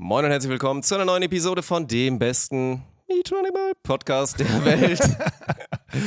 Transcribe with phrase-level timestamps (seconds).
[0.00, 4.46] Moin und herzlich willkommen zu einer neuen Episode von dem besten Meet Animal Podcast der
[4.64, 5.00] Welt.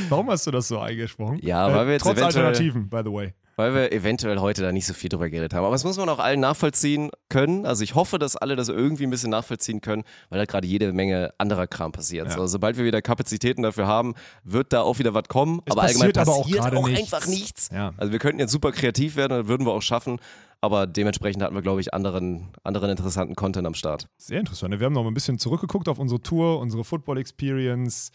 [0.08, 1.40] Warum hast du das so eingesprochen?
[1.42, 3.34] Ja, weil wir jetzt Trotz eventuell- Alternativen, by the way.
[3.58, 5.66] Weil wir eventuell heute da nicht so viel drüber geredet haben.
[5.66, 7.66] Aber das muss man auch allen nachvollziehen können.
[7.66, 10.94] Also ich hoffe, dass alle das irgendwie ein bisschen nachvollziehen können, weil da gerade jede
[10.94, 12.28] Menge anderer Kram passiert.
[12.30, 12.34] Ja.
[12.34, 14.16] So, sobald wir wieder Kapazitäten dafür haben,
[14.46, 15.62] wird da auch wieder was kommen.
[15.66, 17.14] Es aber allgemein passiert aber auch auch nichts.
[17.14, 17.70] einfach nichts.
[17.74, 17.92] Ja.
[17.98, 20.20] Also wir könnten jetzt super kreativ werden, das würden wir auch schaffen.
[20.62, 24.08] Aber dementsprechend hatten wir, glaube ich, anderen, anderen interessanten Content am Start.
[24.18, 24.80] Sehr interessant.
[24.80, 28.12] Wir haben noch mal ein bisschen zurückgeguckt auf unsere Tour, unsere Football Experience.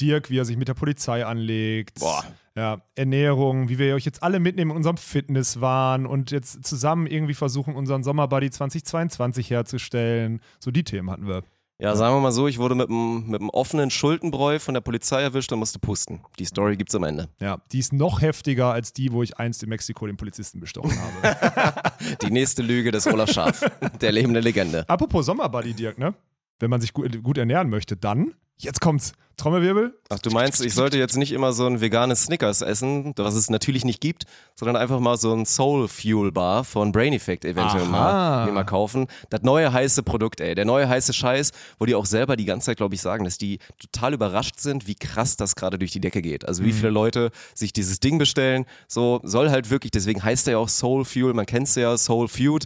[0.00, 2.00] Dirk, wie er sich mit der Polizei anlegt.
[2.00, 2.24] Boah.
[2.56, 7.34] Ja, Ernährung, wie wir euch jetzt alle mitnehmen in unserem Fitnesswahn und jetzt zusammen irgendwie
[7.34, 10.40] versuchen, unseren Sommerbuddy 2022 herzustellen.
[10.58, 11.42] So die Themen hatten wir.
[11.80, 14.82] Ja, sagen wir mal so, ich wurde mit einem mit einem offenen Schuldenbräu von der
[14.82, 16.20] Polizei erwischt und musste pusten.
[16.38, 17.28] Die Story gibt's am Ende.
[17.40, 20.92] Ja, die ist noch heftiger als die, wo ich einst in Mexiko den Polizisten bestochen
[21.00, 21.92] habe.
[22.22, 23.64] Die nächste Lüge des Olaf Scharf,
[24.00, 24.88] der lebende Legende.
[24.88, 26.14] Apropos Sommerbuddy, Dirk, ne?
[26.58, 29.94] Wenn man sich gut, gut ernähren möchte, dann, jetzt kommt's, Trommelwirbel.
[30.08, 33.50] Ach, du meinst, ich sollte jetzt nicht immer so ein veganes Snickers essen, was es
[33.50, 34.24] natürlich nicht gibt,
[34.54, 38.46] sondern einfach mal so ein Soul Fuel Bar von Brain Effect eventuell Aha.
[38.46, 39.06] mal, mal kaufen.
[39.30, 40.54] Das neue heiße Produkt, ey.
[40.54, 43.38] Der neue heiße Scheiß, wo die auch selber die ganze Zeit, glaube ich, sagen, dass
[43.38, 46.46] die total überrascht sind, wie krass das gerade durch die Decke geht.
[46.46, 48.66] Also wie viele Leute sich dieses Ding bestellen.
[48.88, 52.28] So soll halt wirklich, deswegen heißt der ja auch Soul Fuel, man kennt's ja, Soul
[52.28, 52.64] Food,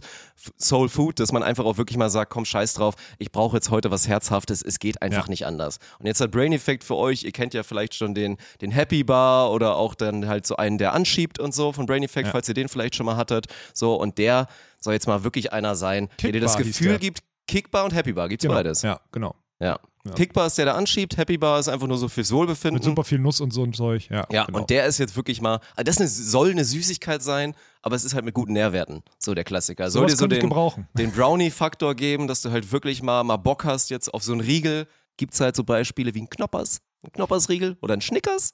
[0.59, 3.69] Soul Food, dass man einfach auch wirklich mal sagt, komm, scheiß drauf, ich brauche jetzt
[3.71, 5.29] heute was Herzhaftes, es geht einfach Ja.
[5.29, 5.79] nicht anders.
[5.99, 9.03] Und jetzt hat Brain Effect für euch, ihr kennt ja vielleicht schon den, den Happy
[9.03, 12.31] Bar oder auch dann halt so einen, der anschiebt und so von Brain Effect, Ja.
[12.31, 13.47] falls ihr den vielleicht schon mal hattet.
[13.73, 14.47] So, und der
[14.81, 18.13] soll jetzt mal wirklich einer sein, der dir das Kickbar Gefühl gibt, Kickbar und Happy
[18.13, 18.55] Bar, gibt's Genau.
[18.55, 18.81] beides.
[18.81, 19.35] Ja, genau.
[19.59, 19.79] Ja.
[20.07, 20.11] Ja.
[20.13, 22.75] Kickbar ist der, der anschiebt, Happy Bar ist einfach nur so fürs Wohlbefinden.
[22.75, 24.07] Mit super viel Nuss und so ein Zeug.
[24.11, 24.59] Ja, Ja, genau.
[24.59, 28.03] und der ist jetzt wirklich mal, also das eine, soll eine Süßigkeit sein, aber es
[28.03, 29.89] ist halt mit guten Nährwerten, so der Klassiker.
[29.89, 30.51] Soll Sowas dir so den,
[30.95, 34.41] den Brownie-Faktor geben, dass du halt wirklich mal, mal Bock hast jetzt auf so einen
[34.41, 34.87] Riegel.
[35.17, 38.51] Gibt's halt so Beispiele wie ein Knoppers, ein Knoppers-Riegel oder ein Schnickers.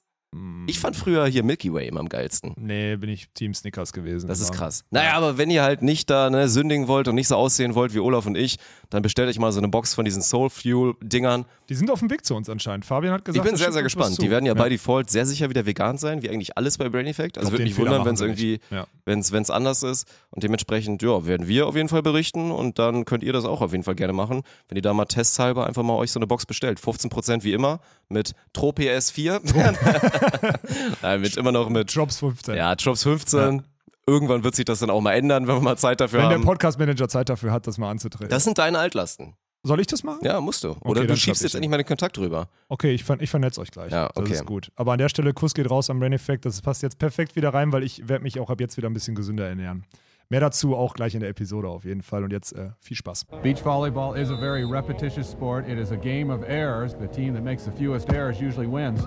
[0.65, 2.53] Ich fand früher hier Milky Way immer am geilsten.
[2.55, 4.29] Nee, bin ich Team Snickers gewesen.
[4.29, 4.85] Das ist krass.
[4.89, 7.93] Naja, aber wenn ihr halt nicht da ne, sündigen wollt und nicht so aussehen wollt
[7.93, 8.57] wie Olaf und ich,
[8.89, 11.43] dann bestellt euch mal so eine Box von diesen Soul Fuel-Dingern.
[11.67, 12.85] Die sind auf dem Weg zu uns anscheinend.
[12.85, 14.21] Fabian hat Ich gesagt, bin das sehr, sehr gespannt.
[14.21, 17.07] Die werden ja, bei Default sehr sicher wieder vegan sein, wie eigentlich alles bei Brain
[17.07, 17.37] Effect.
[17.37, 18.59] Also würde mich wundern, wenn es irgendwie.
[18.69, 18.87] Ja.
[19.03, 20.07] wenn es anders ist.
[20.29, 23.59] Und dementsprechend, ja, werden wir auf jeden Fall berichten und dann könnt ihr das auch
[23.59, 26.27] auf jeden Fall gerne machen, wenn ihr da mal testhalber einfach mal euch so eine
[26.27, 26.79] Box bestellt.
[26.79, 29.41] 15% wie immer mit TroPS 4.
[31.01, 32.55] Nein, mit immer noch mit, Drops 15.
[32.55, 33.63] ja, Drops 15.
[34.07, 36.37] Irgendwann wird sich das dann auch mal ändern, wenn wir mal Zeit dafür Wenn der
[36.39, 36.45] haben.
[36.45, 38.29] Podcast-Manager Zeit dafür hat, das mal anzutreten.
[38.29, 39.35] Das sind deine Altlasten.
[39.63, 40.21] Soll ich das machen?
[40.23, 40.75] Ja, musst du.
[40.81, 42.49] Oder du dann schiebst jetzt endlich mal den Kontakt rüber.
[42.67, 43.91] Okay, ich, ver ich vernetze euch gleich.
[43.91, 44.29] Ja, okay.
[44.29, 44.71] Das ist gut.
[44.75, 46.45] Aber an der Stelle, Kuss geht raus am Brain Effect.
[46.45, 48.93] Das passt jetzt perfekt wieder rein, weil ich werde mich auch ab jetzt wieder ein
[48.93, 49.85] bisschen gesünder ernähren.
[50.29, 52.23] Mehr dazu auch gleich in der Episode auf jeden Fall.
[52.23, 53.25] Und jetzt äh, viel Spaß.
[53.43, 55.67] Beach volleyball is a very repetitious sport.
[55.67, 56.95] It is a game of errors.
[56.99, 59.01] The team that makes the fewest errors usually wins.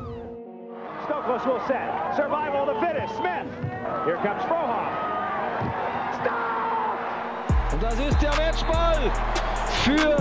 [1.06, 2.16] Stokos will set.
[2.16, 3.14] Survival of the fittest.
[3.16, 3.46] Smith.
[4.06, 4.88] Here comes Frohoff.
[7.72, 9.10] Und das ist der Matchball
[9.82, 10.16] für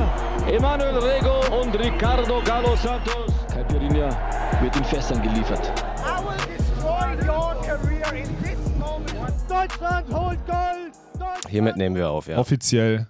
[0.52, 3.32] Emanuel Rego und Ricardo Galo Santos.
[3.54, 4.10] Caipirinha
[4.62, 5.72] wird in Fässern geliefert.
[6.00, 9.34] I will destroy your career in this moment.
[9.48, 10.94] Deutschland holt Gold!
[11.14, 12.38] Deutschland Hiermit nehmen wir auf, ja.
[12.38, 13.08] Offiziell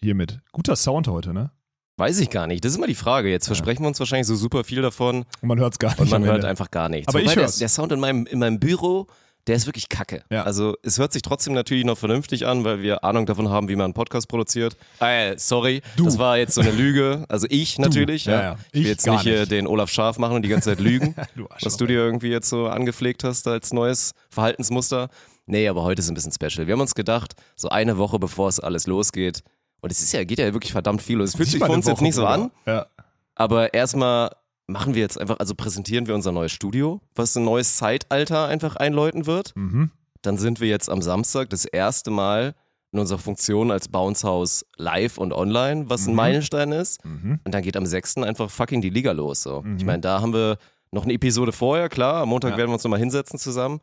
[0.00, 0.40] hiermit.
[0.52, 1.50] Guter Sound heute, ne?
[1.98, 2.64] Weiß ich gar nicht.
[2.64, 3.30] Das ist immer die Frage.
[3.30, 6.00] Jetzt versprechen wir uns wahrscheinlich so super viel davon Und man hört es gar nicht.
[6.00, 6.48] und man hört Ende.
[6.48, 7.08] einfach gar nichts.
[7.08, 7.58] Aber ich Wobei der, hör's.
[7.58, 9.06] der Sound in meinem, in meinem Büro,
[9.46, 10.22] der ist wirklich kacke.
[10.30, 10.44] Ja.
[10.44, 13.76] Also es hört sich trotzdem natürlich noch vernünftig an, weil wir Ahnung davon haben, wie
[13.76, 14.76] man einen Podcast produziert.
[15.00, 16.04] Äh, sorry, Du.
[16.04, 17.24] das war jetzt so eine Lüge.
[17.28, 18.24] Also ich natürlich.
[18.24, 18.56] Ja, Ja.
[18.72, 21.46] Ich will jetzt nicht hier den Olaf Scharf machen und die ganze Zeit lügen, Du
[21.60, 25.08] was du dir irgendwie jetzt so angepflegt hast als neues Verhaltensmuster.
[25.46, 26.66] Nee, aber heute ist ein bisschen special.
[26.68, 29.42] Wir haben uns gedacht, so eine Woche bevor es alles losgeht,
[29.82, 31.18] und es ist ja, geht ja wirklich verdammt viel.
[31.18, 32.50] Und es fühlt sich für uns jetzt nicht so an.
[32.66, 32.86] Ja.
[33.34, 34.30] Aber erstmal
[34.66, 38.76] machen wir jetzt einfach, also präsentieren wir unser neues Studio, was ein neues Zeitalter einfach
[38.76, 39.52] einläuten wird.
[39.56, 39.90] Mhm.
[40.22, 42.54] Dann sind wir jetzt am Samstag das erste Mal
[42.92, 47.04] in unserer Funktion als Bounce House live und online, was ein Meilenstein ist.
[47.04, 47.40] Mhm.
[47.44, 48.18] Und dann geht am 6.
[48.18, 49.42] einfach fucking die Liga los.
[49.42, 49.64] So.
[49.78, 50.58] Ich meine, da haben wir
[50.92, 52.22] noch eine Episode vorher, klar.
[52.22, 52.58] Am Montag Ja.
[52.58, 53.80] werden wir uns nochmal hinsetzen zusammen.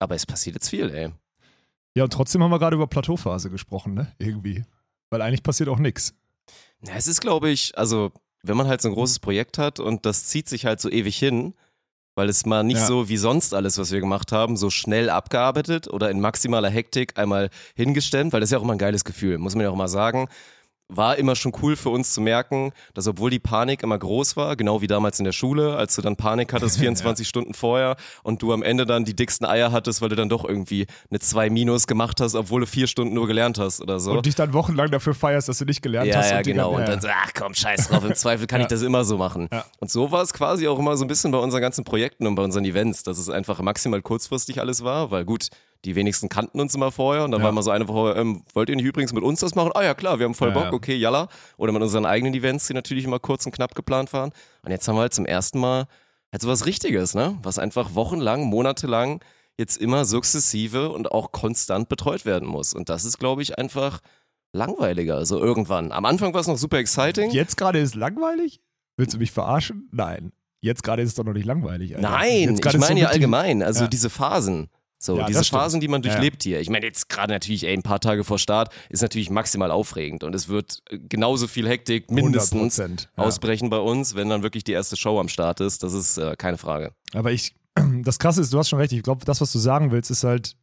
[0.00, 1.10] Aber es passiert jetzt viel, ey.
[1.94, 4.12] Ja, und trotzdem haben wir gerade über Plateauphase gesprochen, ne?
[4.18, 4.64] Irgendwie.
[5.10, 6.14] Weil eigentlich passiert auch nichts.
[6.86, 8.12] Ja, es ist, glaube ich, also,
[8.42, 11.16] wenn man halt so ein großes Projekt hat und das zieht sich halt so ewig
[11.18, 11.54] hin,
[12.14, 12.86] weil es mal nicht Ja.
[12.86, 17.18] so wie sonst alles, was wir gemacht haben, so schnell abgearbeitet oder in maximaler Hektik
[17.18, 19.76] einmal hingestemmt, weil das ist ja auch immer ein geiles Gefühl, muss man ja auch
[19.76, 20.28] mal sagen.
[20.90, 24.56] War immer schon cool für uns zu merken, dass obwohl die Panik immer groß war,
[24.56, 28.42] genau wie damals in der Schule, als du dann Panik hattest 24 Stunden vorher und
[28.42, 31.50] du am Ende dann die dicksten Eier hattest, weil du dann doch irgendwie eine 2
[31.50, 34.12] Minus gemacht hast, obwohl du vier Stunden nur gelernt hast oder so.
[34.12, 36.30] Und dich dann wochenlang dafür feierst, dass du nicht gelernt ja, hast.
[36.30, 36.72] ja, und genau.
[36.72, 39.16] dann- Und dann so, ach komm, scheiß drauf, im Zweifel kann ich das immer so
[39.16, 39.48] machen.
[39.52, 39.64] Ja.
[39.78, 42.34] Und so war es quasi auch immer so ein bisschen bei unseren ganzen Projekten und
[42.34, 45.48] bei unseren Events, dass es einfach maximal kurzfristig alles war, weil gut,
[45.84, 47.44] die wenigsten kannten uns immer vorher und dann Ja.
[47.44, 49.70] war immer so eine Woche, ähm, wollt ihr nicht übrigens mit uns das machen?
[49.74, 50.72] Ah ja, klar, wir haben voll Ja, Bock, ja.
[50.72, 51.28] okay, yalla.
[51.56, 54.30] Oder mit unseren eigenen Events, die natürlich immer kurz und knapp geplant waren.
[54.62, 55.86] Und jetzt haben wir halt zum ersten Mal
[56.32, 57.38] halt so was Richtiges, ne?
[57.42, 59.20] Was einfach wochenlang, monatelang
[59.58, 62.72] jetzt immer sukzessive und auch konstant betreut werden muss.
[62.72, 64.00] Und das ist, glaube ich, einfach
[64.52, 65.92] langweiliger, so irgendwann.
[65.92, 67.30] Am Anfang war es noch super exciting.
[67.30, 68.60] Jetzt gerade ist es langweilig?
[68.96, 69.88] Willst du mich verarschen?
[69.92, 70.32] Nein.
[70.60, 71.96] Jetzt gerade ist es doch noch nicht langweilig.
[71.96, 72.10] Alter.
[72.10, 74.68] Nein, ich meine ja allgemein, also diese Phasen.
[75.02, 75.48] So, Ja, diese das.
[75.48, 76.14] Phasen, die man Ja, ja.
[76.14, 76.60] durchlebt hier.
[76.60, 80.24] Ich meine, jetzt gerade natürlich, ey, ein paar Tage vor Start ist natürlich maximal aufregend
[80.24, 83.24] und es wird äh, genauso viel Hektik mindestens 100%, ja.
[83.24, 85.82] ausbrechen bei uns, wenn dann wirklich die erste Show am Start ist.
[85.82, 86.92] Das ist äh, keine Frage.
[87.14, 87.54] Aber ich,
[88.02, 88.92] das Krasse ist, du hast schon recht.
[88.92, 90.54] Ich glaube, das, was du sagen willst, ist halt.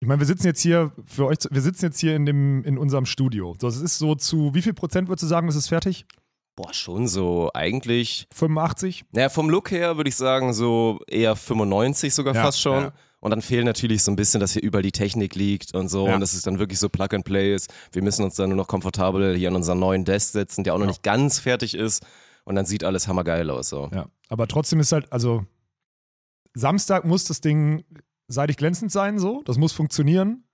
[0.00, 2.76] Ich meine, wir sitzen jetzt hier für euch, wir sitzen jetzt hier in, dem, in
[2.76, 3.56] unserem Studio.
[3.58, 6.04] So, es ist so zu, wie viel Prozent würdest du sagen, ist es fertig?
[6.56, 8.26] Boah, schon so eigentlich.
[8.34, 9.06] 85?
[9.12, 12.90] Naja, vom Look her würde ich sagen, so eher 95 sogar Ja, fast schon.
[13.24, 16.06] Und dann fehlt natürlich so ein bisschen, dass hier überall die Technik liegt und so
[16.06, 16.14] Ja.
[16.14, 17.72] und dass es dann wirklich so Plug and Play ist.
[17.90, 20.78] Wir müssen uns dann nur noch komfortabel hier an unseren neuen Desk setzen, der auch
[20.78, 20.90] noch Ja.
[20.90, 22.04] nicht ganz fertig ist.
[22.44, 23.70] Und dann sieht alles hammergeil aus.
[23.70, 23.88] So.
[23.94, 24.06] Ja.
[24.28, 25.46] Aber trotzdem ist halt, also
[26.52, 27.84] Samstag muss das Ding
[28.28, 29.42] seitig glänzend sein, so.
[29.44, 30.44] Das muss funktionieren.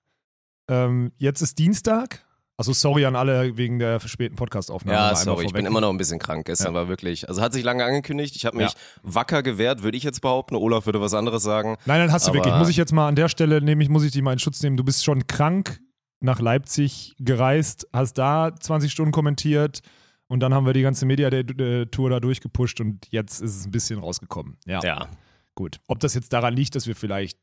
[0.68, 2.24] Ähm, jetzt ist Dienstag.
[2.60, 4.98] Also sorry an alle wegen der späten Podcast-Aufnahme.
[4.98, 6.44] Ja, sorry, ich bin immer noch ein bisschen krank.
[6.44, 6.80] Gestern Ja.
[6.80, 8.36] war wirklich, also hat sich lange angekündigt.
[8.36, 8.78] Ich habe mich Ja.
[9.02, 10.56] wacker gewehrt, würde ich jetzt behaupten.
[10.56, 11.78] Olaf würde was anderes sagen.
[11.86, 12.54] Nein, nein, hast du wirklich.
[12.54, 14.76] Muss ich jetzt mal an der Stelle, nämlich muss ich dich mal in Schutz nehmen.
[14.76, 15.80] Du bist schon krank
[16.20, 19.80] nach Leipzig gereist, hast da 20 Stunden kommentiert
[20.28, 23.98] und dann haben wir die ganze Media-Tour da durchgepusht und jetzt ist es ein bisschen
[24.00, 24.58] rausgekommen.
[24.66, 25.08] Ja, Ja.
[25.54, 25.80] gut.
[25.86, 27.38] Ob das jetzt daran liegt, dass wir vielleicht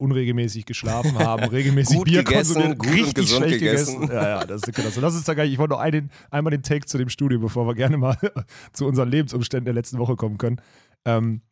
[0.00, 4.08] unregelmäßig geschlafen haben, regelmäßig Gut Bier gegessen, konsumiert, gut und richtig gesund schlecht gegessen.
[4.08, 4.96] Ja, ja, das ist das.
[4.96, 7.38] Lass uns da gar nicht, ich wollte noch einen, einmal den Take zu dem Studio,
[7.38, 8.16] bevor wir gerne mal
[8.72, 10.60] zu unseren Lebensumständen der letzten Woche kommen können.
[11.04, 11.42] Ähm,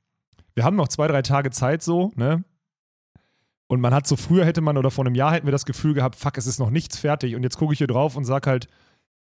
[0.54, 2.44] wir haben noch zwei, drei Tage Zeit so, ne?
[3.68, 5.92] Und man hat so, früher hätte man oder vor einem Jahr hätten wir das Gefühl
[5.92, 7.36] gehabt, fuck, es ist noch nichts fertig.
[7.36, 8.66] Und jetzt gucke ich hier drauf und sag halt,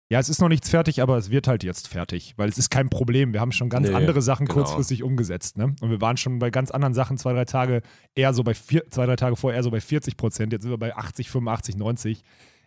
[0.10, 2.70] ja, es ist noch nichts fertig, aber es wird halt jetzt fertig, weil es ist
[2.70, 3.34] kein Problem.
[3.34, 4.60] Wir haben schon ganz Nee, andere Sachen genau.
[4.60, 5.76] kurzfristig umgesetzt, ne?
[5.82, 7.82] Und wir waren schon bei ganz anderen Sachen zwei, drei Tage
[8.14, 10.54] eher so bei vier, zwei, drei Tage vorher eher so bei 40 Prozent.
[10.54, 12.24] Jetzt sind wir bei 80, 85, 90.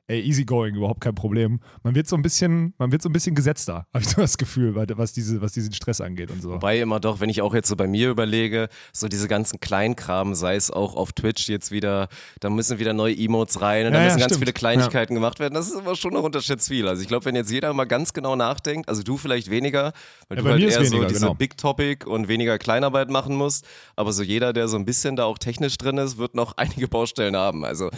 [0.08, 1.58] Ey, easy going, überhaupt kein Problem.
[1.82, 4.38] Man wird so ein bisschen, man wird so ein bisschen gesetzter, habe ich so das
[4.38, 6.50] Gefühl, was, diese, was diesen Stress angeht und so.
[6.53, 10.37] Wobei immer doch, wenn ich auch jetzt so bei mir überlege, so diese ganzen Kleinkram,
[10.37, 12.06] sei es auch auf Twitch jetzt wieder,
[12.38, 14.44] da müssen wieder neue Emotes rein und Ja, da ja, müssen ganz stimmt.
[14.44, 15.55] viele Kleinigkeiten gemacht werden.
[15.55, 16.87] Das ist aber schon noch unterschätzt viel.
[16.87, 19.93] Also ich glaube, wenn jetzt jeder mal ganz genau nachdenkt, also du vielleicht weniger,
[20.29, 21.35] weil Ja, du halt eher so weniger, diese genau.
[21.35, 23.67] Big Topic und weniger Kleinarbeit machen musst,
[23.97, 26.87] aber so jeder, der so ein bisschen da auch technisch drin ist, wird noch einige
[26.87, 27.64] Baustellen haben.
[27.64, 27.91] Also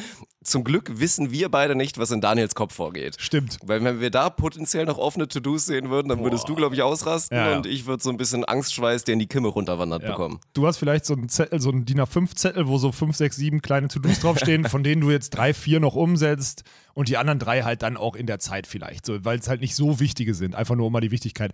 [0.50, 3.16] zum Glück wissen wir beide nicht, was in Daniels Kopf vorgeht.
[3.18, 3.58] Stimmt.
[3.64, 6.82] Weil wenn wir da potenziell noch offene To-Dos sehen würden, dann würdest du, glaube ich,
[6.82, 7.56] ausrasten Ja, ja.
[7.56, 10.10] und ich würde so ein bisschen Angstschweiß, der in die Kimme runterwandert Ja.
[10.10, 10.40] bekommen.
[10.54, 13.62] Du hast vielleicht so einen Zettel, so einen DIN A5-Zettel, wo so 5, 6, 7
[13.62, 16.64] kleine To-Dos draufstehen, von denen du jetzt drei, vier noch umsetzt
[16.94, 19.60] und die anderen drei halt dann auch in der Zeit vielleicht, so, weil es halt
[19.60, 21.52] nicht so wichtige sind, einfach nur um mal die Wichtigkeit.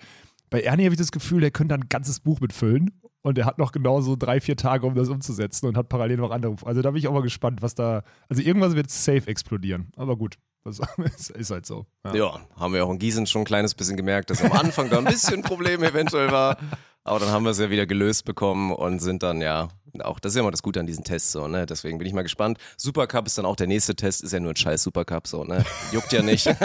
[0.54, 3.58] Bei Ernie habe ich das Gefühl, der könnte ein ganzes Buch mitfüllen und er hat
[3.58, 6.54] noch genau so drei, vier Tage, um das umzusetzen und hat parallel noch andere.
[6.64, 8.04] Also da bin ich auch mal gespannt, was da.
[8.28, 9.90] Also irgendwas wird safe explodieren.
[9.96, 10.78] Aber gut, das
[11.34, 11.86] ist, halt so.
[12.04, 12.14] Ja.
[12.14, 14.98] Ja, haben wir auch in Gießen schon ein kleines bisschen gemerkt, dass am Anfang da
[14.98, 16.56] ein bisschen ein Problem eventuell war.
[17.02, 19.70] Aber dann haben wir es ja wieder gelöst bekommen und sind dann ja,
[20.04, 21.66] auch das ist ja immer das Gute an diesen Tests so, ne?
[21.66, 22.58] Deswegen bin ich mal gespannt.
[22.76, 25.64] Supercup ist dann auch der nächste Test, ist ja nur ein scheiß Supercup so, ne?
[25.90, 26.46] Juckt ja nicht.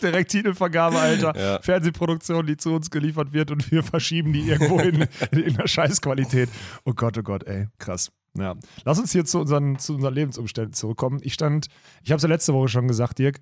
[0.02, 1.36] Direkt Titelvergabe, Alter.
[1.36, 1.60] Ja.
[1.62, 6.48] Fernsehproduktion, die zu uns geliefert wird und wir verschieben die irgendwo in, in der Scheißqualität.
[6.84, 8.10] Oh Gott, oh Gott, ey, krass.
[8.38, 8.54] Ja.
[8.84, 11.20] Lass uns hier zu unseren, zu unseren Lebensumständen zurückkommen.
[11.22, 11.66] Ich stand,
[12.02, 13.40] ich habe es ja letzte Woche schon gesagt, Dirk,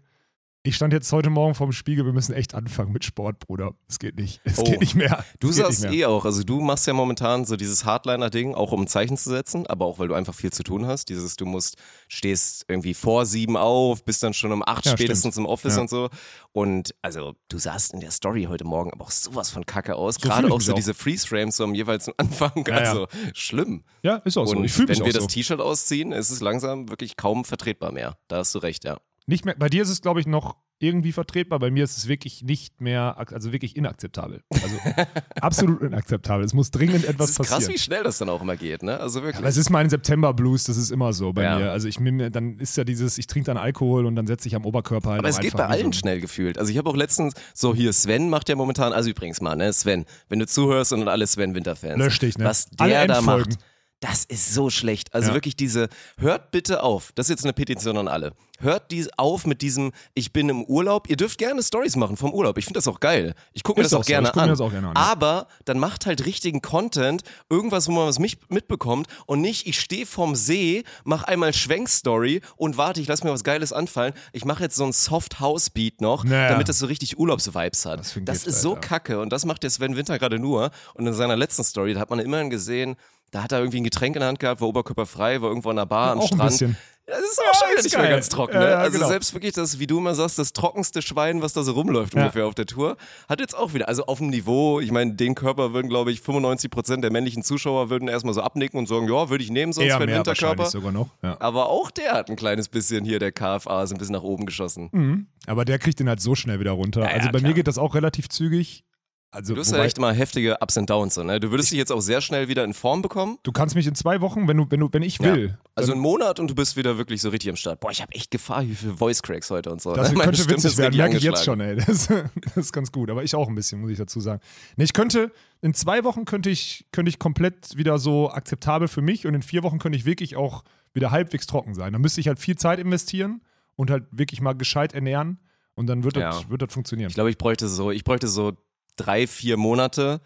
[0.69, 3.73] ich stand jetzt heute Morgen vorm Spiegel, wir müssen echt anfangen mit Sport, Bruder.
[3.89, 4.41] Es geht nicht.
[4.45, 4.65] Es Oh.
[4.65, 5.25] geht nicht mehr.
[5.41, 8.83] Du es sagst eh auch, also du machst ja momentan so dieses Hardliner-Ding, auch um
[8.83, 11.09] ein Zeichen zu setzen, aber auch weil du einfach viel zu tun hast.
[11.09, 11.77] Dieses, du musst,
[12.09, 15.47] stehst irgendwie vor sieben auf, bist dann schon um acht Ja, spätestens stimmt.
[15.47, 15.81] im Office Ja.
[15.81, 16.09] und so.
[16.53, 20.17] Und also du sahst in der Story heute Morgen aber auch sowas von Kacke aus.
[20.17, 20.77] So Gerade auch so auch.
[20.77, 22.65] diese Freeze-Frames so am jeweils Anfang.
[22.67, 22.75] Ja.
[22.75, 23.85] Also schlimm.
[24.03, 24.57] Ja, ist auch so.
[24.57, 25.21] Und Ich fühle mich wenn wir so.
[25.21, 28.19] das T-Shirt ausziehen, ist es langsam wirklich kaum vertretbar mehr.
[28.29, 28.99] Da hast du recht, ja.
[29.29, 31.59] Nicht mehr, bei dir ist es, glaube ich, noch irgendwie vertretbar.
[31.59, 34.43] Bei mir ist es wirklich nicht mehr, also wirklich inakzeptabel.
[34.63, 34.77] Also
[35.41, 36.45] absolut inakzeptabel.
[36.45, 37.75] Es muss dringend Es etwas ist krass, passieren.
[37.75, 38.99] wie schnell das dann auch immer geht, ne?
[39.01, 39.39] Also wirklich.
[39.39, 41.59] Aber es ist mein September-Blues, das ist immer so bei Ja.
[41.59, 41.73] mir.
[41.73, 41.97] Also ich
[42.31, 45.19] dann ist ja dieses, ich trinke dann Alkohol und dann setze ich am Oberkörper halt
[45.19, 46.57] Aber es geht bei so allen ein- schnell gefühlt.
[46.57, 49.73] Also ich habe auch letztens, so hier, Sven macht ja momentan, also übrigens mal, ne,
[49.73, 51.99] Sven, wenn du zuhörst und alle Sven Winter-Fans.
[51.99, 52.45] Lösch dich, ne?
[52.45, 53.59] Was der da macht,
[54.01, 55.13] das ist so schlecht.
[55.15, 55.35] Also Ja.
[55.35, 55.89] wirklich diese,
[56.19, 58.33] hört bitte auf, das ist jetzt eine Petition an alle.
[58.61, 61.09] Hört dies auf mit diesem, ich bin im Urlaub.
[61.09, 62.59] Ihr dürft gerne Stories machen vom Urlaub.
[62.59, 63.35] Ich finde das auch geil.
[63.53, 64.13] Ich gucke mir das auch so.
[64.13, 64.49] guck mir an.
[64.49, 64.97] das auch gerne an.
[64.97, 69.79] Aber dann macht halt richtigen Content, irgendwas, wo man was mich mitbekommt und nicht, ich
[69.79, 74.13] stehe vorm See, mach einmal Schwenkstory und warte, ich lass mir was Geiles anfallen.
[74.33, 76.49] Ich mache jetzt so ein Soft House Beat noch, Naja.
[76.49, 78.01] damit das so richtig Urlaubsvibes hat.
[78.01, 78.81] Das Das, ist so Alter.
[78.89, 80.71] kacke und das macht der Sven Winter gerade nur.
[80.95, 82.97] Und in seiner letzten Story, da hat man immerhin gesehen,
[83.31, 85.77] da hat er irgendwie ein Getränk in der Hand gehabt, war oberkörperfrei, war irgendwo an
[85.77, 86.51] der Bar am auch ein Strand.
[86.51, 86.77] bisschen.
[87.07, 88.13] Ja, Das ist auch schon wieder ist nicht mehr geil.
[88.17, 88.53] ganz trocken.
[88.55, 88.69] Ja, Ne?
[88.71, 89.09] ja, also genau.
[89.09, 92.21] selbst wirklich das, wie du immer sagst, das trockenste Schwein, was da so rumläuft Ja.
[92.21, 92.99] ungefähr auf der Tour,
[93.31, 96.21] hat jetzt auch wieder, also auf dem Niveau, ich meine, den Körper würden, glaube ich,
[96.21, 99.73] 95 Prozent der männlichen Zuschauer würden erstmal so abnicken und sagen, ja, würde ich nehmen,
[99.73, 100.67] sonst den mehr Winterkörper.
[100.67, 101.09] sogar noch.
[101.23, 101.39] Ja.
[101.41, 104.45] Aber auch der hat ein kleines bisschen hier, der KFA, ist ein bisschen nach oben
[104.45, 105.27] geschossen.
[105.47, 107.01] Aber der kriegt den halt so schnell wieder runter.
[107.05, 107.49] Ja, ja, also bei klar.
[107.49, 108.85] mir geht das auch relativ zügig.
[109.31, 111.15] Also Du hast ja echt immer heftige Ups and Downs.
[111.15, 111.39] So, ne?
[111.39, 113.37] Du würdest dich jetzt auch sehr schnell wieder in Form bekommen.
[113.43, 115.51] du kannst mich in zwei Wochen, wenn du, wenn du, wenn ich will.
[115.51, 115.59] Ja.
[115.75, 117.81] Also einen Monat und du bist wieder wirklich so richtig am Start.
[117.81, 119.95] Boah, ich habe echt Gefahr hier für Voice Cracks heute und so.
[119.95, 120.17] Das ne?
[120.17, 121.77] Meine könnte Stimme witzig werden, merke ich jetzt schon, ey.
[121.87, 123.11] Das, das ist ganz gut.
[123.11, 124.41] Aber ich auch ein bisschen, muss ich dazu sagen.
[124.77, 125.31] Nee, ich könnte,
[125.61, 129.43] in zwei Wochen könnte ich, könnte ich komplett wieder so akzeptabel für mich und in
[129.43, 131.93] vier Wochen könnte ich wirklich auch wieder halbwegs trocken sein.
[131.93, 133.43] Da müsste ich halt viel Zeit investieren
[133.77, 135.39] und halt wirklich mal gescheit ernähren
[135.75, 136.51] und dann wird, das, Ja.
[136.51, 137.09] wird das funktionieren.
[137.11, 138.53] Ich glaube, ich bräuchte so, ich bräuchte so
[138.99, 140.21] drei, vier Monate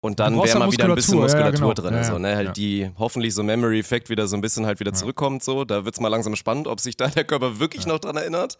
[0.00, 1.74] und dann wäre ja mal wieder ein bisschen Muskulatur, ja, genau.
[1.74, 1.94] drin.
[1.94, 2.36] Ja, so, ne?
[2.36, 2.52] Halt ja.
[2.52, 5.42] die hoffentlich so Memory-Effekt wieder so ein bisschen halt wieder zurückkommt.
[5.42, 5.64] So.
[5.64, 8.58] Da wird es mal langsam spannend, ob sich da der Körper wirklich noch dran erinnert.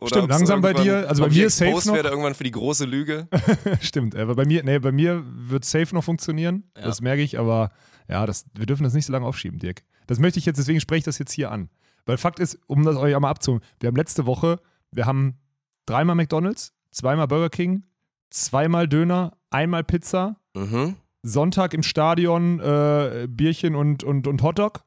[0.00, 2.50] Oder Stimmt, langsam bei dir, also bei mir ist safe noch- werde irgendwann für die
[2.50, 3.28] große Lüge.
[3.80, 6.64] Stimmt, aber bei mir, nee, bei mir wird safe noch funktionieren.
[6.76, 6.82] Ja.
[6.82, 7.70] Das merke ich, aber
[8.08, 9.84] ja, das, wir dürfen das nicht so lange aufschieben, Dirk.
[10.08, 11.70] Das möchte ich jetzt, deswegen spreche ich das jetzt hier an.
[12.06, 14.58] Weil Fakt ist, um das euch einmal abzuholen, wir haben letzte Woche,
[14.90, 15.38] wir haben
[15.86, 17.84] dreimal McDonalds, zweimal Burger King,
[18.32, 20.96] zweimal Döner, einmal Pizza, Mhm.
[21.22, 24.84] Sonntag im Stadion äh, Bierchen und, und, und Hotdog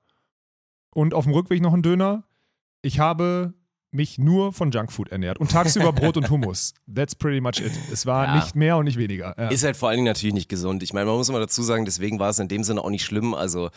[0.93, 2.23] und auf dem Rückweg noch ein Döner.
[2.81, 3.53] Ich habe
[3.91, 6.73] mich nur von Junkfood ernährt und tagsüber Brot und Hummus.
[6.93, 7.71] That's pretty much it.
[7.91, 8.35] Es war Ja.
[8.35, 9.33] nicht mehr und nicht weniger.
[9.37, 9.47] Ja.
[9.47, 10.83] Ist halt vor allen Dingen natürlich nicht gesund.
[10.83, 13.05] Ich meine, man muss immer dazu sagen, deswegen war es in dem Sinne auch nicht
[13.05, 13.33] schlimm.
[13.33, 13.69] Also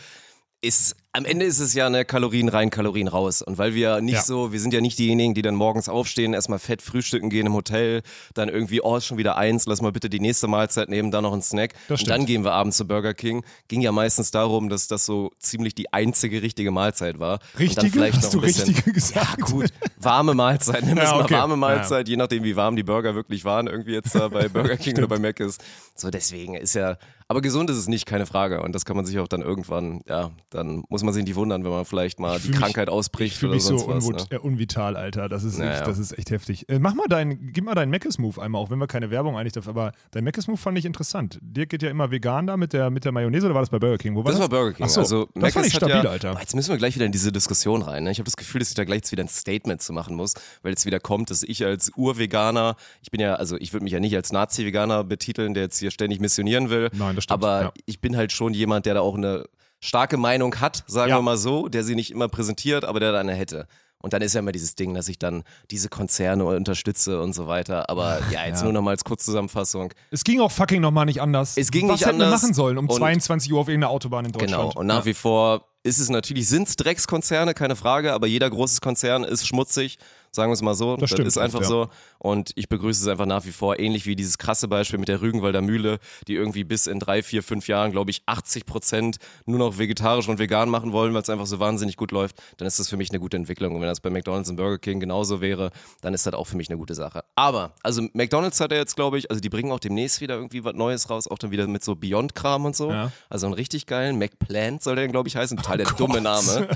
[0.60, 3.42] ist, am Ende ist es ja eine Kalorien rein, Kalorien raus.
[3.42, 4.22] Und weil wir nicht Ja.
[4.22, 7.54] so, wir sind ja nicht diejenigen, die dann morgens aufstehen, erstmal fett frühstücken gehen im
[7.54, 8.02] Hotel,
[8.34, 11.22] dann irgendwie, oh, ist schon wieder eins, lass mal bitte die nächste Mahlzeit nehmen, dann
[11.22, 11.74] noch einen Snack.
[11.88, 13.44] Und dann gehen wir abends zu Burger King.
[13.68, 17.34] Ging ja meistens darum, dass das so ziemlich die einzige richtige Mahlzeit war.
[17.34, 17.90] Und dann Richtige?
[17.92, 19.38] vielleicht Hast noch du ein bisschen, richtige gesagt?
[19.38, 19.72] Ja, gut.
[20.00, 20.84] Warme Mahlzeit.
[20.84, 21.34] Nimm Ja, es mal okay.
[21.34, 21.56] warme Ja.
[21.56, 24.98] Mahlzeit, je nachdem, wie warm die Burger wirklich waren, irgendwie jetzt da bei Burger King
[24.98, 25.62] oder bei Mac ist.
[25.94, 28.62] So, deswegen ist ja, aber gesund ist es nicht, keine Frage.
[28.62, 31.62] Und das kann man sich auch dann irgendwann, ja, dann muss man sich nicht wundern,
[31.64, 34.08] wenn man vielleicht mal Ich die mich- Krankheit Ich ausbricht fühle oder mich so was.
[34.08, 34.16] Ne?
[34.30, 35.28] äh, unvital, Alter.
[35.28, 35.72] Das ist, Naja.
[35.78, 36.68] echt, das ist echt heftig.
[36.68, 39.52] Äh, mach mal dein, gib mal deinen Meckes-Move einmal, auch wenn wir keine Werbung eigentlich
[39.52, 41.38] dafür, aber dein Meckes-Move fand ich interessant.
[41.42, 43.78] Dirk geht ja immer vegan da mit der, mit der Mayonnaise oder war das bei
[43.78, 44.14] Burger King?
[44.14, 44.40] Wo war Das das?
[44.40, 44.86] war Burger King.
[44.86, 46.36] Ach so, also, das Mc's fand ich stabil, ja, Alter.
[46.40, 48.04] Jetzt müssen wir gleich wieder in diese Diskussion rein.
[48.04, 48.10] Ne?
[48.10, 50.32] Ich habe das Gefühl, dass ich da gleich jetzt wieder ein Statement zu machen muss,
[50.62, 53.92] weil jetzt wieder kommt, dass ich als Urveganer, ich bin ja, also ich würde mich
[53.92, 56.88] ja nicht als Nazi-Veganer betiteln, der jetzt hier ständig missionieren will.
[56.94, 57.72] Nein, stimmt, Aber ja.
[57.86, 59.44] ich bin halt schon jemand, der da auch eine
[59.80, 61.18] starke Meinung hat, sagen Ja.
[61.18, 63.66] wir mal so, der sie nicht immer präsentiert, aber der da eine hätte.
[64.00, 67.48] Und dann ist ja immer dieses Ding, dass ich dann diese Konzerne unterstütze und so
[67.48, 67.90] weiter.
[67.90, 68.64] Aber ja, jetzt ja.
[68.64, 69.92] nur noch mal als Kurzzusammenfassung.
[70.12, 71.56] Es ging auch fucking nochmal nicht anders.
[71.56, 73.90] Es ging Was nicht hätten wir anders machen sollen um und- 22 Uhr auf irgendeiner
[73.90, 74.52] Autobahn in Deutschland?
[74.70, 74.80] Genau.
[74.80, 78.80] Und nach wie vor ist es natürlich, sind es Dreckskonzerne, keine Frage, aber jeder großes
[78.80, 79.98] Konzern ist schmutzig.
[80.30, 80.96] Sagen wir es mal so.
[80.96, 81.68] Das stimmt ist einfach oft, ja.
[81.68, 81.88] so.
[82.18, 83.78] Und ich begrüße es einfach nach wie vor.
[83.78, 87.42] Ähnlich wie dieses krasse Beispiel mit der Rügenwalder Mühle, die irgendwie bis in drei, vier,
[87.42, 91.30] fünf Jahren, glaube ich, 80 Prozent nur noch vegetarisch und vegan machen wollen, weil es
[91.30, 92.36] einfach so wahnsinnig gut läuft.
[92.56, 93.74] Dann ist das für mich eine gute Entwicklung.
[93.74, 95.70] Und wenn das bei McDonalds und Burger King genauso wäre,
[96.00, 97.24] dann ist das auch für mich eine gute Sache.
[97.34, 100.64] Aber, also McDonalds hat ja jetzt, glaube ich, also die bringen auch demnächst wieder irgendwie
[100.64, 102.90] was Neues raus, auch dann wieder mit so Beyond-Kram und so.
[102.90, 103.12] Ja.
[103.28, 105.56] Also einen richtig geilen McPlant soll der, glaube ich, heißen.
[105.56, 106.68] Total der dumme Name.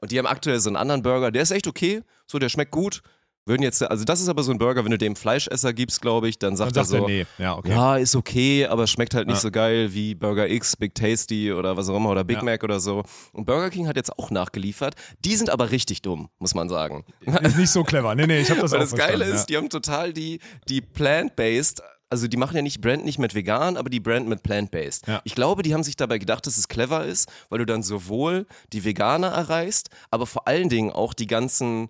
[0.00, 2.02] Und die haben aktuell so einen anderen Burger, der ist echt okay.
[2.30, 3.02] So, der schmeckt gut.
[3.46, 6.28] Würden jetzt, also das ist aber so ein Burger, wenn du dem Fleischesser gibst, glaube
[6.28, 7.24] ich, dann sagt, Dann sagt er so, nee.
[7.38, 7.70] Ja, okay.
[7.70, 9.40] ja, ist okay, aber schmeckt halt nicht Ja.
[9.40, 12.42] so geil wie Burger X, Big Tasty oder was auch immer oder Big Ja.
[12.42, 13.04] Mac oder so.
[13.32, 14.96] Und Burger King hat jetzt auch nachgeliefert.
[15.24, 17.06] Die sind aber richtig dumm, muss man sagen.
[17.40, 18.14] Ist nicht so clever.
[18.14, 20.82] Nee, nee, ich habe das Weil auch das Geile ist, die haben total die, die
[20.82, 25.06] plant-based, also die machen ja nicht Brand nicht mit vegan, aber die Brand mit plant-based.
[25.06, 25.22] Ja.
[25.24, 28.46] Ich glaube, die haben sich dabei gedacht, dass es clever ist, weil du dann sowohl
[28.74, 31.88] die Veganer erreichst, aber vor allen Dingen auch die ganzen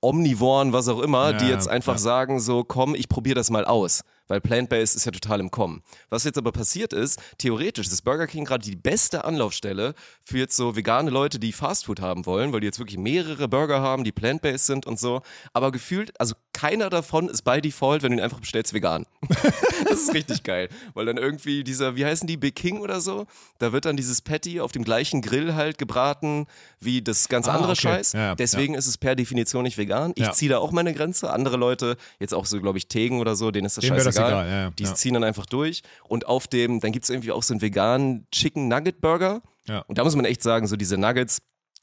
[0.00, 1.98] Omnivoren, was auch immer, die Ja, jetzt einfach ja.
[1.98, 4.02] sagen so, komm, ich probiere das mal aus.
[4.28, 5.82] Weil Plant-Based ist ja total im Kommen.
[6.10, 10.56] Was jetzt aber passiert ist, theoretisch ist Burger King gerade die beste Anlaufstelle für jetzt
[10.56, 14.12] so vegane Leute, die Fastfood haben wollen, weil die jetzt wirklich mehrere Burger haben, die
[14.12, 15.22] Plant-Based sind und so.
[15.52, 19.06] Aber gefühlt, also keiner davon ist by Default, wenn du ihn einfach bestellst, vegan.
[19.88, 20.68] das ist richtig geil.
[20.94, 23.26] Weil dann irgendwie dieser, wie heißen die, Big King oder so,
[23.58, 26.46] da wird dann dieses Patty auf dem gleichen Grill halt gebraten
[26.80, 27.80] wie das ganz Ah, andere okay.
[27.82, 28.12] Scheiß.
[28.12, 30.12] Ja, ja, Deswegen ist es per Definition nicht vegan.
[30.16, 30.32] Ich Ja.
[30.32, 31.30] ziehe da auch meine Grenze.
[31.30, 34.30] Andere Leute, jetzt auch so, glaube ich, Tegen oder so, denen ist das wär scheißegal.
[34.46, 34.70] egal, ja, ja.
[34.70, 34.94] Die Ja.
[34.94, 35.82] ziehen dann einfach durch.
[36.08, 39.42] Und auf dem, dann gibt es irgendwie auch so einen veganen Chicken Nugget Burger.
[39.88, 41.38] Und da muss man echt sagen, so diese Nuggets,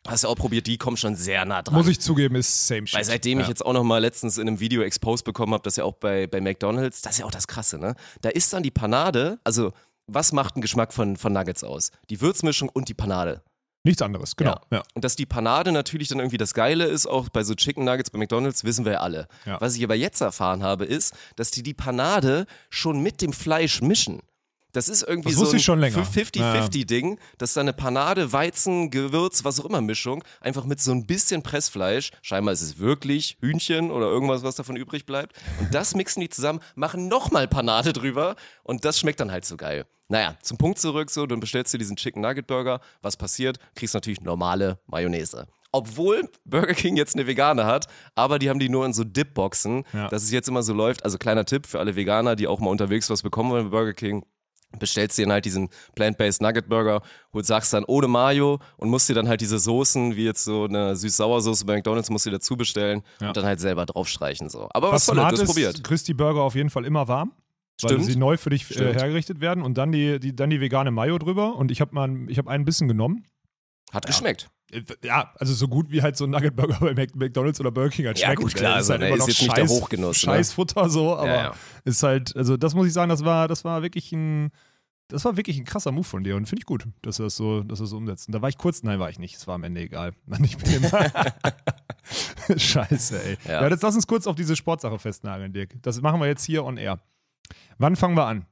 [0.08, 1.76] hast du auch probiert, die kommen schon sehr nah dran.
[1.76, 2.98] Muss ich zugeben, ist same shit.
[2.98, 3.44] Weil seitdem ja.
[3.44, 5.94] ich jetzt auch noch mal letztens in einem Video exposed bekommen habe, das ja auch
[5.94, 7.96] bei, bei McDonalds, das ist ja auch das Krasse, ne?
[8.22, 9.72] Da ist dann die Panade, also
[10.08, 11.92] was macht einen Geschmack von, von Nuggets aus?
[12.10, 13.42] Die Würzmischung und die Panade.
[13.86, 14.60] Nichts anderes, genau.
[14.72, 14.82] Ja.
[14.94, 18.10] Und dass die Panade natürlich dann irgendwie das Geile ist, auch bei so Chicken Nuggets
[18.12, 19.28] bei McDonalds, wissen wir ja alle.
[19.46, 19.60] Ja.
[19.60, 23.82] Was ich aber jetzt erfahren habe, ist, dass die die Panade schon mit dem Fleisch
[23.82, 24.22] mischen.
[24.74, 26.04] Das ist irgendwie Das so ein ich schon länger.
[26.04, 31.06] 50-50-Ding, dass da eine Panade, Weizen, Gewürz, was auch immer Mischung, einfach mit so ein
[31.06, 35.96] bisschen Pressfleisch, scheinbar ist es wirklich Hühnchen oder irgendwas, was davon übrig bleibt, und das
[35.96, 39.86] mixen die zusammen, machen nochmal Panade drüber und das schmeckt dann halt so geil.
[40.10, 43.58] Naja, zum Punkt zurück, so, dann bestellst du diesen Chicken Nugget Burger, was passiert?
[43.76, 45.48] Kriegst natürlich normale Mayonnaise.
[45.72, 49.86] Obwohl Burger King jetzt eine vegane hat, aber die haben die nur in so Dipboxen,
[49.94, 50.08] Ja.
[50.10, 51.04] dass es jetzt immer so läuft.
[51.04, 53.94] Also kleiner Tipp für alle Veganer, die auch mal unterwegs was bekommen wollen bei Burger
[53.94, 54.24] King
[54.80, 57.02] bestellst dir dann halt diesen Plant-Based Nugget Burger
[57.32, 60.66] und sagst dann ohne Mayo und musst dir dann halt diese Soßen, wie jetzt so
[60.66, 63.28] eine süß-sauer-Soße bei McDonalds, musst du dir dazu bestellen Ja.
[63.30, 64.50] und dann halt selber draufstreichen.
[64.50, 64.68] So.
[64.74, 65.84] Aber Was was soll smart das ist, probiert?
[65.84, 67.34] kriegst die Burger auf jeden Fall immer warm.
[67.82, 68.06] Weil Stimmt.
[68.06, 71.18] sie neu für dich äh, hergerichtet werden und dann die, die, dann die vegane Mayo
[71.18, 71.56] drüber.
[71.56, 73.26] Und ich habe hab ein bisschen genommen.
[73.92, 74.50] Hat geschmeckt.
[75.04, 78.06] Ja, also so gut wie halt so ein Nugget Burger bei McDonalds oder Burger King
[78.08, 78.42] halt Ja, schmeckt.
[78.42, 80.34] gut, klar, Äh, also, ne, immer ist noch jetzt nicht der Hochgenuss, ne?
[80.34, 81.54] Scheißfutter so, aber Ja, ja.
[81.86, 84.52] ist halt, also das muss ich sagen, das war, das war wirklich ein,
[85.10, 87.36] das war wirklich ein krasser Move von dir und finde ich gut, dass du das
[87.36, 88.28] so, dass du das so umsetzt.
[88.28, 90.14] Und da war ich kurz, nein, war ich nicht, es war am Ende egal.
[90.44, 90.90] Ich bin immer
[92.58, 93.38] Scheiße, ey.
[93.46, 93.62] Ja.
[93.62, 93.68] Ja.
[93.70, 95.72] jetzt lass uns kurz auf diese Sportsache festnageln, Dirk.
[95.82, 97.00] Das machen wir jetzt hier on air.
[97.78, 98.46] Wann fangen wir an?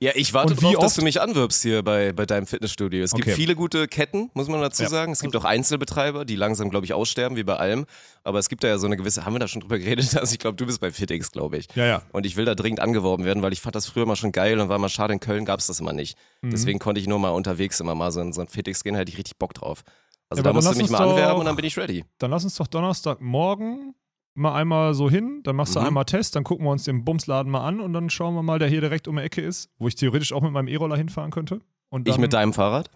[0.00, 3.02] Ja, ich warte Und wie drauf, dass du mich anwirbst hier bei, bei deinem Fitnessstudio.
[3.02, 3.34] Es gibt Okay.
[3.34, 4.88] viele gute Ketten, muss man dazu Ja.
[4.88, 5.10] sagen.
[5.12, 7.84] Es gibt auch Einzelbetreiber, die langsam, glaube ich, aussterben, wie bei allem.
[8.22, 10.08] Aber es gibt da ja so eine gewisse, haben wir da schon drüber geredet?
[10.20, 11.66] Also ich glaube, du bist bei FitX, glaube ich.
[11.74, 12.02] Ja, ja.
[12.12, 14.60] Und ich will da dringend angeworben werden, weil ich fand das früher mal schon geil
[14.60, 16.16] und war mal schade, in Köln gab es das immer nicht.
[16.42, 16.50] Mhm.
[16.50, 19.10] Deswegen konnte ich nur mal unterwegs immer mal so in so ein FitX gehen, hätte
[19.10, 19.82] ich richtig Bock drauf.
[20.30, 22.04] Also Ja, da musst du mich mal anwerben doch- und dann bin ich ready.
[22.18, 23.94] Dann lass uns doch Donnerstagmorgen
[24.38, 25.86] mal einmal so hin, dann machst du Mhm.
[25.86, 28.58] einmal Test, dann gucken wir uns den Bumsladen mal an und dann schauen wir mal,
[28.58, 31.30] der hier direkt um die Ecke ist, wo ich theoretisch auch mit meinem E-Roller hinfahren
[31.30, 31.60] könnte.
[31.90, 32.90] Und dann, Ich mit deinem Fahrrad?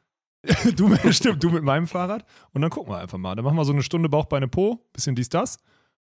[0.76, 2.24] du mit, stimmt, du mit meinem Fahrrad.
[2.52, 3.35] Und dann gucken wir einfach mal.
[3.35, 5.59] Dann machen wir so eine Stunde Bauch, Beine, Po, bisschen dies, das.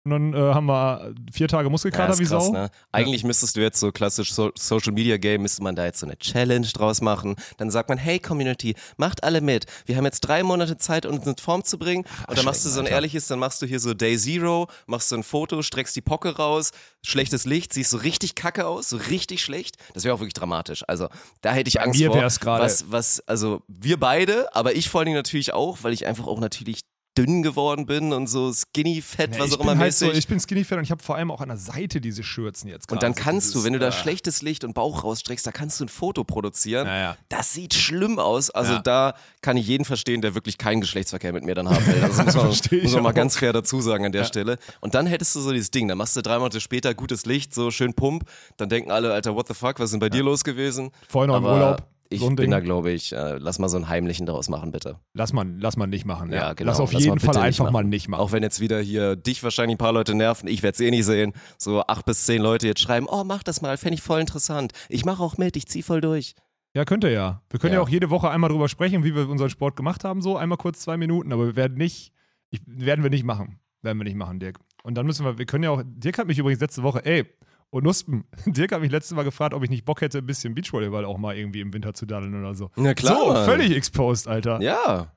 [0.05, 2.53] Und dann äh, haben wir vier Tage Muskelkater ist wie krass, Sau.
[2.53, 2.71] ne?
[2.93, 6.07] Eigentlich müsstest du jetzt so klassisch so Social Media Game, müsste man da jetzt so
[6.07, 7.37] eine Challenge draus machen.
[7.59, 9.67] Dann sagt man, hey Community, macht alle mit.
[9.85, 12.05] Wir haben jetzt drei Monate Zeit, uns in Form zu bringen.
[12.27, 12.95] Und dann machst du so ein Alter.
[12.95, 16.37] ehrliches, dann machst du hier so Day Zero, machst so ein Foto, streckst die Pocke
[16.37, 16.71] raus,
[17.05, 19.77] schlechtes Licht, siehst so richtig kacke aus, so richtig schlecht.
[19.93, 20.85] Das wäre auch wirklich dramatisch.
[20.89, 21.09] Also
[21.43, 22.17] da hätte ich Angst mir vor.
[22.21, 25.93] wär's gerade- Was, was, also wir beide, aber ich vor allen Dingen natürlich auch, weil
[25.93, 26.81] ich einfach auch natürlich
[27.19, 30.19] dünn geworden bin und so skinny, fett, Nee, was auch immer halt so, mäßig.
[30.21, 32.69] ich bin skinny fat und ich habe vor allem auch an der Seite diese Schürzen
[32.69, 35.03] jetzt Und dann so kannst dieses, du, wenn du da äh, schlechtes Licht und Bauch
[35.05, 36.87] rausstreckst, da kannst du ein Foto produzieren.
[36.87, 37.17] Ja, ja.
[37.29, 38.51] Das sieht schlimm aus.
[38.51, 38.79] Also Ja.
[38.83, 42.03] da kann ich jeden verstehen, der wirklich keinen Geschlechtsverkehr mit mir dann haben will.
[42.05, 42.35] Also muss
[42.71, 44.59] man, muss man mal ganz fair dazu sagen an der Stelle.
[44.81, 47.53] Und dann hättest du so dieses Ding, dann machst du drei Monate später gutes Licht,
[47.53, 48.25] so schön Pump.
[48.57, 50.91] Dann denken alle, Alter, what the fuck, was ist denn bei dir los gewesen?
[51.09, 51.83] Vorher noch im Urlaub.
[52.11, 52.51] Ich so bin Ding.
[52.51, 54.99] da, glaube ich, äh, lass mal so einen heimlichen daraus machen, bitte.
[55.13, 56.31] Lass man, lass man nicht machen.
[56.31, 56.71] Ja, Ja, genau.
[56.71, 57.73] Lass auf Lass jeden mal Fall nicht einfach machen.
[57.73, 58.21] mal nicht machen.
[58.21, 60.91] Auch wenn jetzt wieder hier dich wahrscheinlich ein paar Leute nerven, ich werde es eh
[60.91, 61.33] nicht sehen.
[61.59, 64.73] So acht bis zehn Leute jetzt schreiben, oh, mach das mal, fände ich voll interessant.
[64.89, 66.35] Ich mache auch mit, ich zieh voll durch.
[66.75, 67.43] Ja, könnt ihr ja.
[67.51, 67.81] Wir können ja.
[67.81, 67.85] Ja.
[67.85, 70.81] auch jede Woche einmal drüber sprechen, wie wir unseren Sport gemacht haben, so einmal kurz
[70.81, 72.13] zwei Minuten, aber wir werden nicht,
[72.51, 73.59] ich, werden wir nicht machen.
[73.83, 74.59] Werden wir nicht machen, Dirk.
[74.83, 77.27] Und dann müssen wir, wir können ja auch, Dirk hat mich übrigens letzte Woche, ey,
[77.71, 80.55] und Nuspen, Dirk hat mich letztes Mal gefragt, ob ich nicht Bock hätte, ein bisschen
[80.55, 82.71] Beachvolleyball auch mal irgendwie im Winter zu daddeln oder so.
[82.77, 83.45] Na klar, So, Mann.
[83.45, 84.61] völlig exposed, Alter.
[84.61, 85.13] Ja.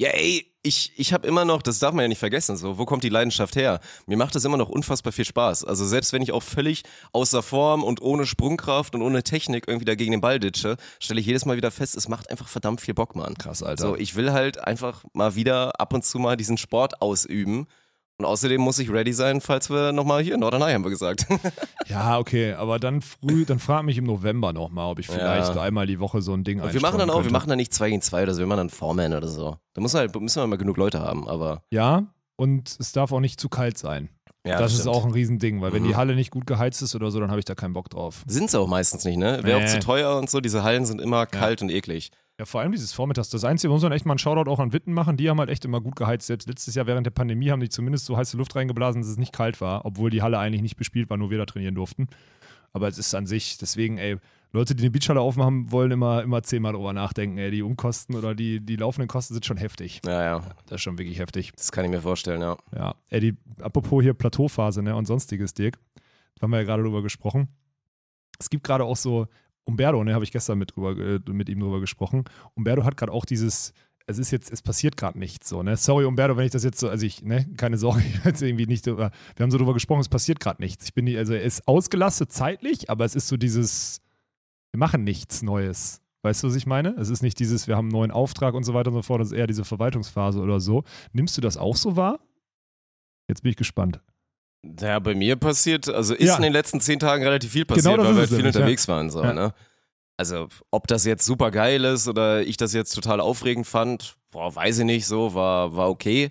[0.00, 2.86] Ja, ey, ich, ich habe immer noch, das darf man ja nicht vergessen, so, wo
[2.86, 3.78] kommt die Leidenschaft her?
[4.06, 5.64] Mir macht das immer noch unfassbar viel Spaß.
[5.64, 9.84] Also selbst wenn ich auch völlig außer Form und ohne Sprungkraft und ohne Technik irgendwie
[9.84, 12.80] da gegen den Ball ditche, stelle ich jedes Mal wieder fest, es macht einfach verdammt
[12.80, 13.34] viel Bock, Mann.
[13.34, 13.88] Krass, Alter.
[13.90, 17.66] So, ich will halt einfach mal wieder ab und zu mal diesen Sport ausüben.
[18.18, 21.26] Und außerdem muss ich ready sein, falls wir nochmal hier in Norderney haben wir gesagt.
[21.88, 25.60] Ja, okay, aber dann früh, dann frag mich im November nochmal, ob ich vielleicht Ja.
[25.62, 27.32] einmal die Woche so ein Ding Und wir machen dann auch, einstreuen wir könnte.
[27.32, 29.56] machen dann nicht 2 gegen 2 oder so, wir machen dann Foreman oder so.
[29.74, 32.04] Da muss halt, müssen wir mal genug Leute haben, aber Ja,
[32.36, 34.08] und es darf auch nicht zu kalt sein.
[34.46, 34.94] Ja, das ist stimmt.
[34.96, 35.88] auch ein Riesending, weil wenn Mhm.
[35.88, 38.22] die Halle nicht gut geheizt ist oder so, dann habe ich da keinen Bock drauf.
[38.26, 39.40] Sind sie auch meistens nicht, ne?
[39.42, 39.64] Wäre Nee.
[39.66, 40.40] auch zu teuer und so.
[40.40, 42.10] Diese Hallen sind immer kalt und eklig.
[42.42, 43.30] Ja, vor allem dieses Vormittags.
[43.30, 45.48] Das Einzige, muss man echt mal einen Shoutout auch an Witten machen, die haben halt
[45.48, 46.26] echt immer gut geheizt.
[46.26, 49.16] Selbst letztes Jahr während der Pandemie haben die zumindest so heiße Luft reingeblasen, dass es
[49.16, 52.08] nicht kalt war, obwohl die Halle eigentlich nicht bespielt war, nur wir da trainieren durften.
[52.72, 54.16] Aber es ist an sich, deswegen, ey,
[54.50, 57.52] Leute, die eine Beachhalle aufmachen wollen, immer, immer zehnmal drüber nachdenken, ey.
[57.52, 60.00] Die Umkosten oder die, die laufenden Kosten sind schon heftig.
[60.04, 60.40] Ja, ja.
[60.66, 61.52] Das ist schon wirklich heftig.
[61.54, 62.56] Das kann ich mir vorstellen, ja.
[62.74, 65.78] Ja, ey, die, apropos hier Plateauphase ne, und sonstiges, Dirk,
[66.34, 67.50] da haben wir ja gerade drüber gesprochen.
[68.40, 69.28] Es gibt gerade auch so,
[69.64, 72.24] Umberto, ne, habe ich gestern mit, drüber, mit ihm drüber gesprochen.
[72.54, 73.72] Umberto hat gerade auch dieses,
[74.06, 75.76] es ist jetzt, es passiert gerade nichts so, ne?
[75.76, 78.86] Sorry, Umberto, wenn ich das jetzt so, also ich, ne, keine Sorge, jetzt irgendwie nicht,
[78.86, 80.84] wir haben so drüber gesprochen, es passiert gerade nichts.
[80.84, 84.00] Ich bin nicht, also er ist ausgelastet zeitlich, aber es ist so dieses,
[84.72, 86.00] wir machen nichts Neues.
[86.22, 86.90] Weißt du, was ich meine?
[86.98, 89.20] Es ist nicht dieses, wir haben einen neuen Auftrag und so weiter und so fort,
[89.20, 90.84] das ist eher diese Verwaltungsphase oder so.
[91.12, 92.20] Nimmst du das auch so wahr?
[93.28, 94.00] Jetzt bin ich gespannt.
[94.80, 96.36] Ja, bei mir passiert, also ist Ja.
[96.36, 98.60] in den letzten zehn Tagen relativ viel passiert, Genau weil wir halt viel nämlich, ja.
[98.60, 99.10] unterwegs waren.
[99.10, 99.32] So, Ja.
[99.32, 99.54] ne?
[100.16, 104.54] Also, ob das jetzt super geil ist oder ich das jetzt total aufregend fand, boah,
[104.54, 106.30] weiß ich nicht, so, war, war okay.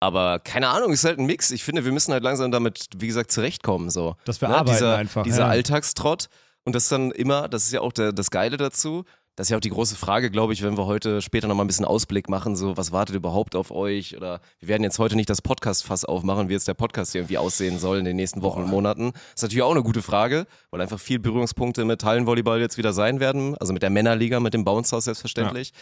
[0.00, 1.50] Aber keine Ahnung, ist halt ein Mix.
[1.50, 3.88] Ich finde, wir müssen halt langsam damit, wie gesagt, zurechtkommen.
[3.90, 4.16] So.
[4.24, 4.56] Dass wir Ne?
[4.56, 5.22] arbeiten dieser, einfach.
[5.22, 5.46] Dieser.
[5.46, 6.28] Alltagstrott.
[6.64, 9.04] Und das dann immer, das ist ja auch der, das Geile dazu.
[9.36, 11.66] Das ist ja auch die große Frage, glaube ich, wenn wir heute später nochmal ein
[11.66, 14.16] bisschen Ausblick machen, so, was wartet überhaupt auf euch?
[14.16, 17.38] Oder wir werden jetzt heute nicht das Podcast-Fass aufmachen, wie jetzt der Podcast hier irgendwie
[17.38, 19.10] aussehen soll in den nächsten Wochen und Monaten.
[19.12, 22.92] Das ist natürlich auch eine gute Frage, weil einfach viel Berührungspunkte mit Hallenvolleyball jetzt wieder
[22.92, 23.56] sein werden.
[23.58, 25.72] Also mit der Männerliga, mit dem Bounce House selbstverständlich.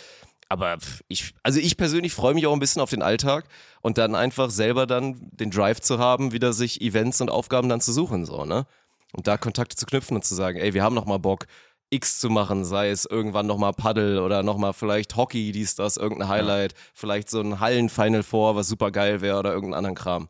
[0.49, 3.45] Aber pff, ich, also ich persönlich freue mich auch ein bisschen auf den Alltag
[3.83, 7.83] und dann einfach selber dann den Drive zu haben, wieder sich Events und Aufgaben dann
[7.83, 8.67] zu suchen, so, ne?
[9.15, 11.47] Und da Kontakte zu knüpfen und zu sagen, ey, wir haben noch mal Bock,
[11.93, 15.75] X zu machen, sei es irgendwann noch mal Paddel oder noch mal vielleicht Hockey, dies,
[15.75, 19.97] das, irgendein Highlight, vielleicht so ein Hallen-Final Four, was super geil wäre oder irgendeinen anderen
[19.97, 20.29] Kram.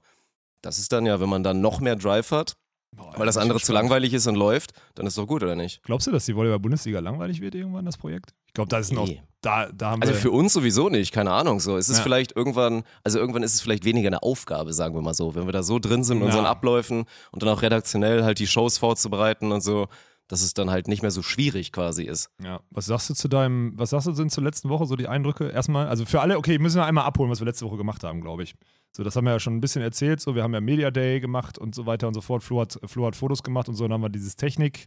[0.60, 2.56] Das ist dann ja, wenn man dann noch mehr Drive hat,
[2.94, 5.82] Boah, weil das andere zu langweilig ist und läuft, dann ist doch gut, oder nicht?
[5.82, 8.34] Glaubst du, dass die Volleyball-Bundesliga langweilig wird irgendwann, das Projekt?
[8.48, 9.22] Ich glaube, da ist noch, Nee.
[9.40, 11.58] da, da haben Also für uns sowieso nicht, keine Ahnung.
[11.58, 12.02] So, es ist Ja.
[12.02, 15.46] vielleicht irgendwann, also irgendwann ist es vielleicht weniger eine Aufgabe, sagen wir mal so, wenn
[15.46, 16.26] wir da so drin sind in Ja.
[16.28, 19.88] unseren Abläufen und dann auch redaktionell halt die Shows vorzubereiten und so,
[20.32, 22.30] dass es dann halt nicht mehr so schwierig quasi ist.
[22.42, 22.62] ja.
[22.70, 25.50] Was sagst du zu deinem, was sagst du denn zur letzten Woche, so die Eindrücke?
[25.50, 28.22] Erstmal, also für alle, okay, müssen wir einmal abholen, was wir letzte Woche gemacht haben,
[28.22, 28.54] glaube ich.
[28.92, 31.20] So, das haben wir ja schon ein bisschen erzählt, so, wir haben ja Media Day
[31.20, 32.42] gemacht und so weiter und so fort.
[32.42, 34.86] Flo hat, Flo hat Fotos gemacht und so, dann haben wir dieses Technik,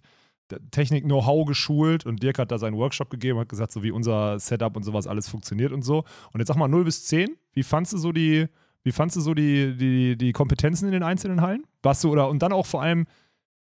[0.71, 4.75] Technik-Know-how geschult und Dirk hat da seinen Workshop gegeben, hat gesagt, so wie unser Setup
[4.75, 6.05] und sowas alles funktioniert und so.
[6.33, 8.47] Und jetzt sag mal 0 bis 10, wie fandst du so die,
[8.81, 11.67] wie fandst du so die, die, die Kompetenzen in den einzelnen Hallen?
[11.83, 13.05] Warst du, oder und dann auch vor allem,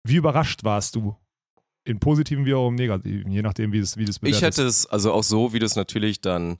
[0.03, 1.15] wie überrascht warst du?
[1.83, 4.63] In positiven wie auch im negativen, je nachdem, wie es wie du es Ich hätte
[4.63, 6.57] es, also auch so, wie du es natürlich dann,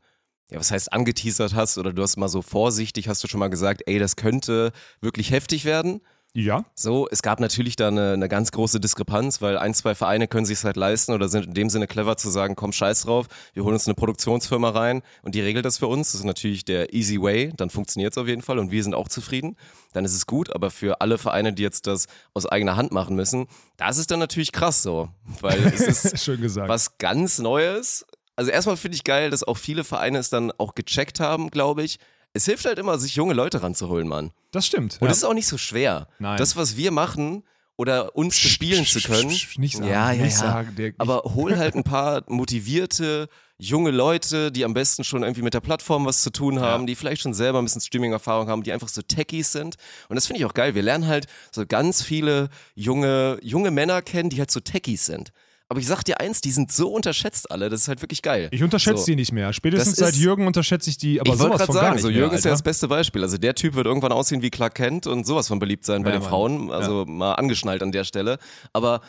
[0.49, 3.49] ja, was heißt angeteasert hast oder du hast mal so vorsichtig, hast du schon mal
[3.49, 6.01] gesagt, ey, das könnte wirklich heftig werden.
[6.33, 10.29] Ja, So, es gab natürlich da eine, eine ganz große Diskrepanz, weil ein, zwei Vereine
[10.29, 13.27] können sich halt leisten oder sind in dem Sinne clever zu sagen, komm, scheiß drauf,
[13.53, 16.13] wir holen uns eine Produktionsfirma rein und die regelt das für uns.
[16.13, 18.93] Das ist natürlich der easy way, dann funktioniert es auf jeden Fall und wir sind
[18.93, 19.57] auch zufrieden.
[19.91, 23.17] Dann ist es gut, aber für alle Vereine, die jetzt das aus eigener Hand machen
[23.17, 25.09] müssen, da ist es dann natürlich krass so,
[25.41, 26.69] weil es ist schön gesagt.
[26.69, 28.05] was ganz Neues.
[28.37, 31.83] Also erstmal finde ich geil, dass auch viele Vereine es dann auch gecheckt haben, glaube
[31.83, 31.99] ich.
[32.33, 34.31] Es hilft halt immer, sich junge Leute ranzuholen, Mann.
[34.51, 34.97] Das stimmt.
[35.01, 35.11] Und ja.
[35.11, 36.07] es ist auch nicht so schwer.
[36.19, 36.37] Nein.
[36.37, 37.43] Das, was wir machen
[37.77, 39.29] oder uns Psch, bespielen psch, zu können.
[39.29, 40.39] psch, nicht sagen, ja, ja, nicht ja.
[40.39, 40.95] sagen, nicht.
[40.99, 45.59] Aber hol halt ein paar motivierte junge Leute, die am besten schon irgendwie mit der
[45.59, 48.87] Plattform was zu tun haben, die vielleicht schon selber ein bisschen Streaming-Erfahrung haben, die einfach
[48.87, 49.75] so Techies sind.
[50.09, 50.73] Und das finde ich auch geil.
[50.73, 55.31] Wir lernen halt so ganz viele junge, junge Männer kennen, die halt so Techies sind.
[55.71, 58.49] Aber ich sag dir eins, die sind so unterschätzt alle, das ist halt wirklich geil.
[58.51, 59.05] Ich unterschätze so.
[59.05, 59.53] die nicht mehr.
[59.53, 61.84] Spätestens Das seit ist- Jürgen unterschätze ich die, aber ich wollte sowas gerade von gar
[61.84, 63.23] sagen, nicht so mehr, Jürgen ist ja das beste Beispiel.
[63.23, 66.10] Also der Typ wird irgendwann aussehen wie Clark Kent und sowas von beliebt sein bei
[66.10, 66.29] Ja, den Mann.
[66.29, 66.71] Frauen.
[66.71, 68.38] Also mal angeschnallt an der Stelle.
[68.73, 68.99] Aber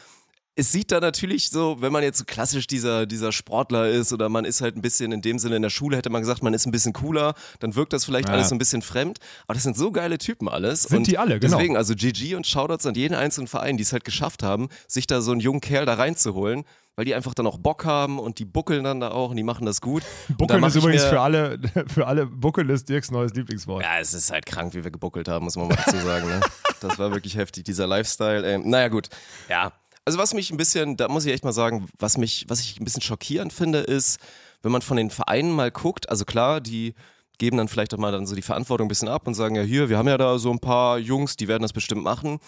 [0.55, 4.29] es sieht da natürlich so, wenn man jetzt so klassisch dieser, dieser Sportler ist oder
[4.29, 6.53] man ist halt ein bisschen in dem Sinne in der Schule, hätte man gesagt, man
[6.53, 8.35] ist ein bisschen cooler, dann wirkt das vielleicht Ja.
[8.35, 9.19] alles so ein bisschen fremd.
[9.47, 10.83] Aber das sind so geile Typen alles.
[10.83, 11.57] Sind und die alle, genau.
[11.57, 15.07] Deswegen, also GG und Shoutouts an jeden einzelnen Verein, die es halt geschafft haben, sich
[15.07, 16.65] da so einen jungen Kerl da reinzuholen,
[16.97, 19.43] weil die einfach dann auch Bock haben und die buckeln dann da auch und die
[19.43, 20.03] machen das gut.
[20.37, 23.83] Buckeln ist übrigens für alle, für alle Buckeln ist Dirks neues Lieblingswort.
[23.83, 26.27] ja, es ist halt krank, wie wir gebuckelt haben, muss man mal dazu sagen.
[26.29, 26.41] Ne?
[26.81, 28.45] Das war wirklich heftig, dieser Lifestyle.
[28.45, 29.09] Ähm, naja, gut.
[29.49, 29.73] Ja.
[30.05, 32.81] Also was mich ein bisschen, da muss ich echt mal sagen, was mich, was ich
[32.81, 34.19] ein bisschen schockierend finde, ist,
[34.62, 36.95] wenn man von den Vereinen mal guckt, also klar, die
[37.38, 39.62] geben dann vielleicht auch mal dann so die Verantwortung ein bisschen ab und sagen, ja
[39.62, 42.38] hier, wir haben ja da so ein paar Jungs, die werden das bestimmt machen.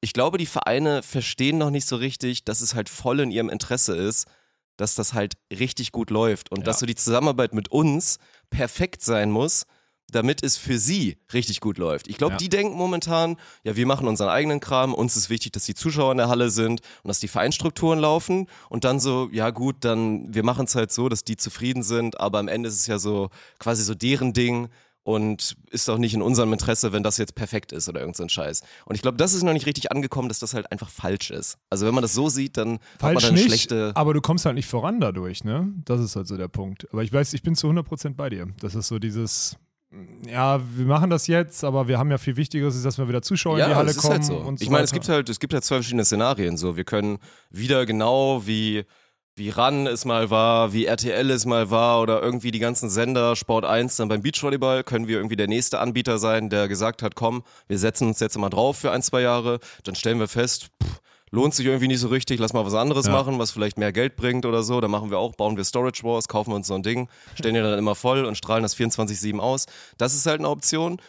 [0.00, 3.48] Ich glaube, die Vereine verstehen noch nicht so richtig, dass es halt voll in ihrem
[3.48, 4.26] Interesse ist,
[4.76, 8.18] dass das halt richtig gut läuft und dass so die Zusammenarbeit mit uns
[8.48, 9.64] perfekt sein muss,
[10.10, 12.08] damit es für sie richtig gut läuft.
[12.08, 12.38] Ich glaube, Ja.
[12.38, 16.12] die denken momentan, ja, wir machen unseren eigenen Kram, uns ist wichtig, dass die Zuschauer
[16.12, 20.32] in der Halle sind und dass die Vereinsstrukturen laufen und dann so, ja gut, dann
[20.34, 22.98] wir machen es halt so, dass die zufrieden sind, aber am Ende ist es ja
[22.98, 24.68] so quasi so deren Ding
[25.04, 28.22] und ist auch nicht in unserem Interesse, wenn das jetzt perfekt ist oder irgend so
[28.24, 28.60] ein Scheiß.
[28.84, 31.56] Und ich glaube, das ist noch nicht richtig angekommen, dass das halt einfach falsch ist.
[31.70, 34.12] Also wenn man das so sieht, dann hat man Falsch dann eine nicht, schlechte aber
[34.12, 35.72] du kommst halt nicht voran dadurch, ne?
[35.86, 36.86] Das ist halt so der Punkt.
[36.92, 38.48] Aber ich weiß, ich bin zu 100% bei dir.
[38.60, 39.56] Das ist so dieses,
[40.26, 43.22] ja, wir machen das jetzt, aber wir haben ja viel Wichtigeres, ist, dass wir wieder
[43.22, 44.36] Zuschauer in die Halle ist kommen halt so.
[44.36, 46.56] und so Ich meine, es gibt halt, es gibt halt zwei verschiedene Szenarien.
[46.56, 47.18] So, wir können
[47.50, 48.84] wieder genau wie
[49.38, 53.36] wie RAN es mal war, wie RTL es mal war oder irgendwie die ganzen Sender,
[53.36, 57.14] Sport 1 dann beim Beachvolleyball, können wir irgendwie der nächste Anbieter sein, der gesagt hat,
[57.14, 60.70] komm, wir setzen uns jetzt mal drauf für ein, zwei Jahre, dann stellen wir fest,
[60.82, 63.12] pff, lohnt sich irgendwie nicht so richtig, lass mal was anderes Ja.
[63.12, 66.02] machen, was vielleicht mehr Geld bringt oder so, dann machen wir auch, bauen wir Storage
[66.04, 68.76] Wars, kaufen wir uns so ein Ding, stellen die dann immer voll und strahlen das
[68.76, 69.66] 24-7 aus.
[69.96, 71.00] Das ist halt eine Option.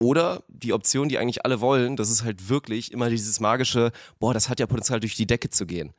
[0.00, 4.32] Oder die Option, die eigentlich alle wollen, das ist halt wirklich immer dieses magische, boah,
[4.32, 5.92] das hat ja Potenzial durch die Decke zu gehen.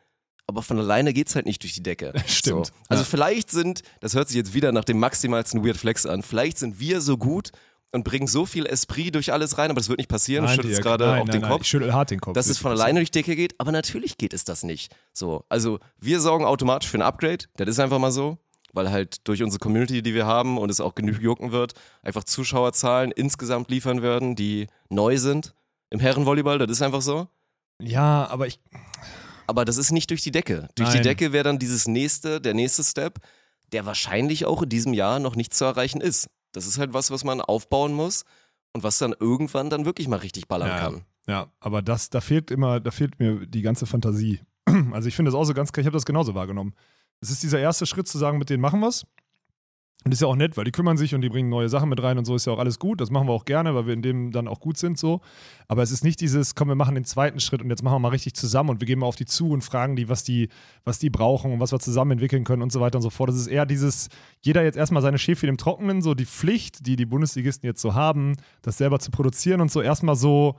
[0.48, 2.14] Aber von alleine geht's halt nicht durch die Decke.
[2.26, 2.68] Stimmt.
[2.68, 2.74] So.
[2.88, 3.08] Also Ja.
[3.10, 6.80] vielleicht sind, das hört sich jetzt wieder nach dem maximalsten Weird Flex an, vielleicht sind
[6.80, 7.52] wir so gut
[7.92, 10.46] und bringen so viel Esprit durch alles rein, aber das wird nicht passieren.
[10.46, 12.34] Nein, schüttelst gerade auf nein, den nein, Kopf Ich schüttel hart den Kopf.
[12.34, 14.96] dass es von alleine durch die Decke geht, aber natürlich geht es das nicht.
[15.14, 18.38] So, also wir sorgen automatisch für ein Upgrade, das ist einfach mal so,
[18.74, 21.74] weil halt durch unsere Community, die wir haben und es auch genug jucken wird,
[22.04, 25.56] einfach Zuschauerzahlen insgesamt liefern werden, die neu sind
[25.90, 27.28] im Herrenvolleyball, das ist einfach so.
[27.82, 28.60] Ja, aber ich,
[29.48, 30.68] Aber das ist nicht durch die Decke.
[30.76, 31.02] Durch die.
[31.02, 33.18] Decke wäre dann dieses nächste, der nächste Step,
[33.72, 36.28] der wahrscheinlich auch in diesem Jahr noch nicht zu erreichen ist.
[36.52, 38.26] Das ist halt was, was man aufbauen muss
[38.74, 41.06] und was dann irgendwann dann wirklich mal richtig ballern Ja, kann.
[41.28, 44.42] Ja, aber das, da fehlt immer, da fehlt mir die ganze Fantasie.
[44.92, 46.74] Also ich finde das auch so ganz, ich habe das genauso wahrgenommen.
[47.22, 49.06] Es ist dieser erste Schritt zu sagen, mit denen machen wir's.
[50.06, 52.02] Und ist ja auch nett, weil die kümmern sich und die bringen neue Sachen mit
[52.02, 53.02] rein und so ist ja auch alles gut.
[53.02, 55.20] Das machen wir auch gerne, weil wir in dem dann auch gut sind so.
[55.68, 58.00] Aber es ist nicht dieses, komm, wir machen den zweiten Schritt und jetzt machen wir
[58.00, 60.48] mal richtig zusammen und wir gehen mal auf die zu und fragen die, was die,
[60.86, 63.30] was die brauchen und was wir zusammen entwickeln können und so weiter und so fort.
[63.30, 64.08] Das ist eher dieses,
[64.40, 67.94] jeder jetzt erstmal seine Schäfchen im Trockenen, so die Pflicht, die die Bundesligisten jetzt so
[67.94, 70.56] haben, das selber zu produzieren und so erstmal so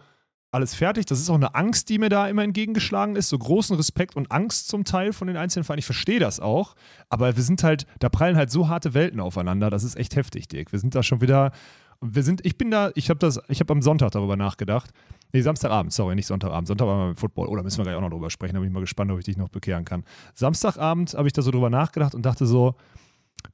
[0.53, 1.07] alles fertig.
[1.07, 3.29] Das ist auch eine Angst, die mir da immer entgegengeschlagen ist.
[3.29, 5.79] So großen Respekt und Angst zum Teil von den einzelnen Vereinen.
[5.79, 6.75] Ich verstehe das auch.
[7.09, 9.71] Aber wir sind halt, da prallen halt so harte Welten aufeinander.
[9.71, 10.73] Das ist echt heftig, Dirk.
[10.73, 11.53] Wir sind da schon wieder.
[12.01, 14.91] Wir sind, ich bin da, ich habe das, ich habe am Sonntag darüber nachgedacht.
[15.33, 16.67] Nee, Samstagabend, sorry, nicht Sonntagabend.
[16.67, 17.47] Sonntag waren wir beim Football.
[17.47, 18.55] Oder müssen wir gleich auch noch drüber sprechen.
[18.55, 20.05] Da bin ich mal gespannt, ob ich dich noch bekehren kann.
[20.35, 22.75] Samstagabend habe ich da so drüber nachgedacht und dachte so,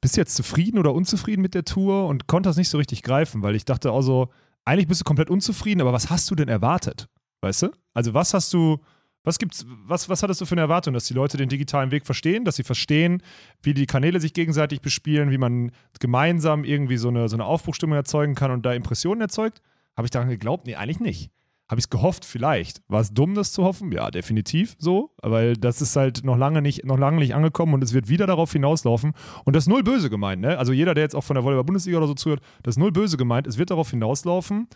[0.01, 3.03] bist du jetzt zufrieden oder unzufrieden mit der Tour und konnte das nicht so richtig
[3.03, 4.31] greifen, weil ich dachte auch so,
[4.67, 7.09] eigentlich bist du komplett unzufrieden, aber was hast du denn erwartet?
[7.41, 7.71] Weißt du?
[7.95, 8.79] Also was hast du,
[9.23, 12.05] was gibt's, was, was hattest du für eine Erwartung, dass die Leute den digitalen Weg
[12.05, 13.23] verstehen, dass sie verstehen,
[13.63, 17.97] wie die Kanäle sich gegenseitig bespielen, wie man gemeinsam irgendwie so eine, so eine Aufbruchstimmung
[17.97, 19.63] erzeugen kann und da Impressionen erzeugt?
[19.97, 20.67] Habe ich daran geglaubt?
[20.67, 21.31] Nee, eigentlich nicht.
[21.69, 22.25] Habe ich es gehofft?
[22.25, 22.81] Vielleicht.
[22.89, 23.91] War es dumm, das zu hoffen?
[23.91, 25.15] Ja, definitiv so.
[25.23, 28.27] Weil das ist halt noch lange nicht, noch lange nicht angekommen und es wird wieder
[28.29, 29.15] darauf hinauslaufen.
[29.45, 30.59] Und das ist null böse gemeint, ne?
[30.59, 33.17] Also jeder, der jetzt auch von der Volleyball-Bundesliga oder so zuhört, das ist null böse
[33.17, 33.49] gemeint.
[33.49, 34.69] Es wird darauf hinauslaufen,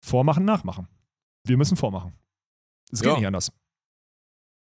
[0.00, 0.88] vormachen, nachmachen.
[1.44, 2.12] Wir müssen vormachen.
[2.90, 3.16] Es geht Ja.
[3.16, 3.52] nicht anders.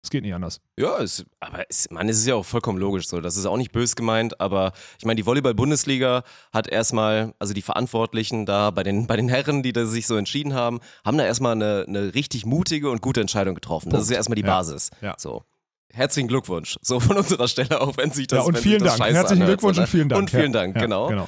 [0.03, 0.61] Es geht nicht anders.
[0.79, 3.21] Ja, es, aber es, man, es ist ja auch vollkommen logisch so.
[3.21, 7.61] Das ist auch nicht bös gemeint, aber ich meine, die Volleyball-Bundesliga hat erstmal, also die
[7.61, 11.25] Verantwortlichen da bei den, bei den Herren, die da sich so entschieden haben, haben da
[11.25, 13.89] erstmal eine, eine richtig mutige und gute Entscheidung getroffen.
[13.89, 14.03] Das Punkt.
[14.05, 14.47] ist ja erstmal die Ja.
[14.47, 14.89] Basis.
[15.01, 15.15] Ja.
[15.19, 15.43] So.
[15.93, 16.77] Herzlichen Glückwunsch.
[16.81, 19.13] So von unserer Stelle, auch wenn sich das ja, und vielen das Dank.
[19.13, 19.91] Herzlichen anhört, Glückwunsch so, und ne?
[19.91, 20.19] vielen Dank.
[20.21, 20.53] Und vielen.
[20.53, 21.07] Dank, ja, genau.
[21.09, 21.27] genau.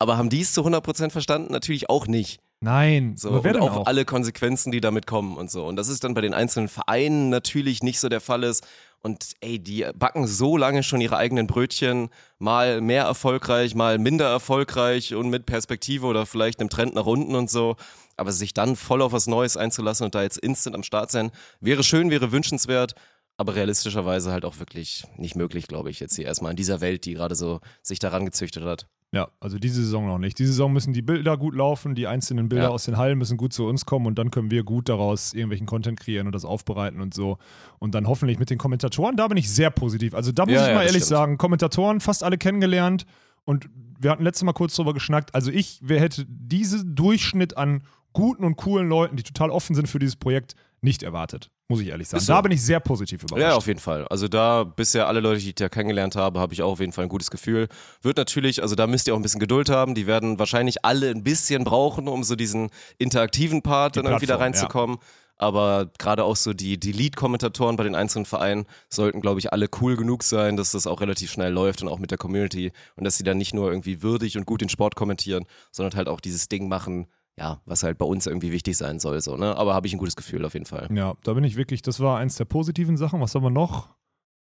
[0.00, 1.52] Aber haben die es zu 100% verstanden?
[1.52, 2.40] Natürlich auch nicht.
[2.60, 3.86] Nein, So, aber wer und auch, auch?
[3.86, 5.64] alle Konsequenzen, die damit kommen und so.
[5.64, 8.66] Und das ist dann bei den einzelnen Vereinen natürlich nicht so der Fall ist.
[9.00, 12.08] Und ey, die backen so lange schon ihre eigenen Brötchen,
[12.40, 17.36] mal mehr erfolgreich, mal minder erfolgreich und mit Perspektive oder vielleicht einem Trend nach unten
[17.36, 17.76] und so.
[18.16, 21.30] Aber sich dann voll auf was Neues einzulassen und da jetzt instant am Start sein,
[21.60, 22.96] wäre schön, wäre wünschenswert,
[23.36, 27.04] aber realistischerweise halt auch wirklich nicht möglich, glaube ich, jetzt hier erstmal in dieser Welt,
[27.04, 28.88] die gerade so sich daran gezüchtet hat.
[29.14, 30.38] Ja, also diese Saison noch nicht.
[30.38, 32.70] Diese Saison müssen die Bilder gut laufen, die einzelnen Bilder Ja.
[32.70, 35.66] aus den Hallen müssen gut zu uns kommen und dann können wir gut daraus irgendwelchen
[35.66, 37.38] Content kreieren und das aufbereiten und so.
[37.78, 40.12] Und dann hoffentlich mit den Kommentatoren, da bin ich sehr positiv.
[40.14, 41.08] Also da muss Ja, ich ja, mal ehrlich stimmt.
[41.08, 43.06] sagen, Kommentatoren fast alle kennengelernt
[43.44, 45.34] und wir hatten letztes Mal kurz drüber geschnackt.
[45.34, 49.88] Also ich, wer hätte diesen Durchschnitt an guten und coolen Leuten, die total offen sind
[49.88, 52.24] für dieses Projekt, nicht erwartet, muss ich ehrlich sagen.
[52.24, 52.32] So.
[52.32, 53.42] Da bin ich sehr positiv überrascht.
[53.42, 54.08] Ja, auf jeden Fall.
[54.08, 56.92] Also da bisher alle Leute, die ich da kennengelernt habe, habe ich auch auf jeden
[56.92, 57.68] Fall ein gutes Gefühl.
[58.00, 59.94] Wird natürlich, also da müsst ihr auch ein bisschen Geduld haben.
[59.94, 64.26] Die werden wahrscheinlich alle ein bisschen brauchen, um so diesen interaktiven Part Die dann irgendwie
[64.26, 64.96] da reinzukommen.
[65.36, 69.68] Aber gerade auch so die, die Lead-Kommentatoren bei den einzelnen Vereinen sollten, glaube ich, alle
[69.80, 72.72] cool genug sein, dass das auch relativ schnell läuft und auch mit der Community.
[72.96, 76.08] Und dass sie dann nicht nur irgendwie würdig und gut den Sport kommentieren, sondern halt
[76.08, 77.06] auch dieses Ding machen,
[77.38, 79.20] ja, was halt bei uns irgendwie wichtig sein soll.
[79.20, 79.56] So, ne?
[79.56, 80.88] Aber habe ich ein gutes Gefühl auf jeden Fall.
[80.92, 83.20] Ja, da bin ich wirklich, das war eins der positiven Sachen.
[83.20, 83.88] Was haben wir noch?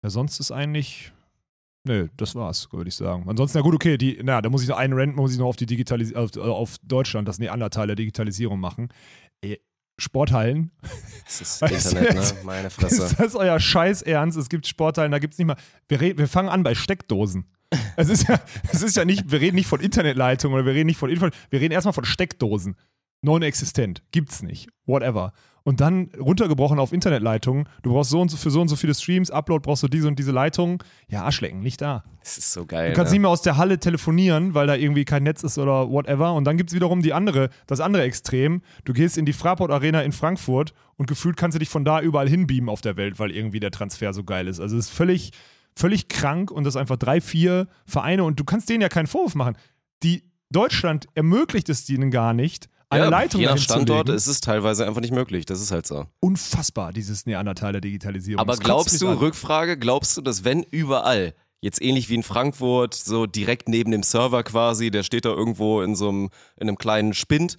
[0.03, 1.13] Ja, sonst ist eigentlich.
[1.85, 3.25] Nö, das war's, würde ich sagen.
[3.27, 5.47] Ansonsten, na gut, okay, die, na, da muss ich noch einen Rent, muss ich noch
[5.47, 8.89] auf die Digitalis auf, auf Deutschland, das Neandertal der Digitalisierung machen.
[10.01, 10.71] Sporthallen.
[11.25, 12.41] Das ist Weißt du, Internet, jetzt- ne?
[12.45, 13.15] Meine Ist Fresse.
[13.17, 14.37] das euer Scheiß Ernst?
[14.39, 15.57] Es gibt Sporthallen, da gibt es nicht mal.
[15.89, 17.47] Wir, re- wir fangen an bei Steckdosen.
[17.97, 18.41] Es ist ja,
[18.73, 21.29] es ist ja nicht, wir reden nicht von Internetleitungen oder wir reden nicht von Info,
[21.51, 22.75] wir reden erstmal von Steckdosen.
[23.23, 24.03] Non-existent.
[24.13, 24.69] Gibt's nicht.
[24.87, 25.33] Whatever.
[25.63, 27.69] Und dann runtergebrochen auf Internetleitungen.
[27.83, 30.09] Du brauchst so und so für so und so viele Streams, Upload brauchst du diese
[30.09, 30.79] und diese Leitungen.
[31.09, 32.03] Ja, Arschlecken, nicht da.
[32.21, 32.91] Das ist so geil.
[32.91, 33.17] Du kannst ne?
[33.17, 36.35] nicht mehr aus der Halle telefonieren, weil da irgendwie kein Netz ist oder whatever.
[36.35, 38.63] Und dann gibt es wiederum die andere, das andere Extrem.
[38.85, 42.01] Du gehst in die Fraport Arena in Frankfurt und gefühlt kannst du dich von da
[42.01, 44.61] überall hinbeamen auf der Welt, weil irgendwie der Transfer so geil ist.
[44.61, 45.33] Also es ist völlig,
[45.75, 49.35] völlig krank und das einfach drei, vier Vereine und du kannst denen ja keinen Vorwurf
[49.35, 49.57] machen.
[50.03, 54.41] Die Deutschland ermöglicht es denen gar nicht, eine ja, Leitung je nach Standort ist es
[54.41, 55.47] teilweise einfach nicht möglich.
[55.47, 56.07] Das ist halt so.
[56.19, 58.41] unfassbar, dieses Neandertal der Digitalisierung.
[58.41, 59.09] Aber Das glaubst du.
[59.09, 64.03] Rückfrage, glaubst du, dass wenn überall, jetzt ähnlich wie in Frankfurt, so direkt neben dem
[64.03, 67.57] Server quasi, der steht da irgendwo in so einem, in einem kleinen Spind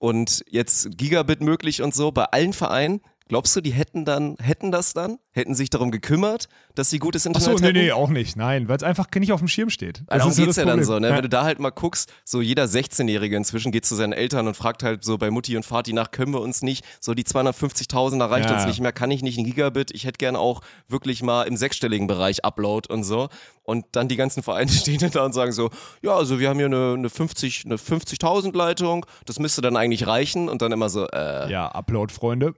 [0.00, 4.70] und jetzt Gigabit möglich und so, bei allen Vereinen, glaubst du, die hätten dann, hätten
[4.70, 5.18] das dann?
[5.32, 7.78] Hätten sich darum gekümmert, dass sie gutes Internet Achso, nee, hätten?
[7.78, 8.36] nee, auch nicht.
[8.36, 10.02] Nein, weil es einfach nicht auf dem Schirm steht.
[10.06, 11.08] Darum ist so geht's das ja dann so, ne?
[11.08, 11.14] Ja.
[11.16, 14.56] Wenn du da halt mal guckst, so jeder 16-Jährige inzwischen geht zu seinen Eltern und
[14.56, 18.18] fragt halt so bei Mutti und Vati nach, können wir uns nicht, so die 250.000,
[18.18, 18.54] da reicht Ja.
[18.56, 21.56] uns nicht mehr, kann ich nicht ein Gigabit, ich hätte gern auch wirklich mal im
[21.56, 23.28] sechsstelligen Bereich Upload und so.
[23.66, 25.70] Und dann die ganzen Vereine stehen da und sagen so,
[26.02, 30.06] ja, also wir haben hier eine, eine 50, eine 50.000 Leitung, das müsste dann eigentlich
[30.06, 32.54] reichen und dann immer so, äh, Ja, Upload, Freunde.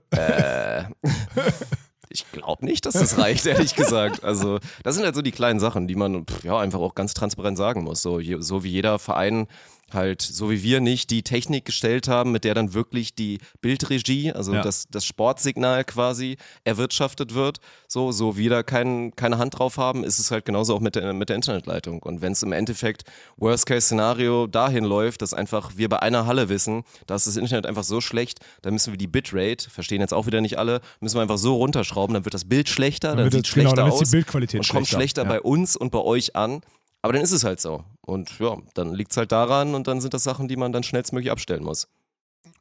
[2.09, 4.23] Ich glaube nicht, dass das reicht, ehrlich gesagt.
[4.23, 7.13] Also, das sind halt so die kleinen Sachen, die man pff, ja einfach auch ganz
[7.13, 8.01] transparent sagen muss.
[8.01, 9.47] So, so wie jeder Verein
[9.93, 14.31] halt, so wie wir nicht die Technik gestellt haben, mit der dann wirklich die Bildregie,
[14.33, 14.61] also Ja.
[14.61, 20.03] das, das Sportsignal quasi erwirtschaftet wird, so, so wie da kein, keine Hand drauf haben,
[20.03, 22.03] ist es halt genauso auch mit der, mit der Internetleitung.
[22.03, 23.03] Und wenn es im Endeffekt
[23.37, 27.83] Worst-Case-Szenario dahin läuft, dass einfach wir bei einer Halle wissen, da ist das Internet einfach
[27.83, 31.21] so schlecht, dann müssen wir die Bitrate, verstehen jetzt auch wieder nicht alle, müssen wir
[31.21, 33.87] einfach so runterschrauben, dann wird das Bild schlechter, dann, wird sieht das- genau, schlechter dann
[33.91, 34.97] ist die aus Bildqualität und kommt schlechter.
[34.97, 35.29] schlechter Ja.
[35.29, 36.61] bei uns und bei euch an.
[37.07, 37.85] Aber dann ist es halt so.
[38.01, 40.83] Und ja, dann liegt es halt daran und dann sind das Sachen, die man dann
[40.83, 41.87] schnellstmöglich abstellen muss.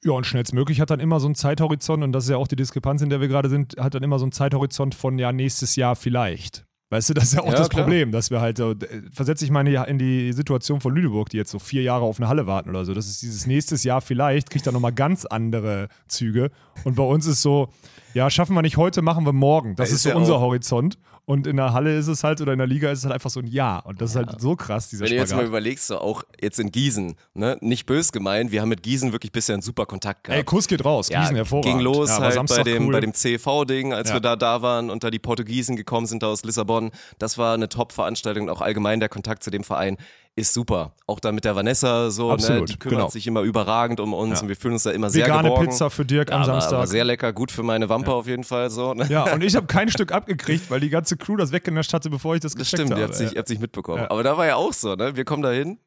[0.05, 2.55] Ja, und schnellstmöglich hat dann immer so einen Zeithorizont, und das ist ja auch die
[2.55, 5.75] Diskrepanz, in der wir gerade sind, hat dann immer so einen Zeithorizont von ja, nächstes
[5.75, 6.65] Jahr vielleicht.
[6.91, 7.83] Weißt du, das ist ja auch Ja, das klar.
[7.83, 8.73] Problem, dass wir halt, so,
[9.11, 12.29] versetze ich meine in die Situation von Lüneburg, die jetzt so vier Jahre auf eine
[12.29, 12.95] Halle warten oder so.
[12.95, 16.53] Das ist dieses nächstes Jahr vielleicht, kriegt dann nochmal ganz andere Züge.
[16.85, 17.71] Und bei uns ist so,
[18.15, 19.75] ja, schaffen wir nicht heute, machen wir morgen.
[19.75, 20.97] Das Da ist ist so ja unser Horizont.
[21.29, 23.31] Und in der Halle ist es halt, oder in der Liga ist es halt einfach
[23.31, 23.81] so ein Ja.
[23.81, 25.49] Und das ist halt so krass, dieser Wenn du jetzt mal Spagat.
[25.49, 29.33] überlegst, so auch jetzt in Gießen, ne, nicht bös gemeint, wir haben mit Gießen wirklich
[29.33, 30.39] bisher einen super Kontakt gehabt.
[30.39, 31.75] Ey, Kuss geht raus, Gießen hervorragend.
[31.79, 32.93] ging los ja, halt bei dem, cool.
[32.93, 34.15] bei dem CV-Ding, als Ja.
[34.15, 36.93] wir da da waren und da die Portugiesen gekommen sind da aus Lissabon.
[37.19, 39.97] Das war eine Top-Veranstaltung und auch allgemein der Kontakt zu dem Verein
[40.39, 40.93] ist super.
[41.07, 43.09] Auch da mit der Vanessa so, ne, Absolut, die kümmert genau.
[43.11, 44.43] sich immer überragend um uns Ja.
[44.43, 45.71] und wir fühlen uns da immer sehr Vegane geborgen.
[45.71, 46.73] Pizza für Dirk am Ja, aber, Samstag.
[46.77, 48.93] aber sehr lecker, gut für meine Wampe auf jeden Fall so.
[48.93, 49.07] Ne?
[49.09, 52.35] Ja, und ich habe kein Stück abgekriegt, weil die ganze Crew das weggenascht hatte, bevor
[52.35, 53.01] ich das gecheckt stimmt, habe.
[53.01, 54.03] ihr habt sich, ihr habt sich mitbekommen.
[54.03, 54.11] Ja.
[54.11, 55.17] Aber da war ja auch so, ne?
[55.17, 55.79] Wir kommen da hin.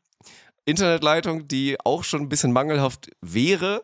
[0.66, 3.84] Internetleitung, die auch schon ein bisschen mangelhaft wäre,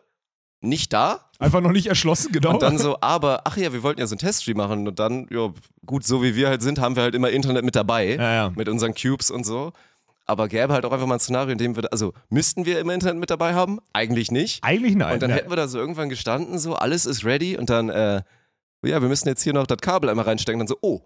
[0.60, 1.20] nicht da.
[1.38, 2.54] Einfach noch nicht erschlossen, genau.
[2.54, 4.88] Und dann so, aber, ach ja, wir wollten ja so einen Teststream machen.
[4.88, 5.52] Und dann, ja,
[5.84, 8.14] gut, so wie wir halt sind, haben wir halt immer Internet mit dabei.
[8.16, 8.52] Ja, ja.
[8.56, 9.72] Mit unseren Cubes und so.
[10.26, 12.92] Aber gäbe halt auch einfach mal ein Szenario, in dem wir, also müssten wir immer
[12.92, 13.78] Internet mit dabei haben?
[13.92, 14.62] Eigentlich nicht.
[14.64, 15.14] Eigentlich nein.
[15.14, 15.36] Und dann ja.
[15.36, 18.22] hätten wir da so irgendwann gestanden, so, alles ist ready und dann, äh,
[18.84, 20.58] ja, wir müssen jetzt hier noch das Kabel einmal reinstecken.
[20.58, 21.02] Dann so, oh,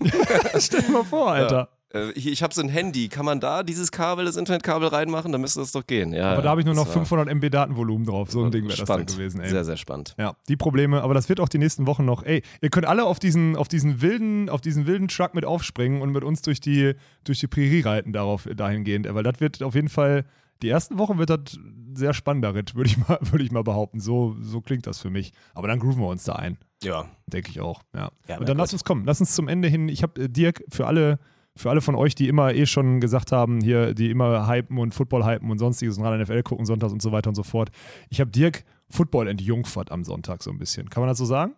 [0.58, 1.68] Stell dir mal vor, Alter.
[1.94, 5.32] Äh, ich, ich habe so ein Handy, kann man da dieses Kabel, das Internetkabel reinmachen?
[5.32, 6.12] Dann müsste das doch gehen.
[6.12, 8.30] Ja, Aber da habe ich nur noch das war 500 MB Datenvolumen drauf.
[8.30, 9.50] So ein Ding wäre das dann gewesen, ey.
[9.50, 10.14] Sehr, sehr spannend.
[10.18, 12.22] Ja, die Probleme, aber das wird auch die nächsten Wochen noch.
[12.22, 16.02] Ey, ihr könnt alle auf diesen, auf diesen wilden, auf diesen wilden Truck mit aufspringen
[16.02, 19.06] und mit uns durch die, durch die Prärie reiten darauf, dahingehend.
[19.12, 20.24] Weil das wird auf jeden Fall,
[20.62, 21.58] die ersten Wochen wird das
[21.94, 24.00] sehr spannender Ritt, würde ich mal, würde ich mal behaupten.
[24.00, 25.32] So, so klingt das für mich.
[25.54, 26.58] Aber dann grooven wir uns da ein.
[26.82, 27.06] Ja.
[27.26, 28.10] Denke ich auch, ja.
[28.28, 28.74] Ja, und dann lass Gott.
[28.74, 29.04] uns kommen.
[29.04, 29.88] Lass uns zum Ende hin.
[29.88, 31.18] Ich habe äh, Dirk für alle,
[31.58, 34.94] für alle von euch, die immer eh schon gesagt haben, hier, die immer hypen und
[34.94, 37.70] Football hypen und sonstiges und gerade NFL gucken sonntags und so weiter und so fort.
[38.10, 40.88] Ich habe Dirk Football entjungfert am Sonntag so ein bisschen.
[40.88, 41.54] Kann man das so sagen?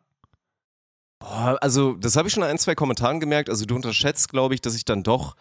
[1.20, 3.50] Also, das habe ich schon in ein, zwei Kommentaren gemerkt.
[3.50, 5.36] Also, du unterschätzt, glaube ich, dass ich dann doch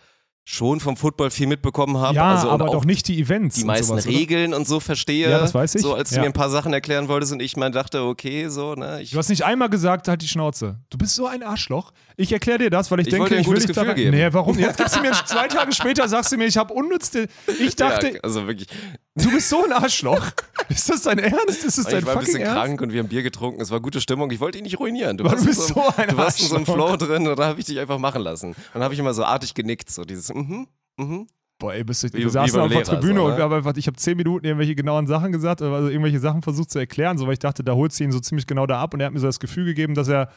[0.51, 2.15] schon vom Football viel mitbekommen habe.
[2.15, 3.55] Ja, also, und aber auch doch nicht die Events.
[3.57, 4.15] die und meisten sowas, oder?
[4.17, 5.29] Regeln und so verstehe.
[5.29, 5.83] Ja, das weiß ich.
[5.83, 6.21] So, als du Ja.
[6.21, 9.19] mir ein paar Sachen erklären wolltest und ich mal dachte, okay, so, ne, ich Du
[9.19, 10.79] hast nicht einmal gesagt, halt die Schnauze.
[10.89, 11.91] Du bist so ein Arschloch.
[12.17, 14.11] Ich erkläre dir das, weil ich, Ich denke, ich will dich da Gefühl rein- geben.
[14.17, 14.57] Nee, warum?
[14.57, 17.27] Jetzt gibst du mir zwei Tage später, sagst du mir, ich habe unnützte.
[17.59, 18.67] Ich dachte, ja, also wirklich,
[19.15, 20.31] du bist so ein Arschloch.
[20.69, 21.63] Ist das dein Ernst?
[21.63, 22.55] Ist das dein ich war ein bisschen Ernst?
[22.55, 23.61] krank und wir haben Bier getrunken.
[23.61, 24.29] Es war gute Stimmung.
[24.31, 25.17] Ich wollte ihn nicht ruinieren.
[25.17, 26.65] Du, warst du bist so, ein du warst in so einem.
[26.65, 28.55] Flow drin und da habe ich dich einfach machen lassen.
[28.73, 31.27] Dann habe ich immer so artig genickt, so dieses, mhm, mhm.
[31.57, 33.37] Boah, ey, bist du, Wie- wir saßen auf der Tribüne so, und ne?
[33.37, 36.71] wir haben einfach, ich habe zehn Minuten irgendwelche genauen Sachen gesagt, also irgendwelche Sachen versucht
[36.71, 38.93] zu erklären, so weil ich dachte, da holst du ihn so ziemlich genau da ab
[38.93, 40.29] und er hat mir so das Gefühl gegeben, dass er,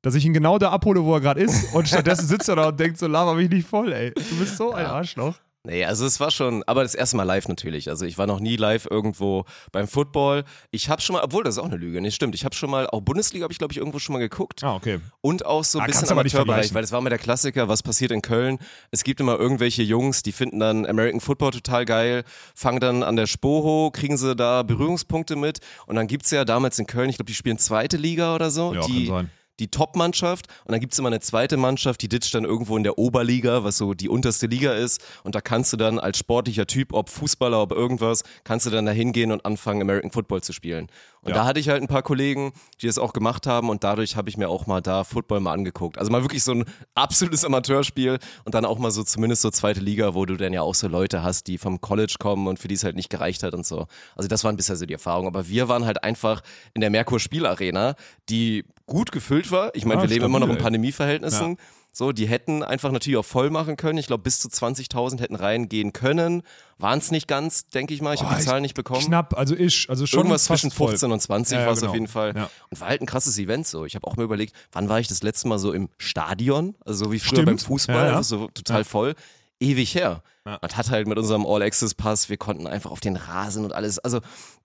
[0.00, 2.68] dass ich ihn genau da abhole, wo er gerade ist und stattdessen sitzt er da
[2.68, 4.12] und denkt so, laber mich nicht voll, ey.
[4.14, 5.34] Du bist so ein Arschloch.
[5.64, 7.88] Nee, also es war schon, aber das erste Mal live natürlich.
[7.88, 10.42] Also ich war noch nie live irgendwo beim Football.
[10.72, 12.34] Ich habe schon mal, obwohl das ist auch eine Lüge, nee, stimmt.
[12.34, 14.64] Ich habe schon mal, auch Bundesliga habe ich glaube ich irgendwo schon mal geguckt.
[14.64, 14.98] Ah, okay.
[15.20, 17.84] Und auch so ein Ah, bisschen nicht Amateurbereich, weil das war immer der Klassiker, was
[17.84, 18.58] passiert in Köln.
[18.90, 22.24] Es gibt immer irgendwelche Jungs, die finden dann American Football total geil,
[22.56, 25.60] fangen dann an der Spoho, kriegen sie da Berührungspunkte mit.
[25.86, 28.74] Und dann gibt's ja damals in Köln, ich glaube, die spielen zweite Liga oder so.
[28.74, 29.30] Ja, die, kann sein.
[29.60, 32.98] Die Top-Mannschaft und dann gibt's immer eine zweite Mannschaft, die ditcht dann irgendwo in der
[32.98, 36.92] Oberliga, was so die unterste Liga ist und da kannst du dann als sportlicher Typ,
[36.92, 40.88] ob Fußballer, ob irgendwas, kannst du dann da hingehen und anfangen American Football zu spielen.
[41.20, 41.36] Und Ja.
[41.36, 44.28] da hatte ich halt ein paar Kollegen, die das auch gemacht haben und dadurch habe
[44.28, 45.96] ich mir auch mal da Football mal angeguckt.
[45.98, 46.64] Also mal wirklich so ein
[46.96, 50.62] absolutes Amateurspiel und dann auch mal so zumindest so zweite Liga, wo du dann ja
[50.62, 53.42] auch so Leute hast, die vom College kommen und für die es halt nicht gereicht
[53.44, 53.86] hat und so.
[54.16, 55.28] Also das waren bisher so die Erfahrungen.
[55.28, 56.40] Aber wir waren halt einfach
[56.74, 57.94] in der Merkur Spielarena,
[58.28, 59.74] die gut gefüllt war.
[59.74, 60.62] Ich meine, Ja, wir leben immer noch in ey.
[60.62, 61.56] Pandemieverhältnissen.
[61.94, 63.98] So, die hätten einfach natürlich auch voll machen können.
[63.98, 66.42] Ich glaube, bis zu 20.000 hätten reingehen können.
[66.78, 68.14] Waren es nicht ganz, denke ich mal.
[68.14, 69.04] Ich habe die Zahlen nicht bekommen.
[69.04, 70.88] Knapp, also ich, also schon Irgendwas zwischen voll.
[70.88, 71.90] 15 und 20 Ja, ja, war es genau.
[71.90, 72.34] auf jeden Fall.
[72.34, 72.48] Ja.
[72.70, 73.84] Und war halt ein krasses Event so.
[73.84, 76.74] Ich habe auch mir überlegt, wann war ich das letzte Mal so im Stadion?
[76.86, 77.46] Also so wie früher Stimmt.
[77.46, 78.22] beim Fußball, Ja, ja.
[78.22, 79.14] so total voll.
[79.62, 80.22] Ewig her.
[80.44, 80.58] Ja.
[80.60, 83.98] Man hat halt mit unserem All-Access-Pass, wir konnten einfach auf den Rasen und alles.
[83.98, 84.20] Also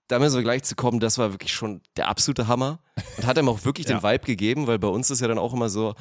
[0.08, 2.80] da müssen wir gleich zu kommen, das war wirklich schon der absolute Hammer.
[3.16, 3.98] Und hat einem auch wirklich Ja.
[3.98, 5.94] den Vibe gegeben, weil bei uns ist ja dann auch immer so,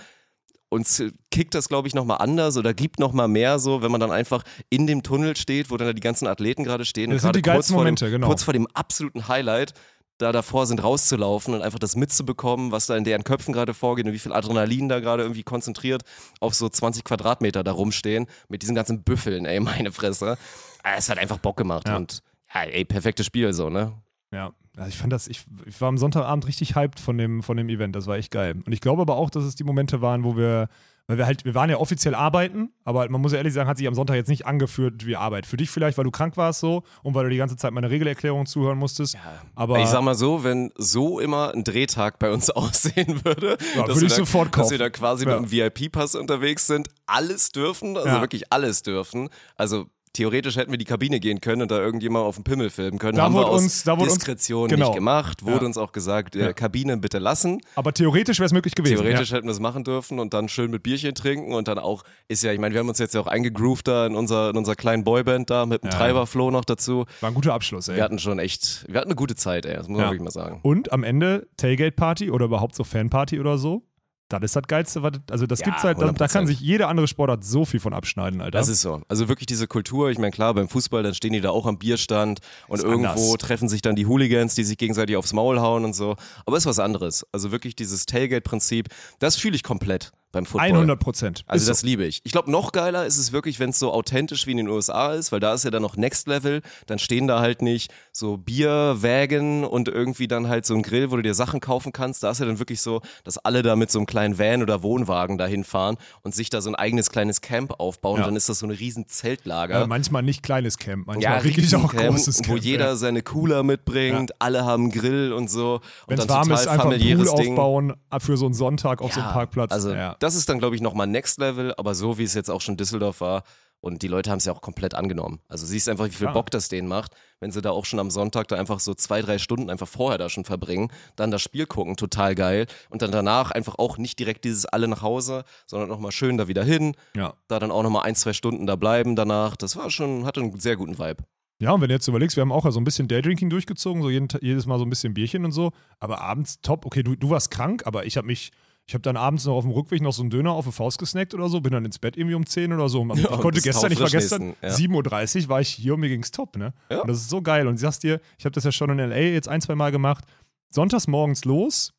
[0.69, 4.11] uns kickt das, glaube ich, nochmal anders oder gibt nochmal mehr so, wenn man dann
[4.11, 7.09] einfach in dem Tunnel steht, wo dann da die ganzen Athleten gerade stehen.
[7.09, 8.27] Das und sind gerade die geilsten Momente, dem, genau.
[8.27, 9.73] Kurz vor dem absoluten Highlight,
[10.17, 14.05] da davor sind, rauszulaufen und einfach das mitzubekommen, was da in deren Köpfen gerade vorgeht
[14.07, 16.01] und wie viel Adrenalin da gerade irgendwie konzentriert
[16.39, 20.37] auf so 20 Quadratmeter da rumstehen mit diesen ganzen Büffeln, ey, meine Fresse.
[20.83, 21.97] Ah, Es hat einfach Bock gemacht Ja.
[21.97, 22.21] und
[22.53, 23.93] ja, ey, perfektes Spiel so, ne?
[24.33, 27.57] Ja, also ich fand das, ich, ich war am Sonntagabend richtig hyped von dem, von
[27.57, 28.55] dem Event, das war echt geil.
[28.65, 30.67] Und ich glaube aber auch, dass es die Momente waren, wo wir,
[31.07, 33.77] weil wir halt, wir waren ja offiziell arbeiten, aber man muss ja ehrlich sagen, hat
[33.77, 35.45] sich am Sonntag jetzt nicht angeführt wie Arbeit.
[35.45, 37.89] Für dich vielleicht, weil du krank warst so und weil du die ganze Zeit meine
[37.89, 39.17] Regelerklärung zuhören musstest.
[39.55, 43.83] aber ich sag mal so, wenn so immer ein Drehtag bei uns aussehen würde, Ja,
[43.85, 44.71] dass, würde wir ich da, sofort dass kaufen.
[44.71, 45.39] wir da quasi Ja.
[45.39, 48.21] mit dem VIP-Pass unterwegs sind, alles dürfen, also Ja.
[48.21, 49.29] wirklich alles dürfen.
[49.55, 52.97] Also theoretisch hätten wir die Kabine gehen können und da irgendjemand auf dem Pimmel filmen
[52.99, 53.17] können.
[53.17, 54.87] Da Haben wir wurde aus uns- da wurde uns- Diskretion genau.
[54.87, 55.43] nicht gemacht.
[55.45, 55.65] Wurde Ja.
[55.65, 56.53] uns auch gesagt, äh, Ja.
[56.53, 57.59] Kabine bitte lassen.
[57.75, 58.95] aber theoretisch wäre es möglich gewesen.
[58.97, 59.37] Theoretisch ja.
[59.37, 62.43] hätten wir es machen dürfen und dann schön mit Bierchen trinken und dann auch, ist
[62.43, 64.75] ja, ich meine, wir haben uns jetzt ja auch eingegroovt da in unser, in unserer
[64.75, 65.89] kleinen Boyband da mit dem.
[65.91, 67.05] Treiberflow noch dazu.
[67.21, 67.95] War ein guter Abschluss, ey.
[67.97, 70.31] Wir hatten schon echt, wir hatten eine gute Zeit, ey, das muss man wirklich mal
[70.31, 70.59] sagen.
[70.63, 73.83] Und am Ende Tailgate-Party oder überhaupt so Fanparty oder so.
[74.29, 76.33] Das ist das Geilste, was, also das Ja, gibt's halt, da, da 100%.
[76.33, 78.57] kann sich jede andere Sportart so viel von abschneiden, Alter.
[78.57, 79.01] Das ist so.
[79.07, 80.09] Also wirklich diese Kultur.
[80.09, 83.09] Ich meine, klar, beim Fußball, dann stehen die da auch am Bierstand und Ist irgendwo
[83.09, 83.37] anders.
[83.37, 86.15] treffen sich dann die Hooligans, die sich gegenseitig aufs Maul hauen und so.
[86.45, 87.25] Aber ist was anderes.
[87.31, 90.71] Also wirklich dieses Tailgate-Prinzip, das fühle ich komplett beim Football.
[90.71, 91.43] 100 Prozent.
[91.47, 92.21] Also das liebe ich.
[92.23, 95.13] Ich glaube, noch geiler ist es wirklich, wenn es so authentisch wie in den USA
[95.13, 96.61] ist, weil da ist ja dann noch Next Level.
[96.85, 101.15] Dann stehen da halt nicht so Bierwägen und irgendwie dann halt so ein Grill, wo
[101.15, 102.23] du dir Sachen kaufen kannst.
[102.23, 104.83] Da ist ja dann wirklich so, dass alle da mit so einem kleinen Van oder
[104.83, 108.17] Wohnwagen dahin fahren und sich da so ein eigenes kleines Camp aufbauen.
[108.17, 108.23] Ja.
[108.23, 109.83] Und dann ist das so ein riesen Zeltlager.
[109.83, 112.49] Äh, manchmal nicht kleines Camp, manchmal ja, wirklich auch Riesencamp, großes Camp.
[112.49, 112.95] wo jeder ja.
[112.95, 115.75] seine Cooler mitbringt, alle haben Grill und so.
[115.75, 117.51] Und Wenn es dann warm ist, einfach einen Pool Ding.
[117.51, 119.71] aufbauen für so einen Sonntag auf so einem Ja, Parkplatz.
[119.71, 120.16] Also ja.
[120.19, 122.77] Das ist dann, glaube ich, nochmal Next Level, aber so wie es jetzt auch schon
[122.77, 123.43] Düsseldorf war.
[123.79, 125.39] Und die Leute haben es ja auch komplett angenommen.
[125.47, 126.33] Also siehst einfach, wie viel Klar.
[126.33, 129.21] Bock das denen macht, wenn sie da auch schon am Sonntag da einfach so zwei,
[129.21, 132.65] drei Stunden einfach vorher da schon verbringen, dann das Spiel gucken, total geil.
[132.89, 136.47] Und dann danach einfach auch nicht direkt dieses alle nach Hause, sondern nochmal schön da
[136.47, 137.35] wieder hin, ja.
[137.47, 139.55] da dann auch nochmal ein, zwei Stunden da bleiben danach.
[139.55, 141.23] Das war schon, hatte einen sehr guten Vibe.
[141.59, 144.09] Ja, und wenn du jetzt überlegst, wir haben auch so ein bisschen Daydrinking durchgezogen, so
[144.09, 146.85] jeden, jedes Mal so ein bisschen Bierchen und so, aber abends top.
[146.85, 148.51] Okay, du, du warst krank, aber ich habe mich,
[148.87, 150.97] ich habe dann abends noch auf dem Rückweg noch so einen Döner auf die Faust
[150.97, 153.01] gesnackt oder so, bin dann ins Bett irgendwie um 10 oder so.
[153.13, 154.69] ich und konnte gestern, ich war gestern, ja.
[154.69, 156.73] 7.30 Uhr war ich hier und mir ging's top, ne?
[156.89, 157.01] Ja.
[157.01, 157.67] Und das ist so geil.
[157.67, 159.17] Und ich sag's dir, ich habe das ja schon in L.A.
[159.17, 160.23] jetzt ein, zwei Mal gemacht,
[160.69, 161.93] sonntags morgens los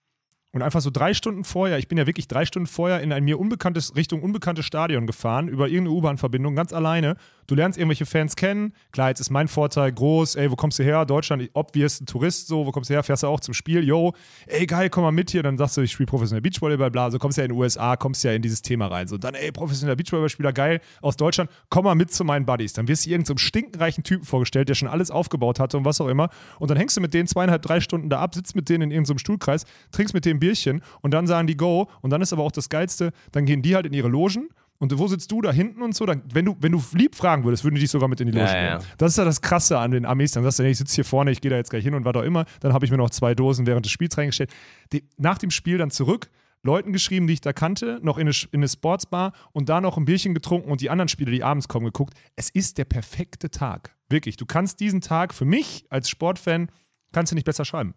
[0.53, 3.23] und einfach so drei Stunden vorher, ich bin ja wirklich drei Stunden vorher in ein
[3.23, 7.17] mir unbekanntes, Richtung unbekanntes Stadion gefahren, über irgendeine U-Bahn-Verbindung, ganz alleine.
[7.49, 8.75] Du lernst irgendwelche Fans kennen.
[8.93, 10.35] Klar, jetzt ist mein Vorteil groß.
[10.35, 11.07] Ey, wo kommst du her?
[11.07, 13.03] Deutschland, obvious, ein Tourist, so, wo kommst du her?
[13.03, 13.83] Fährst du auch zum Spiel?
[13.83, 14.13] Yo,
[14.47, 15.43] ey, geil, komm mal mit hier.
[15.43, 17.11] Dann sagst du, ich spiele professionell Beachvolleyball, bla.
[17.11, 19.09] So kommst du ja in den USA, kommst ja in dieses Thema rein.
[19.09, 22.75] So, dann, ey, professioneller Beachvolleyballspieler, geil, aus Deutschland, komm mal mit zu meinen Buddies.
[22.75, 26.03] Dann wirst du irgendeinem so stinkenreichen Typen vorgestellt, der schon alles aufgebaut hatte und was
[26.03, 26.29] auch immer.
[26.59, 28.91] Und dann hängst du mit denen zweieinhalb, drei Stunden da ab, sitzt mit denen in
[28.91, 31.89] irgendeinem so Stuhlkreis, trinkst mit denen Bierchen und dann sagen die Go.
[32.03, 34.51] Und dann ist aber auch das Geilste, dann gehen die halt in ihre Logen.
[34.81, 36.07] Und wo sitzt du da hinten und so?
[36.07, 38.33] Dann, wenn, du, wenn du lieb fragen würdest, würden die dich sogar mit in die
[38.33, 38.81] Loge Ja, nehmen.
[38.81, 38.87] ja.
[38.97, 40.33] Das ist ja das Krasse an den Armees.
[40.33, 42.05] Dann sagst du, nee, ich sitze hier vorne, ich gehe da jetzt gleich hin und
[42.05, 42.45] was auch immer.
[42.61, 44.51] Dann habe ich mir noch zwei Dosen während des Spiels reingestellt.
[44.93, 46.31] Die, nach dem Spiel dann zurück,
[46.63, 49.97] Leuten geschrieben, die ich da kannte, noch in eine, in eine Sportsbar und da noch
[49.97, 52.15] ein Bierchen getrunken und die anderen Spieler, die abends kommen, geguckt.
[52.37, 53.95] Es ist der perfekte Tag.
[54.09, 54.37] Wirklich.
[54.37, 56.69] Du kannst diesen Tag für mich als Sportfan,
[57.13, 57.95] kannst du nicht besser schreiben.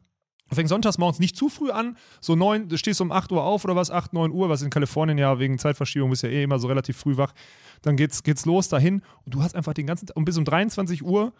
[0.53, 3.63] Fängst sonntags morgens nicht zu früh an, so neun, du stehst um 8 Uhr auf
[3.63, 6.59] oder was, 8, 9 Uhr, was in Kalifornien ja wegen Zeitverschiebung bist ja eh immer
[6.59, 7.33] so relativ früh wach.
[7.81, 10.45] Dann geht's, geht's los dahin und du hast einfach den ganzen Tag, und bis um
[10.45, 11.33] 23 Uhr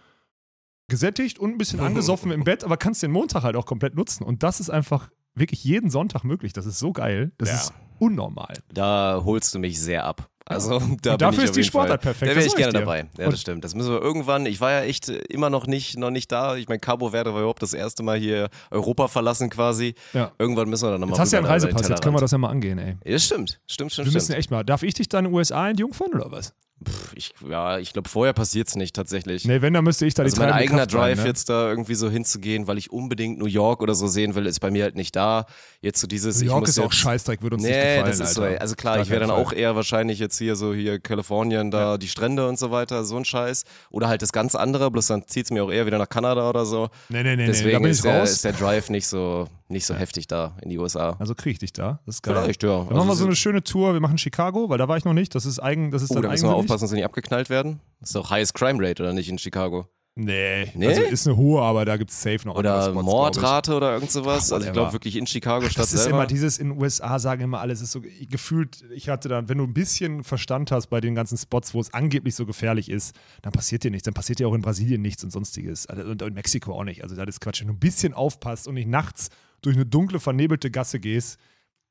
[0.88, 4.24] gesättigt und ein bisschen angesoffen im Bett, aber kannst den Montag halt auch komplett nutzen.
[4.24, 6.54] Und das ist einfach wirklich jeden Sonntag möglich.
[6.54, 7.32] Das ist so geil.
[7.38, 7.56] Das Ja.
[7.56, 8.54] ist unnormal.
[8.74, 10.28] Da holst du mich sehr ab.
[10.44, 12.80] Also da Und dafür ist die Sportart Fall, perfekt, Da wäre ich gerne dir.
[12.80, 13.06] dabei.
[13.18, 13.64] Ja, Und- das stimmt.
[13.64, 14.46] Das müssen wir irgendwann.
[14.48, 16.56] Ich war ja echt immer noch nicht, noch nicht da.
[16.58, 19.94] Ich meine, Cabo Verde war überhaupt das erste Mal hier Europa verlassen quasi.
[20.14, 20.32] Ja.
[20.40, 22.32] Irgendwann müssen wir dann nochmal Jetzt hast du ja einen Reisepass, jetzt können wir das
[22.32, 22.98] ja mal angehen, ey.
[23.06, 23.62] Ja, stimmt.
[23.68, 24.40] Stimmt, stimmt, Wir müssen stimmt.
[24.40, 24.64] echt mal.
[24.66, 26.54] Darf ich dich dann in den USA entjungfern oder was?
[26.88, 29.46] Pff, Ich, ja, ich glaube, vorher passiert es nicht tatsächlich.
[29.46, 31.26] Nee, wenn, dann müsste ich da Also die mein eigener Kraft Drive ne?
[31.28, 34.60] jetzt da irgendwie so hinzugehen, weil ich unbedingt New York oder so sehen will, ist
[34.60, 35.46] bei mir halt nicht da.
[35.82, 38.34] Jetzt so dieses, New York ist auch Scheißdreck, würde uns Nee, nicht gefallen, das ist
[38.36, 39.40] so, also klar, Gar ich wäre dann Fall.
[39.44, 43.18] auch eher wahrscheinlich jetzt hier so hier Kalifornien, da die Strände und so weiter, so
[43.18, 43.64] ein Scheiß.
[43.92, 46.50] Oder halt das ganz andere, bloß dann zieht es mir auch eher wieder nach Kanada
[46.50, 46.90] oder so.
[47.10, 49.48] Nee, nee, nee, nee, Deswegen da bin ich ist, der, ist der Drive nicht so,
[49.70, 51.16] nicht so heftig da in die USA.
[51.20, 52.00] Also kriege ich dich da.
[52.06, 52.36] Das ist geil.
[52.42, 52.70] Vielleicht, ja.
[52.70, 53.94] Dann Also machen wir so- so eine schöne Tour.
[53.94, 55.34] Wir machen Chicago, weil da war ich noch nicht.
[55.36, 56.54] Das ist eigen, das ist Oh, dann da eigenwillig.
[56.72, 57.80] Aufpassen, dass wir nicht abgeknallt werden.
[57.99, 59.88] Das ist doch Highest Crime Rate, oder nicht, in Chicago?
[60.13, 60.69] Nee.
[60.76, 60.88] Nee?
[60.88, 64.11] Also ist eine hohe, aber da gibt es safe noch Oder Spots, Mordrate oder irgend
[64.11, 64.51] sowas.
[64.51, 66.17] Ach, also ich glaube wirklich in Chicago statt Das ist selber.
[66.17, 69.57] immer dieses, in den USA sagen immer alles ist so gefühlt, ich hatte dann, wenn
[69.57, 73.15] du ein bisschen Verstand hast bei den ganzen Spots, wo es angeblich so gefährlich ist,
[73.41, 74.03] dann passiert dir nichts.
[74.03, 75.88] Dann passiert dir auch in Brasilien nichts und sonstiges.
[75.88, 77.03] Also, Und in Mexiko auch nicht.
[77.03, 77.61] Also das ist Quatsch.
[77.61, 79.30] Wenn du ein bisschen aufpasst und nicht nachts
[79.61, 81.39] durch eine dunkle, vernebelte Gasse gehst,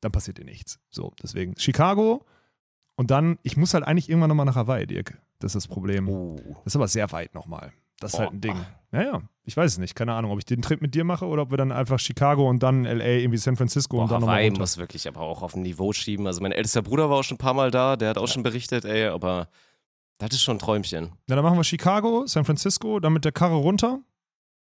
[0.03, 0.79] dann passiert dir nichts.
[0.91, 2.27] So, deswegen Chicago
[3.01, 5.19] und dann, ich muss halt eigentlich irgendwann nochmal nach Hawaii, Dirk.
[5.39, 6.07] Das ist das Problem.
[6.07, 6.37] Oh.
[6.65, 7.73] Das ist aber sehr weit nochmal.
[7.99, 8.53] Das ist halt ein Boah.
[8.53, 8.67] Ding.
[8.91, 9.95] Naja, ich weiß es nicht.
[9.95, 12.47] Keine Ahnung, ob ich den Trip mit dir mache oder ob wir dann einfach Chicago
[12.47, 15.41] und dann LA, irgendwie San Francisco Boah, und dann nochmal Hawaii muss wirklich aber auch
[15.41, 16.27] auf ein Niveau schieben.
[16.27, 18.43] Also mein ältester Bruder war auch schon ein paar Mal da, der hat auch schon
[18.43, 19.49] berichtet, ey, aber
[20.19, 21.13] das ist schon ein Träumchen.
[21.27, 24.01] Ja, dann machen wir Chicago, San Francisco, dann mit der Karre runter,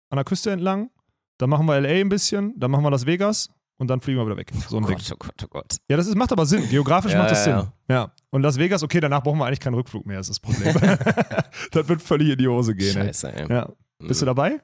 [0.09, 0.88] an der Küste entlang.
[1.36, 3.51] Dann machen wir LA ein bisschen, dann machen wir Las Vegas
[3.81, 4.53] und dann fliegen wir wieder weg.
[4.68, 4.99] So ein Oh Ding.
[4.99, 5.76] Gott, oh Gott, oh Gott.
[5.89, 6.68] Ja, das ist, macht aber Sinn.
[6.68, 7.72] Geografisch Ja, macht das ja, Sinn.
[7.89, 8.12] Ja.
[8.31, 10.72] Und Las Vegas, okay, danach brauchen wir eigentlich keinen Rückflug mehr, ist das Problem.
[11.72, 12.97] das wird völlig in die Hose gehen.
[12.97, 13.07] Ey.
[13.07, 13.51] Scheiße, ey.
[13.53, 13.68] Ja.
[13.99, 14.28] Bist du Mhm.
[14.28, 14.61] dabei?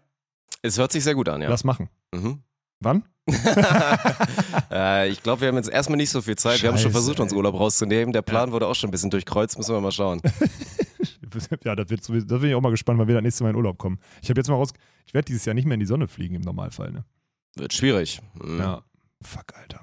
[0.63, 1.49] Es hört sich sehr gut an, ja.
[1.49, 1.89] Lass machen.
[2.15, 2.43] Mhm.
[2.81, 3.05] Wann?
[4.71, 6.63] äh, ich glaube, wir haben jetzt erstmal nicht so viel Zeit.
[6.63, 7.37] wir haben schon Scheiße, versucht, uns ey.
[7.39, 8.13] Urlaub rauszunehmen.
[8.13, 9.57] Der Plan wurde auch schon ein bisschen durchkreuzt.
[9.59, 10.21] Müssen wir mal schauen.
[11.65, 13.51] Ja, das wird sowieso, da bin ich auch mal gespannt, wann wir das nächste Mal
[13.51, 13.99] in Urlaub kommen.
[14.23, 14.71] Ich habe jetzt mal raus,
[15.05, 16.93] ich werde dieses Jahr nicht mehr in die Sonne fliegen im Normalfall.
[16.93, 17.05] Ne?
[17.57, 18.23] Wird schwierig.
[18.43, 18.59] Mhm.
[18.59, 18.83] Ja.
[19.23, 19.81] Fuck, Alter.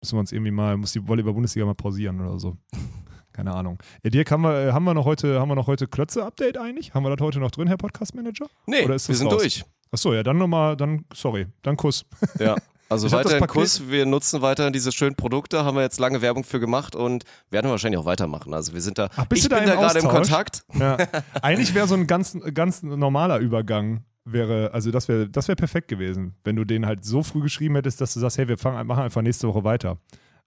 [0.00, 2.56] Müssen wir uns irgendwie mal, muss die Volleyball-Bundesliga mal pausieren oder so.
[3.32, 3.78] Keine Ahnung.
[4.02, 6.92] Ja, Dirk, haben wir, äh, haben wir noch heute, haben wir noch heute Klötze-Update eigentlich?
[6.92, 8.46] Haben wir das heute noch drin, Herr Podcast-Manager?
[8.66, 9.40] Nee, wir sind raus?
[9.40, 9.64] durch.
[9.90, 12.04] Achso, ja, dann nochmal, dann, sorry, dann Kuss.
[12.38, 12.56] Ja.
[12.92, 16.44] Also Ich weiterhin Kuss, wir nutzen weiterhin diese schönen Produkte, haben wir jetzt lange Werbung
[16.44, 18.52] für gemacht und werden wahrscheinlich auch weitermachen.
[18.52, 20.08] Also wir sind da, Ach, ich da bin da gerade im?
[20.08, 20.62] Kontakt.
[20.78, 20.98] Ja.
[21.42, 25.88] Eigentlich wäre so ein ganz, ganz normaler Übergang, wäre, also das wäre das wär perfekt
[25.88, 28.86] gewesen, wenn du den halt so früh geschrieben hättest, dass du sagst, hey, wir fangen,
[28.86, 29.98] machen einfach nächste Woche weiter.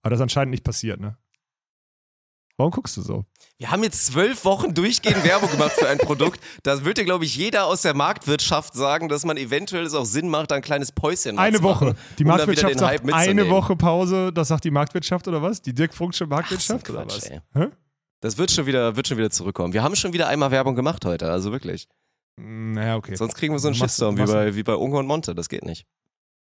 [0.02, 1.18] Aber das ist anscheinend nicht passiert, ne?
[2.58, 3.26] Warum guckst du so?
[3.58, 6.40] Wir haben jetzt zwölf Wochen durchgehend Werbung gemacht für ein Produkt.
[6.64, 10.06] Da wird dir, glaube ich, jeder aus der Marktwirtschaft sagen, dass man eventuell es auch
[10.06, 11.86] Sinn macht, da ein kleines Päuschen Eine Woche.
[11.86, 13.50] machen, Die um Marktwirtschaft Hype sagt eine.
[13.50, 15.62] Woche Pause, das sagt die Marktwirtschaft oder was?
[15.62, 17.70] Die Dirk Funksche Marktwirtschaft Ach, so ein oder Quatsch, was?
[18.22, 19.74] Das wird schon, wieder, wird schon wieder zurückkommen.
[19.74, 21.90] Wir haben schon wieder einmal Werbung gemacht heute, also wirklich.
[22.38, 23.16] Naja, okay.
[23.16, 25.36] Sonst kriegen wir so einen Shitstorm wie bei, wie bei Unge und Monte.
[25.36, 25.86] Das geht nicht.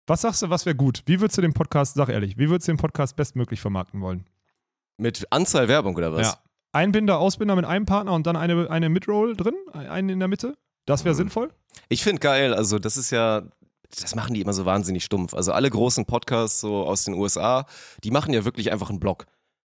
[0.08, 1.02] Was sagst du, was wäre gut?
[1.06, 4.26] Wie würdest du den Podcast, sag ehrlich, wie würdest du den Podcast bestmöglich vermarkten wollen?
[4.98, 6.28] Mit Anzahl Werbung oder was?
[6.28, 6.38] Ja.
[6.74, 10.58] Einbinder, Ausbinder mit einem Partner und dann eine, eine Midroll drin, einen in der Mitte?
[10.86, 11.18] Das wäre Mhm.
[11.20, 11.54] sinnvoll?
[11.90, 13.44] Ich finde geil, also das ist ja,
[14.00, 15.34] das machen die immer so wahnsinnig stumpf.
[15.34, 17.66] Also alle großen Podcasts so aus den USA,
[18.04, 19.26] die machen ja wirklich einfach einen Blog.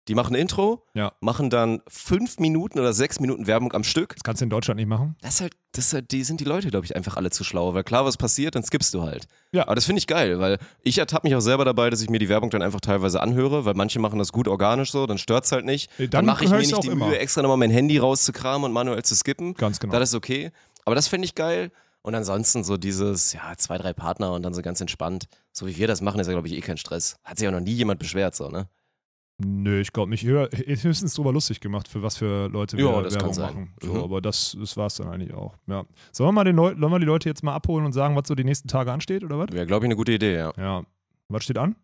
[0.08, 1.12] Die machen ein Intro, Ja.
[1.20, 4.14] machen dann fünf Minuten oder sechs Minuten Werbung am Stück.
[4.16, 5.16] Das kannst du in Deutschland nicht machen.
[5.22, 7.44] Das ist halt, das ist halt, die sind die Leute, glaube ich, einfach alle zu
[7.44, 7.74] schlau.
[7.74, 9.28] Weil klar, was passiert, dann skippst du halt.
[9.52, 9.64] Ja.
[9.64, 12.20] Aber das finde ich geil, weil ich ertappe mich auch selber dabei, dass ich mir
[12.20, 15.52] die Werbung dann einfach teilweise anhöre, weil manche machen das gut organisch so, dann stört's
[15.52, 15.90] halt nicht.
[15.98, 17.08] Dann Dann, mache ich mir nicht die immer.
[17.08, 19.54] Mühe, extra nochmal mein Handy rauszukramen und manuell zu skippen.
[19.56, 19.94] Ganz genau.
[20.00, 20.52] Das ist okay.
[20.86, 21.72] Aber das finde ich geil.
[22.02, 25.26] Und ansonsten so dieses, ja, zwei, drei Partner und dann so ganz entspannt.
[25.52, 27.18] So wie wir das machen, ist ja, glaube ich, eh kein Stress.
[27.26, 28.70] Hat sich auch noch nie jemand beschwert, so, ne?
[29.40, 30.24] Nö, ich glaube nicht.
[30.26, 33.74] Höchstens drüber lustig gemacht, für was für Leute wir Ja, Werbung machen.
[33.82, 34.04] So, Mhm.
[34.04, 35.54] Aber das, das war es dann eigentlich auch.
[35.68, 35.86] Ja.
[36.12, 38.34] Sollen wir, mal den sollen wir die Leute jetzt mal abholen und sagen, was so
[38.34, 39.48] die nächsten Tage ansteht, oder was?
[39.52, 40.54] Wäre, glaube ich, eine gute Idee, ja.
[40.58, 40.84] Ja.
[41.30, 41.76] Was steht an?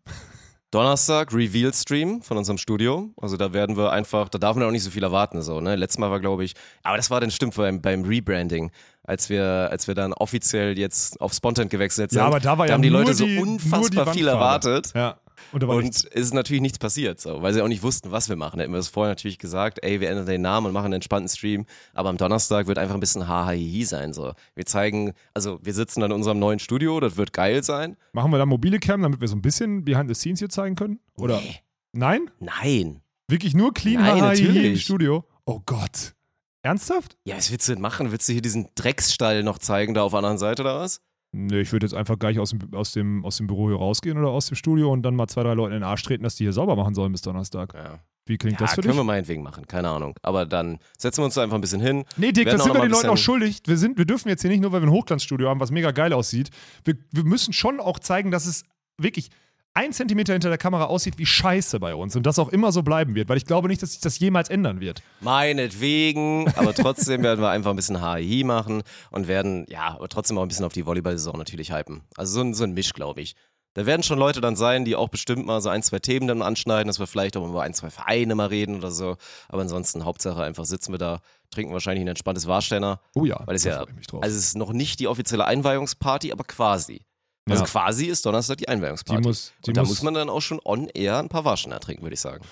[0.72, 3.10] Donnerstag Reveal-Stream von unserem Studio.
[3.20, 5.40] Also da werden wir einfach, da darf man auch nicht so viel erwarten.
[5.40, 5.76] So, ne?
[5.76, 8.72] Letztes Mal war, glaube ich, aber das war dann stimmt beim, beim Rebranding,
[9.04, 12.18] als wir, als wir dann offiziell jetzt auf Spontan gewechselt sind.
[12.18, 14.90] Ja, aber da war ja haben die Leute die- so unfassbar viel erwartet.
[14.96, 15.18] Ja.
[15.52, 16.04] Und Und nichts.
[16.04, 18.60] es ist natürlich nichts passiert, so, weil sie auch nicht wussten, was wir machen.
[18.60, 21.28] Hätten wir das vorher natürlich gesagt, ey, wir ändern den Namen und machen einen entspannten
[21.28, 21.66] Stream.
[21.92, 24.12] Aber am Donnerstag wird einfach ein bisschen hahahi sein.
[24.12, 24.32] So.
[24.54, 27.96] Wir zeigen, also wir sitzen dann in unserem neuen Studio, das wird geil sein.
[28.12, 30.76] Machen wir da mobile Cam, damit wir so ein bisschen behind the scenes hier zeigen
[30.76, 31.00] können?
[31.16, 31.40] Oder?
[31.40, 31.56] Nee.
[31.92, 32.30] Nein?
[32.40, 33.00] Nein.
[33.28, 34.76] Wirklich nur clean Nein, im.
[34.76, 35.24] Studio?
[35.46, 36.14] Oh Gott.
[36.62, 37.16] Ernsthaft?
[37.24, 38.10] Ja, was willst du denn machen?
[38.10, 41.00] Willst du hier diesen Drecksstall noch zeigen, da auf der anderen Seite oder was?
[41.36, 44.16] Nee, ich würde jetzt einfach gleich aus dem, aus, dem, aus dem Büro hier rausgehen
[44.16, 46.36] oder aus dem Studio und dann mal zwei, drei Leuten in den Arsch treten, dass
[46.36, 47.74] die hier sauber machen sollen bis Donnerstag.
[47.74, 47.98] Ja.
[48.26, 49.00] Wie klingt Ja, das für können dich?
[49.00, 50.14] wir meinetwegen machen, keine Ahnung.
[50.22, 52.04] Aber dann setzen wir uns da einfach ein bisschen hin.
[52.16, 53.62] Nee, Dick, das sind wir den Leuten auch schuldig.
[53.66, 55.90] Wir, sind, wir dürfen jetzt hier nicht nur, weil wir ein Hochglanzstudio haben, was mega
[55.90, 56.50] geil aussieht.
[56.84, 58.62] Wir, wir müssen schon auch zeigen, dass es
[58.96, 59.30] wirklich
[59.74, 62.82] ein Zentimeter hinter der Kamera aussieht wie Scheiße bei uns und das auch immer so
[62.82, 65.02] bleiben wird, weil ich glaube nicht, dass sich das jemals ändern wird.
[65.20, 70.38] Meinetwegen, aber trotzdem werden wir einfach ein bisschen HI machen und werden, ja, aber trotzdem
[70.38, 72.02] auch ein bisschen auf die Volleyball-Saison natürlich hypen.
[72.16, 73.34] Also so ein, so ein Misch, glaube ich.
[73.74, 76.42] Da werden schon Leute dann sein, die auch bestimmt mal so ein, zwei Themen dann
[76.42, 79.16] anschneiden, dass wir vielleicht auch über ein, zwei Vereine mal reden oder so.
[79.48, 81.18] Aber ansonsten, Hauptsache einfach sitzen wir da,
[81.50, 83.00] trinken wahrscheinlich ein entspanntes Warsteiner.
[83.16, 87.02] Oh ja, Weil es ja, also es ist noch nicht die offizielle Einweihungsparty, aber quasi.
[87.48, 87.68] Also Ja.
[87.68, 89.20] quasi ist Donnerstag die Einweihungsparty.
[89.22, 91.44] Die muss- die und da muss- muss man dann auch schon on air ein paar
[91.44, 92.44] Warsteiner trinken, würde ich sagen.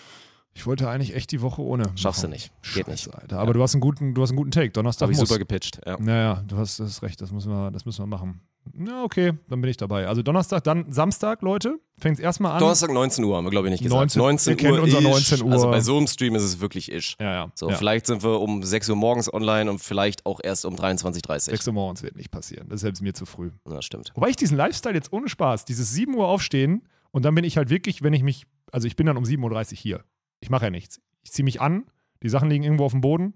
[0.55, 1.85] ich wollte eigentlich echt die Woche ohne.
[1.95, 2.33] Schaffst du machen.
[2.35, 2.53] nicht.
[2.75, 3.15] Geht Scheiße, nicht.
[3.15, 3.39] Alter.
[3.39, 4.71] Aber du hast einen guten, du hast einen guten Take.
[4.71, 5.29] Donnerstag Habe ich muss.
[5.31, 5.97] super gepitcht, ja.
[5.99, 8.43] Naja, du hast, das ist recht, das müssen, wir, das müssen wir machen.
[8.73, 10.07] Na, okay, dann bin ich dabei.
[10.07, 11.81] Also Donnerstag, dann Samstag, Leute.
[11.99, 12.59] Fängt es erstmal an.
[12.61, 14.17] Donnerstag 19 Uhr haben wir, glaube ich, nicht gesagt.
[14.17, 15.05] 19 ihr kennt unser ish.
[15.05, 15.53] 19 Uhr.
[15.53, 17.17] Also bei so einem Stream ist es wirklich ish.
[17.21, 17.53] Ja, ja.
[17.55, 17.77] So, ja.
[17.77, 21.69] vielleicht sind wir um 6 Uhr morgens online und vielleicht auch erst um 23.30 6
[21.69, 22.69] Uhr morgens wird nicht passieren.
[22.69, 23.51] Das ist selbst mir zu früh.
[23.65, 23.75] Uhr.
[23.75, 24.13] Ja, stimmt.
[24.15, 27.57] Wobei ich diesen Lifestyle jetzt ohne Spaß, dieses 7 Uhr aufstehen und dann bin ich
[27.57, 30.05] halt wirklich, wenn ich mich, also ich bin dann um 7.30 Uhr hier.
[30.41, 31.01] Ich mache ja nichts.
[31.23, 31.85] Ich ziehe mich an,
[32.23, 33.35] die Sachen liegen irgendwo auf dem Boden.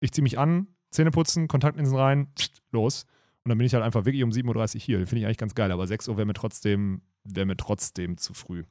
[0.00, 3.06] Ich ziehe mich an, Zähne putzen, Kontaktlinsen rein, pst, los.
[3.46, 4.98] Und dann bin ich halt einfach wirklich um 7.30 Uhr hier.
[5.06, 8.34] Finde ich eigentlich ganz geil, aber 6 Uhr wäre mir trotzdem, wäre mir trotzdem zu
[8.34, 8.64] früh.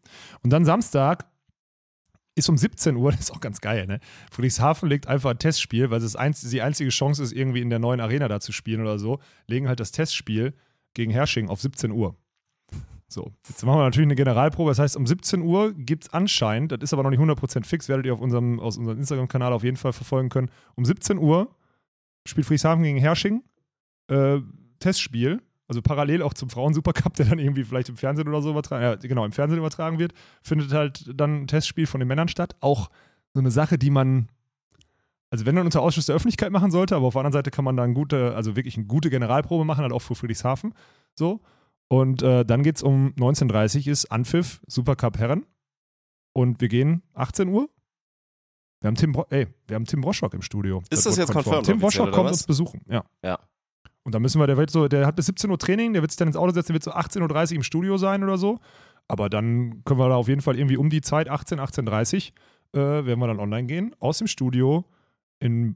[0.44, 1.26] Und dann Samstag
[2.36, 4.02] ist um 17 Uhr, das ist auch ganz geil, ne?
[4.30, 6.18] Friedrichshafen legt einfach ein Testspiel, weil es
[6.50, 9.70] die einzige Chance ist, irgendwie in der neuen Arena da zu spielen oder so, legen
[9.70, 10.54] halt das Testspiel
[10.94, 12.18] gegen Hersching auf 17 Uhr.
[13.08, 14.72] So, jetzt machen wir natürlich eine Generalprobe.
[14.72, 17.88] Das heißt, um 17 Uhr gibt es anscheinend, das ist aber noch nicht 100% fix,
[17.88, 20.52] werdet ihr auf unserem, aus unserem Instagram-Kanal auf jeden Fall verfolgen können.
[20.76, 21.56] Um 17 Uhr
[22.28, 23.42] spielt Friedrichshafen gegen Hersching.
[24.10, 24.40] Äh,
[24.86, 28.84] Testspiel, also parallel auch zum Frauen-Supercup, der dann irgendwie vielleicht im Fernsehen oder so übertragen,
[28.84, 30.14] ja, genau, im Fernsehen übertragen wird,
[30.44, 32.56] findet halt dann ein Testspiel von den Männern statt.
[32.60, 32.90] Auch
[33.34, 34.30] so eine Sache, die man,
[35.32, 37.66] also wenn dann unter Ausschuss der Öffentlichkeit machen sollte, aber auf der anderen Seite kann
[37.66, 40.74] man dann gute, also wirklich eine gute Generalprobe machen, halt auch für Friedrichshafen.
[41.16, 41.42] So.
[41.88, 45.46] Und äh, dann geht es um 19.30 Uhr, ist Anpfiff, Supercup Herren.
[46.34, 47.70] Und wir gehen 18 Uhr.
[48.82, 50.84] Wir haben Tim, Bro ey, wir haben Tim Broschok im Studio.
[50.90, 53.04] Ist das wurde jetzt confirmed Tim Broschok oder kommt uns besuchen, ja.
[53.24, 53.40] Ja.
[54.06, 56.12] Und dann müssen wir, der wird so, der hat bis 17 Uhr Training, der wird
[56.12, 58.60] sich dann ins Auto setzen, der wird so 18.30 Uhr im Studio sein oder so.
[59.08, 62.32] Aber dann können wir da auf jeden Fall irgendwie um die Zeit, 18, 18.30
[62.74, 64.86] Uhr, äh, werden wir dann online gehen, aus dem Studio
[65.40, 65.76] in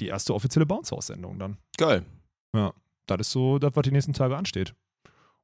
[0.00, 1.56] die erste offizielle Bounce-House-Sendung dann.
[1.78, 2.04] Geil.
[3.06, 4.74] Das ist so das, was die nächsten Tage ansteht.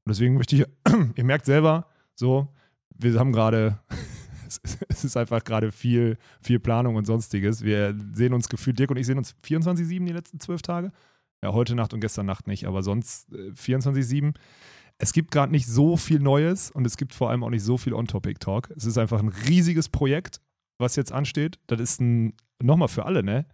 [0.04, 0.64] Und deswegen möchte ich,
[1.16, 2.48] ihr merkt selber, so,
[2.96, 3.78] wir haben gerade,
[4.48, 7.62] es ist- es ist einfach gerade viel, viel Planung und sonstiges.
[7.62, 10.90] Wir sehen uns gefühlt, Dirk und ich sehen uns 24-7 die letzten zwölf Tage.
[11.42, 14.34] Ja, heute Nacht und gestern Nacht nicht, aber sonst äh, 24-7.
[14.98, 17.78] Es gibt gerade nicht so viel Neues und es gibt vor allem auch nicht so
[17.78, 18.70] viel On-Topic-Talk.
[18.76, 20.40] Es ist einfach ein riesiges Projekt,
[20.78, 21.58] was jetzt ansteht.
[21.66, 23.46] Das ist ein, nochmal für alle, ne?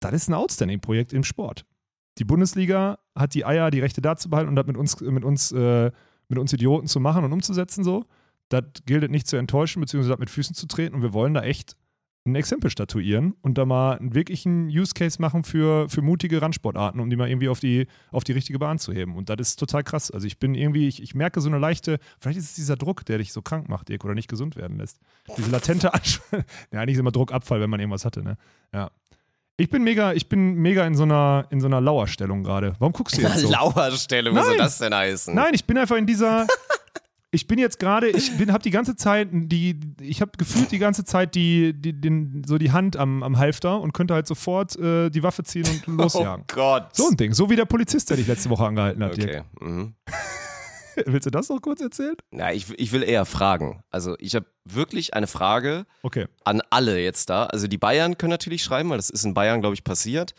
[0.00, 1.64] Das ist ein Outstanding-Projekt im Sport.
[2.18, 5.24] Die Bundesliga hat die Eier, die Rechte da zu behalten und das mit uns, mit
[5.24, 5.92] uns, äh,
[6.28, 8.06] mit uns Idioten zu machen und umzusetzen so.
[8.48, 11.42] Das gilt nicht zu enttäuschen, beziehungsweise das mit Füßen zu treten und wir wollen da
[11.42, 11.76] echt
[12.26, 17.00] ein Exempel statuieren und da mal einen wirklichen Use Case machen für, für mutige Randsportarten,
[17.00, 19.16] um die mal irgendwie auf die, auf die richtige Bahn zu heben.
[19.16, 20.10] Und das ist total krass.
[20.10, 23.04] Also ich bin irgendwie, ich, ich merke so eine leichte, vielleicht ist es dieser Druck,
[23.06, 24.98] der dich so krank macht, Dirk, oder nicht gesund werden lässt.
[25.38, 26.44] Diese latente Anspannung.
[26.72, 28.36] ja, eigentlich ist immer Druckabfall, wenn man irgendwas hatte, ne?
[28.72, 28.90] Ja.
[29.56, 32.74] Ich bin mega, ich bin mega in so einer, in so einer Lauerstellung gerade.
[32.78, 33.50] Warum guckst du jetzt so?
[33.52, 35.34] Lauerstelle, was soll das denn heißen?
[35.34, 36.46] Nein, ich bin einfach in dieser.
[37.32, 40.78] Ich bin jetzt gerade, ich bin, habe die ganze Zeit die, ich habe gefühlt die
[40.78, 44.76] ganze Zeit die, die, den, so die Hand am, am Halfter und könnte halt sofort
[44.76, 46.44] äh, die Waffe ziehen und losjagen.
[46.50, 46.96] Oh Gott.
[46.96, 49.12] So ein Ding, so wie der Polizist, der dich letzte Woche angehalten hat.
[49.12, 49.42] Okay.
[49.60, 49.94] Mhm.
[51.06, 52.16] Willst du das noch kurz erzählen?
[52.32, 53.82] Na, ich, ich will eher fragen.
[53.90, 56.26] Also ich habe wirklich eine Frage Okay.
[56.44, 57.44] an alle jetzt da.
[57.46, 60.34] Also die Bayern können natürlich schreiben, weil das ist in Bayern, glaube ich, passiert,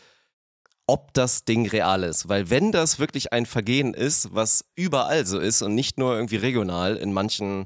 [0.92, 2.28] ob das Ding real ist.
[2.28, 6.36] Weil wenn das wirklich ein Vergehen ist, was überall so ist und nicht nur irgendwie
[6.36, 7.64] regional in manchen,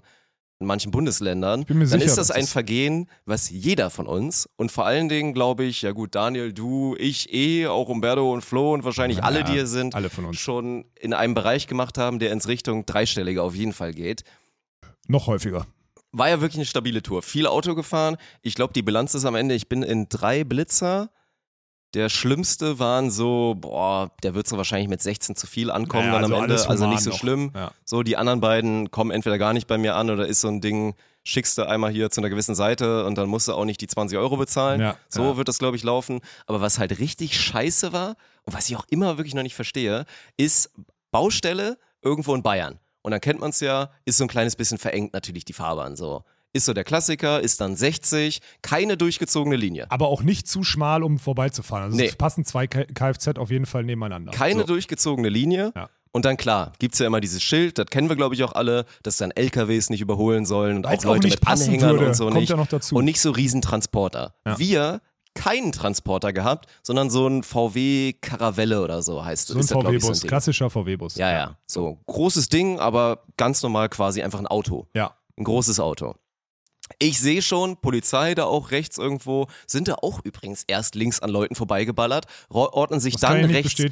[0.60, 4.86] in manchen Bundesländern, dann sicher, ist das ein Vergehen, was jeder von uns und vor
[4.86, 8.84] allen Dingen, glaube ich, ja gut, Daniel, du, ich eh, auch Umberto und Flo und
[8.84, 10.38] wahrscheinlich Ja, alle, die hier sind, alle von uns.
[10.38, 14.22] schon in einem Bereich gemacht haben, der ins Richtung dreistellige auf jeden Fall geht.
[15.08, 15.66] Noch häufiger.
[16.12, 17.22] War ja wirklich eine stabile Tour.
[17.22, 18.16] Viel Auto gefahren.
[18.40, 21.10] Ich glaube, die Bilanz ist am Ende, ich bin in drei Blitzer.
[21.96, 26.20] Der schlimmste waren so, boah, der wird so wahrscheinlich mit 16 zu viel ankommen Naja,
[26.20, 26.54] dann am also Ende.
[26.54, 27.18] alles Also nicht so noch.
[27.18, 27.52] schlimm.
[27.54, 27.72] Ja.
[27.86, 30.60] So, die anderen beiden kommen entweder gar nicht bei mir an oder ist so ein
[30.60, 30.94] Ding,
[31.24, 33.86] schickst du einmal hier zu einer gewissen Seite und dann musst du auch nicht die
[33.86, 34.80] 20 Euro bezahlen.
[34.82, 35.36] Ja, so ja.
[35.38, 36.20] wird das, glaube ich, laufen.
[36.44, 40.04] Aber was halt richtig scheiße war und was ich auch immer wirklich noch nicht verstehe,
[40.36, 40.70] ist
[41.10, 42.78] Baustelle irgendwo in Bayern.
[43.00, 45.96] Und dann kennt man es ja, ist so ein kleines bisschen verengt natürlich die Fahrbahn
[45.96, 46.24] so.
[46.56, 49.86] Ist so der Klassiker, ist dann 60, keine durchgezogene Linie.
[49.90, 51.84] Aber auch nicht zu schmal, um vorbeizufahren.
[51.84, 52.06] Also Nee.
[52.06, 54.32] es passen zwei Kfz auf jeden Fall nebeneinander.
[54.32, 54.66] Keine so.
[54.66, 55.72] durchgezogene Linie.
[55.76, 55.88] Ja.
[56.12, 58.86] Und dann klar, gibt's ja immer dieses Schild, das kennen wir glaube ich auch alle,
[59.02, 61.90] dass dann LKWs nicht überholen sollen und Weil's auch Leute auch nicht mit passen Anhängern
[61.90, 62.48] würde, und so nicht.
[62.48, 62.66] ja.
[62.92, 64.34] Und nicht so Riesentransporter.
[64.46, 64.58] Ja.
[64.58, 65.00] Wir
[65.34, 70.20] keinen Transporter gehabt, sondern so ein VW Caravelle oder so heißt So ein so VW-Bus,
[70.20, 70.28] Ding.
[70.28, 71.16] klassischer VW-Bus.
[71.16, 71.56] Ja, ja.
[71.66, 74.86] So großes Ding, aber ganz normal quasi einfach ein Auto.
[74.94, 75.14] Ja.
[75.36, 76.14] Ein großes Auto.
[76.98, 81.30] Ich sehe schon, Polizei da auch rechts irgendwo, sind da auch übrigens erst links an
[81.30, 83.82] Leuten vorbeigeballert, ordnen sich Das dann rechts,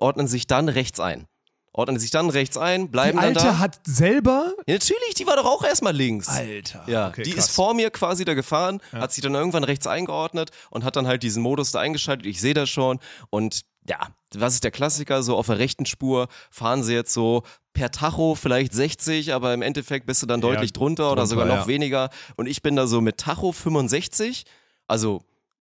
[0.00, 1.26] ordnen sich dann rechts ein.
[1.74, 3.58] Ordnen sich dann rechts ein, Die bleiben dann Alte da.
[3.58, 4.52] hat selber.
[4.66, 6.28] Ja, natürlich, die war doch auch erstmal links.
[6.28, 6.84] Alter.
[6.86, 7.46] Ja, okay, die krass.
[7.46, 11.06] ist vor mir quasi da gefahren, hat sich dann irgendwann rechts eingeordnet und hat dann
[11.06, 12.26] halt diesen Modus da eingeschaltet.
[12.26, 12.98] Ich sehe das schon
[13.30, 13.98] und ja,
[14.34, 15.22] was ist der Klassiker?
[15.22, 17.42] So auf der rechten Spur fahren sie jetzt so
[17.72, 21.26] per Tacho vielleicht 60, aber im Endeffekt bist du dann Ja, deutlich drunter, oder drunter,
[21.26, 21.66] sogar noch ja.
[21.66, 22.10] weniger.
[22.36, 24.44] Und ich bin da so mit Tacho 65,
[24.86, 25.22] also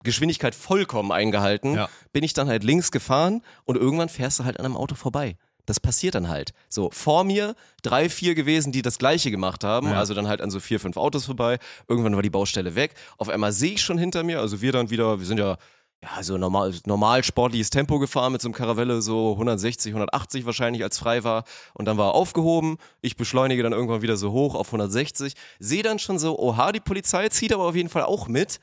[0.03, 1.89] Geschwindigkeit vollkommen eingehalten, Ja.
[2.13, 5.35] bin ich dann halt links gefahren und irgendwann fährst du halt an einem Auto vorbei.
[5.69, 6.51] Das passiert dann halt.
[6.67, 7.53] So, vor mir
[7.83, 9.89] drei, vier gewesen, die das gleiche gemacht haben.
[9.89, 9.99] Ja.
[9.99, 11.59] Also dann halt an so vier, fünf Autos vorbei.
[11.87, 12.95] Irgendwann war die Baustelle weg.
[13.19, 15.57] Auf einmal sehe ich schon hinter mir, also wir dann wieder, wir sind ja,
[16.01, 20.81] ja, so normal, normal sportliches Tempo gefahren mit so einem Karavelle, so 160, 180 wahrscheinlich,
[20.81, 21.43] als frei war.
[21.75, 22.77] Und dann war er aufgehoben.
[23.01, 25.33] Ich beschleunige dann irgendwann wieder so hoch auf 160.
[25.59, 28.59] Sehe dann schon so, oha, die Polizei zieht aber auf jeden Fall auch mit.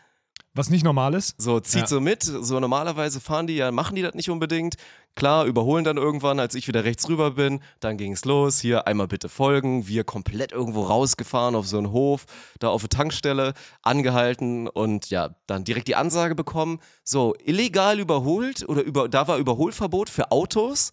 [0.57, 1.35] Was nicht normal ist.
[1.41, 1.87] So, zieht Ja.
[1.87, 2.23] so mit.
[2.23, 4.77] So normalerweise fahren die ja, machen die das nicht unbedingt.
[5.15, 7.61] Klar, überholen dann irgendwann, als ich wieder rechts rüber bin.
[7.81, 8.59] Dann ging's los.
[8.61, 9.87] Hier einmal bitte folgen.
[9.87, 12.25] Wir komplett irgendwo rausgefahren auf so einen Hof,
[12.59, 16.81] da auf eine Tankstelle, angehalten und ja, dann direkt die Ansage bekommen.
[17.05, 20.91] So, illegal überholt oder über, da war Überholverbot für Autos.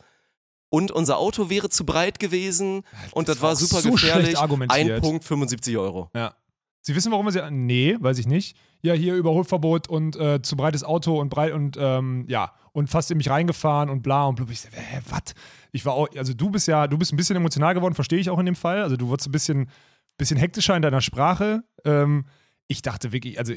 [0.70, 4.38] Und unser Auto wäre zu breit gewesen und Das das, war super so gefährlich.
[4.70, 6.10] Ein Punkt 75 Euro.
[6.16, 6.34] Ja.
[6.82, 7.42] Sie wissen, warum wir sie.
[7.52, 8.58] Nee, weiß ich nicht.
[8.84, 13.10] Ja, hier Überholverbot und äh, zu breites Auto und breit und ähm, ja, und fast
[13.12, 14.52] in mich reingefahren und bla und blub.
[14.52, 15.34] Ich so, hä, was?
[15.72, 18.30] Ich war auch, also du bist ja, du bist ein bisschen emotional geworden, verstehe ich
[18.30, 18.84] auch in dem Fall.
[18.84, 19.70] Also du wurdest ein bisschen,
[20.18, 21.64] bisschen hektischer in deiner Sprache.
[21.86, 22.26] Ähm,
[22.68, 23.54] ich dachte wirklich, also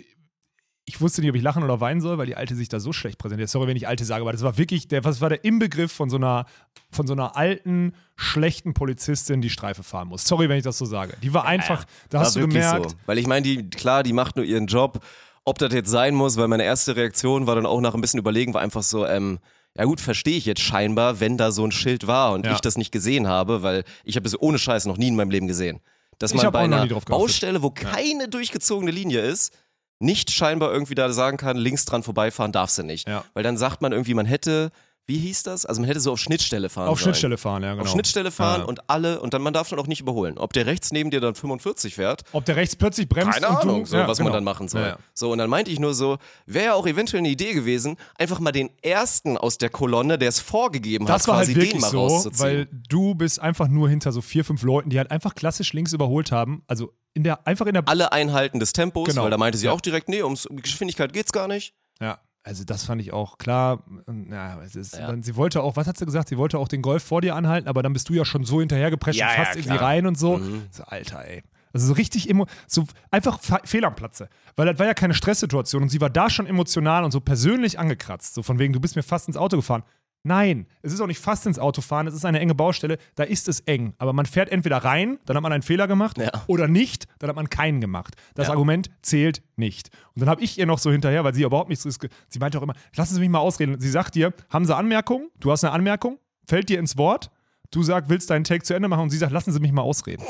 [0.88, 2.92] ich wusste nicht, ob ich lachen oder weinen soll, weil die Alte sich da so
[2.92, 3.50] schlecht präsentiert.
[3.50, 6.08] Sorry, wenn ich Alte sage, aber das war wirklich, der, was war der Inbegriff von
[6.10, 6.46] so einer,
[6.92, 10.24] von so einer alten, schlechten Polizistin, die Streife fahren muss.
[10.24, 11.14] Sorry, wenn ich das so sage.
[11.22, 12.96] Die war einfach, da hast du gemerkt, So.
[13.06, 15.00] Weil ich meine, die, klar, die macht nur ihren Job.
[15.44, 18.18] Ob das jetzt sein muss, weil meine erste Reaktion war dann auch nach ein bisschen
[18.20, 19.38] Überlegen, war einfach so, ähm,
[19.76, 22.52] ja gut, verstehe ich jetzt scheinbar, wenn da so ein Schild war und Ja.
[22.52, 25.30] ich das nicht gesehen habe, weil ich habe es ohne Scheiß noch nie in meinem
[25.30, 25.80] Leben gesehen.
[26.18, 26.86] Dass Ich man bei einer.
[26.86, 29.52] Baustelle, wo keine durchgezogene Linie ist,
[29.98, 33.08] nicht scheinbar irgendwie da sagen kann, links dran vorbeifahren darfst du nicht.
[33.08, 33.24] Ja.
[33.34, 34.70] Weil dann sagt man irgendwie, man hätte
[35.08, 35.64] wie hieß das?
[35.66, 37.14] Also man hätte so auf Schnittstelle fahren Auf sollen.
[37.14, 37.82] Schnittstelle fahren, ja, genau.
[37.84, 38.66] Auf Schnittstelle fahren Ja.
[38.66, 40.36] und alle, und dann man darf dann auch nicht überholen.
[40.36, 43.84] Ob der rechts neben dir dann 45 fährt, Ob der rechts plötzlich bremst keine Ahnung,
[43.84, 44.30] du, so, ja, was genau.
[44.30, 44.82] man dann machen soll.
[44.82, 44.98] Ja.
[45.14, 48.40] So, und dann meinte ich nur so, wäre ja auch eventuell eine Idee gewesen, einfach
[48.40, 51.62] mal den ersten aus der Kolonne, der es vorgegeben Das hat, war halt quasi den
[51.62, 52.38] wirklich mal so, rauszuziehen.
[52.40, 55.92] weil du bist einfach nur hinter so vier, fünf Leuten, die halt einfach klassisch links
[55.92, 56.62] überholt haben.
[56.66, 57.88] Also in der, einfach in der.
[57.88, 59.22] alle Einhalten des Tempos, Genau.
[59.22, 61.74] weil da meinte sie auch direkt, nee, um Geschwindigkeit geht's gar nicht.
[62.00, 63.82] Ja, also das fand ich auch klar.
[64.30, 65.08] Ja, es ist, Ja.
[65.08, 66.28] Dann, sie wollte auch, was hat sie gesagt?
[66.28, 68.60] Sie wollte auch den Golf vor dir anhalten, aber dann bist du ja schon so
[68.60, 70.38] hinterhergeprescht Ja, und ja, fast in sie rein und so.
[70.38, 70.62] Mhm.
[70.70, 70.84] so.
[70.84, 71.42] Alter, ey.
[71.72, 74.28] Also so richtig emo so einfach Fe- Fehl am Platze.
[74.54, 77.78] Weil das war ja keine Stresssituation und sie war da schon emotional und so persönlich
[77.78, 78.34] angekratzt.
[78.34, 79.82] So von wegen, du bist mir fast ins Auto gefahren.
[80.26, 83.22] Nein, es ist auch nicht fast ins Auto fahren, es ist eine enge Baustelle, da
[83.22, 83.94] ist es eng.
[83.98, 86.32] Aber man fährt entweder rein, dann hat man einen Fehler gemacht, Ja.
[86.48, 88.16] oder nicht, dann hat man keinen gemacht.
[88.34, 88.54] Das Ja.
[88.54, 89.90] Argument zählt nicht.
[90.14, 92.12] Und dann habe ich ihr noch so hinterher, weil sie überhaupt nichts riskiert.
[92.28, 93.78] Sie meinte auch immer, lassen Sie mich mal ausreden.
[93.78, 95.28] Sie sagt dir, haben Sie Anmerkungen?
[95.38, 97.30] Du hast eine Anmerkung, fällt dir ins Wort.
[97.70, 99.82] Du sagst, willst deinen Take zu Ende machen und sie sagt, lassen Sie mich mal
[99.82, 100.24] ausreden.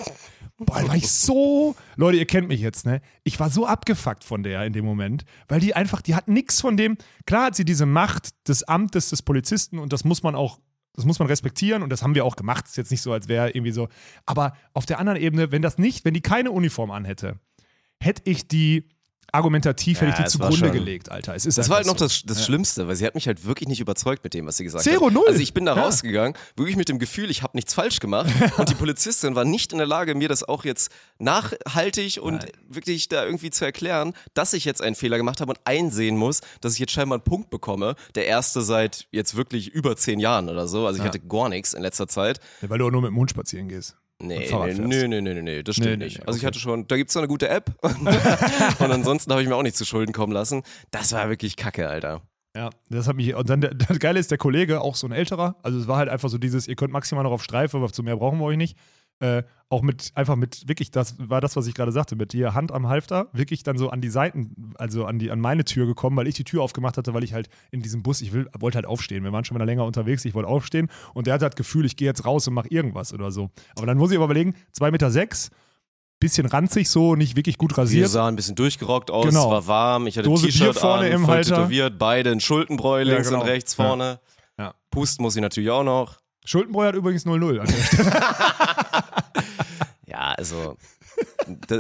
[0.59, 1.77] Boah, war ich so.
[1.97, 3.03] Leute, ihr kennt mich jetzt, ne?
[3.25, 6.61] Ich war so abgefuckt von der in dem Moment, weil die einfach, die hat nichts
[6.63, 6.97] von dem.
[7.27, 10.59] Klar hat sie diese Macht des Amtes des Polizisten und das muss man auch,
[10.95, 12.67] das muss man respektieren und das haben wir auch gemacht.
[12.67, 13.89] Ist jetzt nicht so, als wäre irgendwie so.
[14.25, 17.39] Aber auf der anderen Ebene, wenn das nicht, wenn die keine Uniform anhätte,
[18.01, 18.89] hätte ich die
[19.33, 21.35] argumentativ Ja, hätte ich die zugrunde gelegt, Alter.
[21.35, 22.05] Es ist Das war halt noch so.
[22.07, 24.65] das, das Schlimmste, weil sie hat mich halt wirklich nicht überzeugt mit dem, was sie
[24.65, 25.13] gesagt Zero, hat.
[25.13, 25.25] null.
[25.29, 25.83] Also ich bin da Ja.
[25.83, 29.73] rausgegangen, wirklich mit dem Gefühl, ich habe nichts falsch gemacht und die Polizistin war nicht
[29.73, 34.53] in der Lage, mir das auch jetzt nachhaltig und wirklich da irgendwie zu erklären, dass
[34.53, 37.51] ich jetzt einen Fehler gemacht habe und einsehen muss, dass ich jetzt scheinbar einen Punkt
[37.51, 37.95] bekomme.
[38.15, 40.87] Der erste seit jetzt wirklich über zehn Jahren oder so.
[40.87, 41.09] Also ich Ja.
[41.09, 42.41] hatte gar nichts in letzter Zeit.
[42.63, 43.97] Ja, weil du auch nur mit dem Hund spazieren gehst.
[44.19, 46.19] Nee, nee, nee, nee, nee, nee, das stimmt Nee, nicht.
[46.19, 46.47] nee, Also ich okay.
[46.47, 49.77] hatte schon, da gibt's so eine gute App und ansonsten habe ich mir auch nicht
[49.77, 50.63] zu Schulden kommen lassen.
[50.91, 52.23] Das war wirklich kacke, Alter.
[52.57, 53.35] Ja, das hat mich.
[53.35, 56.09] Und dann das Geile ist, der Kollege, auch so ein älterer, also es war halt
[56.09, 58.57] einfach so dieses, ihr könnt maximal noch auf Streife, aber zu mehr brauchen wir euch
[58.57, 58.79] nicht.
[59.21, 62.55] Äh, auch mit, einfach mit, wirklich, das war das, was ich gerade sagte, mit ihr
[62.55, 65.87] Hand am Halfter, wirklich dann so an die Seiten, also an, die, an meine Tür
[65.87, 68.49] gekommen, weil ich die Tür aufgemacht hatte, weil ich halt in diesem Bus, ich will,
[68.57, 69.25] wollte halt aufstehen.
[69.25, 71.97] Wir waren schon wieder länger unterwegs, ich wollte aufstehen und der hatte das Gefühl, ich
[71.97, 73.51] gehe jetzt raus und mache irgendwas oder so.
[73.75, 75.51] Aber dann muss ich aber überlegen, 2,6 Meter, sechs,
[76.21, 78.09] bisschen ranzig so, nicht wirklich gut Wir rasiert.
[78.09, 79.47] sahen ein bisschen durchgerockt aus, Genau.
[79.47, 81.57] es war warm, ich hatte Dose T-Shirt Bier vorne an, im Halter.
[81.57, 83.41] tätowiert, beide ein Schuldenbräu Ja, links genau.
[83.41, 83.85] und rechts Ja.
[83.85, 84.21] vorne.
[84.59, 84.75] Ja.
[84.91, 86.19] Pusten muss ich natürlich auch noch.
[86.47, 88.13] Schuldenbräu hat übrigens 0-0 an der Stelle.
[90.07, 90.77] Ja, also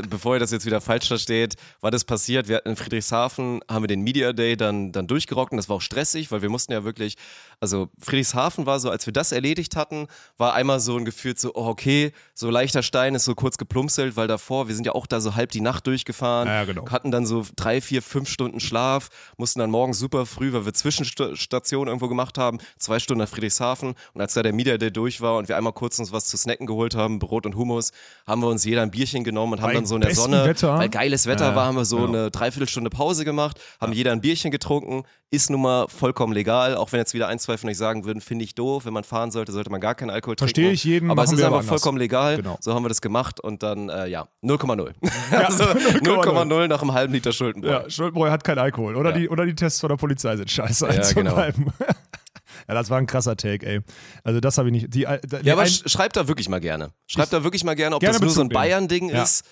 [0.09, 2.49] bevor ihr das jetzt wieder falsch versteht, war das passiert.
[2.49, 5.76] Wir hatten in Friedrichshafen, haben wir den Media Day dann, dann durchgerockt und das war
[5.76, 7.16] auch stressig, weil wir mussten ja wirklich,
[7.61, 10.07] also Friedrichshafen war so, als wir das erledigt hatten,
[10.39, 14.16] war einmal so ein Gefühl so, oh, okay, so leichter Stein ist so kurz geplumpselt,
[14.16, 16.89] weil davor, wir sind ja auch da so halb die Nacht durchgefahren, Ja, genau.
[16.91, 20.74] hatten dann so drei, vier, fünf Stunden Schlaf, mussten dann morgens super früh, weil wir
[20.74, 25.20] Zwischenstationen irgendwo gemacht haben, zwei Stunden nach Friedrichshafen und als da der Media Day durch
[25.20, 27.91] war und wir einmal kurz uns was zu snacken geholt haben, Brot und Hummus,
[28.26, 30.47] haben wir uns jeder ein Bierchen genommen und haben Bei dann so in der Sonne,
[30.47, 30.79] Wetter.
[30.79, 32.09] weil geiles Wetter Ja, war, haben wir so genau.
[32.09, 36.93] eine Dreiviertelstunde Pause gemacht, haben jeder ein Bierchen getrunken, ist nun mal vollkommen legal, auch
[36.93, 39.31] wenn jetzt wieder ein, zwei von euch sagen würden, finde ich doof, wenn man fahren
[39.33, 40.74] sollte, sollte man gar keinen Alkohol Verstehe trinken.
[40.74, 41.68] ich jeden, aber es ist einfach aber anders.
[41.68, 42.57] vollkommen legal, Genau.
[42.61, 44.93] so haben wir das gemacht und dann, äh, ja, 0,0.
[45.33, 46.03] Ja, also 0,0.
[46.24, 47.70] 0,0 nach einem halben Liter Schuldenbräu.
[47.70, 48.95] Ja, Schuldenbräu hat kein Alkohol.
[48.97, 49.16] Oder, Ja.
[49.18, 50.87] die, oder die Tests von der Polizei sind scheiße.
[50.87, 51.37] Ja, genau.
[52.69, 53.81] Ja, das war ein krasser Take, ey.
[54.25, 54.95] Also das habe ich nicht.
[54.95, 56.93] Die, äh, die Ja, aber ein, sch schreibt da wirklich mal gerne.
[57.07, 58.49] Schreibt da wirklich mal gerne, ob Gerne das nur so ein.
[58.49, 59.23] Bayern-Ding Ja.
[59.23, 59.45] ist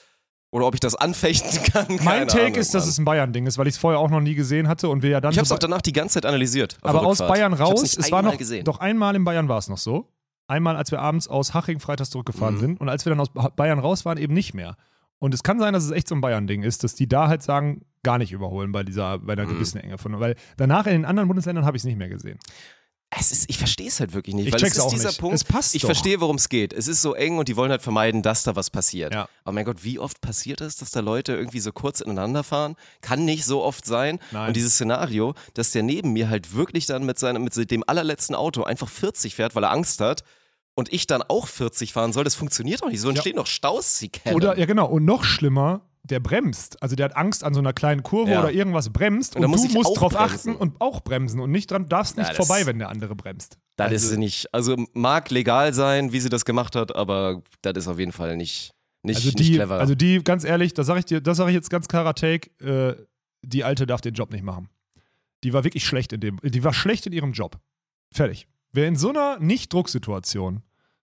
[0.50, 1.86] oder ob ich das anfechten kann.
[1.88, 2.90] mein Keine Take Ahnung, ist, dass Mann.
[2.90, 5.10] es ein Bayern-Ding ist, weil ich es vorher auch noch nie gesehen hatte und wir
[5.10, 5.32] ja dann.
[5.32, 6.78] Ich hab's so auch danach die ganze Zeit analysiert.
[6.82, 7.18] aber aus.
[7.18, 8.36] Bayern raus, es war noch.
[8.38, 8.64] gesehen.
[8.64, 10.08] Doch einmal in Bayern war es noch so.
[10.46, 12.60] Einmal, als wir abends aus Haching freitags zurückgefahren Mhm.
[12.60, 14.76] sind und als wir dann aus Ba- Bayern raus waren, eben nicht mehr.
[15.18, 17.42] Und es kann sein, dass es echt so ein Bayern-Ding ist, dass die da halt
[17.42, 19.40] sagen, gar nicht überholen bei dieser, bei Mhm.
[19.40, 20.20] einer gewissen Enge von.
[20.20, 22.38] Weil danach in den anderen Bundesländern habe ich es nicht mehr gesehen.
[23.18, 24.46] Es ist, ich verstehe es halt wirklich nicht.
[24.46, 25.20] Ich weil check's es ist auch dieser nicht.
[25.20, 25.34] Punkt.
[25.36, 25.88] Es passt ich doch.
[25.88, 26.72] verstehe, worum es geht.
[26.72, 29.14] Es ist so eng und die wollen halt vermeiden, dass da was passiert.
[29.14, 29.28] Ja.
[29.44, 32.76] Aber mein Gott, wie oft passiert es, dass da Leute irgendwie so kurz ineinander fahren?
[33.00, 34.18] Kann nicht so oft sein.
[34.32, 34.48] Nein.
[34.48, 38.34] Und dieses Szenario, dass der neben mir halt wirklich dann mit seinem, mit dem allerletzten
[38.34, 40.24] Auto einfach 40 fährt, weil er Angst hat.
[40.74, 43.00] Und ich dann auch 40 fahren soll, das funktioniert doch nicht.
[43.00, 44.34] So entstehen doch Staus, sie kennen.
[44.34, 46.82] Oder, ja genau, und noch schlimmer, der bremst.
[46.82, 48.40] Also der hat Angst an so einer kleinen Kurve Ja.
[48.40, 50.50] oder irgendwas bremst Und und, muss du musst drauf bremsen.
[50.50, 53.58] achten und auch bremsen und nicht dran, darfst nicht Ja, vorbei, wenn der andere bremst.
[53.76, 57.72] Das Also- ist nicht, also mag legal sein, wie sie das gemacht hat, aber das
[57.76, 59.80] ist auf jeden Fall nicht, nicht, Also nicht die, clever.
[59.80, 62.50] also die, ganz ehrlich, das sage ich dir, das sage ich jetzt ganz klarer Take,
[62.62, 62.94] äh,
[63.42, 64.68] die Alte darf den Job nicht machen.
[65.42, 67.58] Die war wirklich schlecht in dem, die war schlecht in ihrem Job.
[68.12, 68.46] Fertig.
[68.72, 70.62] Wer in so einer Nicht-Drucksituation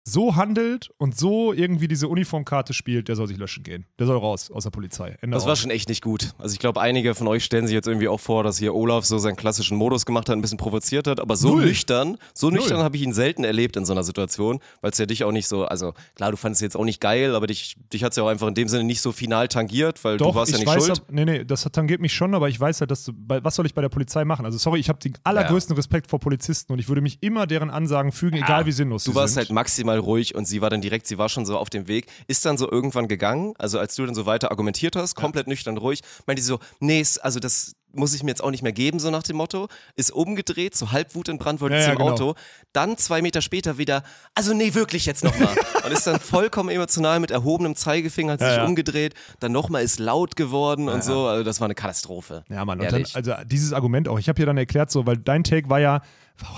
[0.08, 3.86] so handelt und so irgendwie diese Uniformkarte spielt, der soll sich löschen gehen.
[4.00, 5.18] Der soll raus aus der Polizei.
[5.22, 6.34] Ende Das war schon echt nicht gut.
[6.38, 9.06] Also ich glaube, einige von euch stellen sich jetzt irgendwie auch vor, dass hier Olaf
[9.06, 11.66] so seinen klassischen Modus gemacht hat, ein bisschen provoziert hat, aber so Null.
[11.66, 12.84] nüchtern, so nüchtern Null.
[12.84, 15.48] habe ich ihn selten erlebt in so einer Situation, weil es ja dich auch nicht
[15.48, 18.16] so, also klar, du fandest es jetzt auch nicht geil, aber dich, dich hat es
[18.18, 20.58] ja auch einfach in dem Sinne nicht so final tangiert, weil Doch, du warst ja
[20.58, 21.00] nicht weiß, schuld.
[21.00, 23.66] ab- nee, nee, das tangiert mich schon, aber ich weiß halt, dass du, was soll
[23.66, 24.46] ich bei der Polizei machen?
[24.46, 27.70] Also sorry, ich habe den allergrößten Respekt vor Polizisten und ich würde mich immer deren
[27.70, 29.42] Ansagen fügen, egal wie sinnlos Du warst sind.
[29.42, 32.08] halt maximal ruhig und sie war dann direkt, sie war schon so auf dem Weg,
[32.28, 35.78] ist dann so irgendwann gegangen, also als du dann so weiter argumentiert hast, komplett nüchtern
[35.78, 39.00] ruhig, meinte sie so, nee, also das muss ich mir jetzt auch nicht mehr geben,
[39.00, 41.96] so nach dem Motto, ist umgedreht, so halb Wut in Brand, wollte Ja, zum ja,
[41.98, 42.12] genau.
[42.12, 42.36] Auto,
[42.74, 44.04] dann zwei Meter später wieder,
[44.36, 48.50] also nee, wirklich jetzt nochmal und ist dann vollkommen emotional mit erhobenem Zeigefinger, hat sich
[48.50, 48.66] Ja, ja.
[48.66, 52.44] umgedreht, dann nochmal ist laut geworden und so, also das war eine Katastrophe.
[52.50, 55.18] Ja, Mann, und dann, also dieses Argument auch, ich habe hier dann erklärt, so, weil
[55.18, 56.02] dein Take war ja,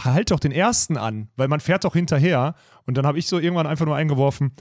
[0.03, 2.55] halt doch den ersten an, weil man fährt doch hinterher.
[2.85, 4.53] Und dann habe ich so irgendwann einfach nur eingeworfen,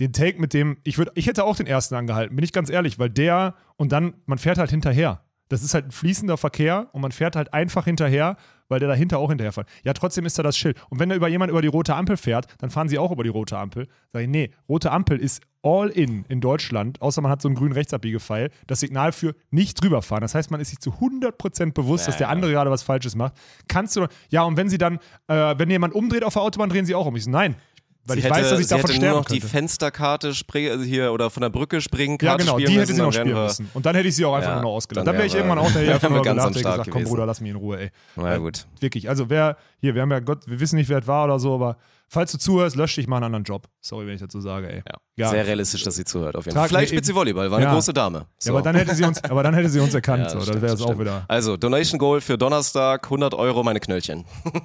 [0.00, 2.70] den Take mit dem, ich würde, ich hätte auch den ersten angehalten, bin ich ganz
[2.70, 5.22] ehrlich, weil der und dann, man fährt halt hinterher.
[5.52, 8.36] Das ist halt ein fließender Verkehr und man fährt halt einfach hinterher,
[8.68, 9.68] weil der dahinter auch hinterher fährt.
[9.84, 10.80] Ja, trotzdem ist da das Schild.
[10.88, 13.22] Und wenn da über jemand über die rote Ampel fährt, dann fahren sie auch über
[13.22, 13.86] die rote Ampel.
[14.12, 17.54] Sag ich, nee, rote Ampel ist all in in Deutschland, außer man hat so einen
[17.54, 20.22] grünen Rechtsabbiegepfeil, das Signal für nicht drüber fahren.
[20.22, 23.34] Das heißt, man ist sich zu 100% bewusst, dass der andere gerade was Falsches macht.
[23.68, 24.98] Kannst du, ja, und wenn sie dann,
[25.28, 27.14] äh, wenn jemand umdreht auf der Autobahn, drehen sie auch um.
[27.14, 27.56] Ich so, nein.
[28.04, 29.40] Weil Sie ich weiß, dass ich davon hätte sterben nur noch die.
[29.40, 33.12] Fensterkarte springen, also hier oder von der Brücke springen, Ja, genau, die hätte sie noch
[33.12, 33.70] spielen müssen.
[33.74, 35.06] Und dann hätte ich sie auch einfach Ja, nur noch ausgelacht.
[35.06, 37.00] dann Dann wäre ich irgendwann auch der dann einfach nur gelacht, der Start gesagt, komm
[37.02, 37.10] gewesen.
[37.14, 37.90] Bruder, lass mich in Ruhe, ey.
[38.16, 38.66] Na gut.
[38.80, 41.38] Wirklich, also wer, hier, wir haben ja Gott, wir wissen nicht, wer es war oder
[41.38, 41.76] so, aber
[42.12, 43.68] falls du zuhörst, lösch dich mal einen anderen Job.
[43.80, 44.82] Sorry, wenn ich dazu sage, ey.
[45.16, 45.28] Ja.
[45.30, 46.68] Sehr realistisch, dass sie zuhört, auf jeden Trag- Fall.
[46.68, 47.72] Vielleicht spielt sie Volleyball, war eine ja.
[47.74, 48.26] große Dame.
[48.38, 48.50] So.
[48.50, 50.46] Ja, aber dann hätte sie uns, aber dann hätte sie uns erkannt, Ja, so, das
[50.48, 51.24] stimmt, wäre es auch wieder.
[51.28, 54.24] Also, Donation Goal für Donnerstag, 100 Euro, meine Knöllchen.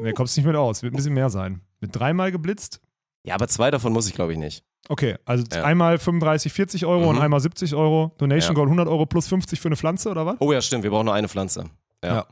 [0.00, 1.60] Nee, kommst nicht mit aus, wird ein bisschen mehr sein.
[1.80, 2.80] Mit dreimal geblitzt?
[3.24, 4.64] Ja, aber zwei davon muss ich, glaube ich, nicht.
[4.88, 5.64] Okay, also Ja.
[5.64, 7.22] einmal 35, 40 Euro und Mhm.
[7.22, 8.14] einmal 70 Euro.
[8.18, 8.54] Donation.
[8.54, 10.36] Goal 100 Euro plus 50 für eine Pflanze oder was?
[10.38, 11.64] Oh ja, stimmt, wir brauchen nur eine Pflanze.
[12.04, 12.14] Ja.
[12.14, 12.26] Ja.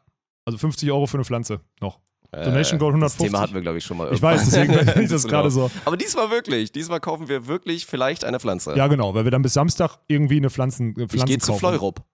[0.45, 1.99] Also 50 Euro für eine Pflanze noch.
[2.37, 3.19] Äh, Donation Goal 150.
[3.19, 4.13] Das Thema hatten wir, glaube ich, schon mal.
[4.13, 5.33] Ich weiß, deswegen bin ich das Genau.
[5.37, 5.71] gerade so.
[5.85, 6.73] Aber diesmal wirklich.
[6.73, 8.77] Diesmal kaufen wir wirklich vielleicht eine Pflanze.
[8.77, 11.55] Ja, genau, weil wir dann bis Samstag irgendwie eine Pflanzen, äh, Pflanzen ich gehe zu.
[11.55, 12.05] Fleurop.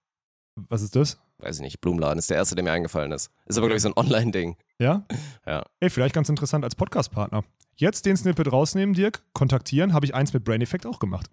[0.68, 1.18] Was ist das?
[1.38, 3.30] Weiß ich nicht, Blumenladen ist der erste, der mir eingefallen ist.
[3.46, 4.56] Ist aber, glaube ich, so ein Online-Ding.
[4.78, 5.04] Ja?
[5.46, 5.64] Ja.
[5.80, 7.42] Ey, vielleicht ganz interessant als Podcast-Partner.
[7.76, 11.30] Jetzt den Snippet rausnehmen, Dirk, kontaktieren, habe ich eins mit Brain Effect auch gemacht.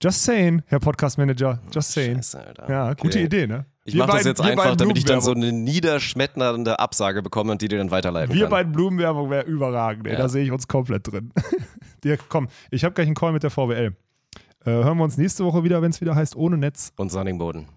[0.00, 2.16] Just saying, Herr Podcast-Manager, just saying.
[2.18, 2.54] Scheiße.
[2.68, 3.24] Ja, gute Okay.
[3.24, 3.66] Idee, ne?
[3.88, 7.52] Ich Wir mache das jetzt wir einfach, damit ich dann so eine niederschmetternde Absage bekomme
[7.52, 8.50] und die dir dann weiterleiten Wir kann.
[8.50, 10.12] beiden Blumenwerbung wäre überragend, ey.
[10.12, 10.18] Ja.
[10.18, 11.32] Da sehe ich uns komplett drin.
[12.04, 13.96] Dirk, komm, ich habe gleich einen Call mit der VWL.
[14.66, 16.92] Äh, hören wir uns nächste Woche wieder, wenn es wieder heißt ohne Netz.
[16.96, 17.68] Und Sonningboden.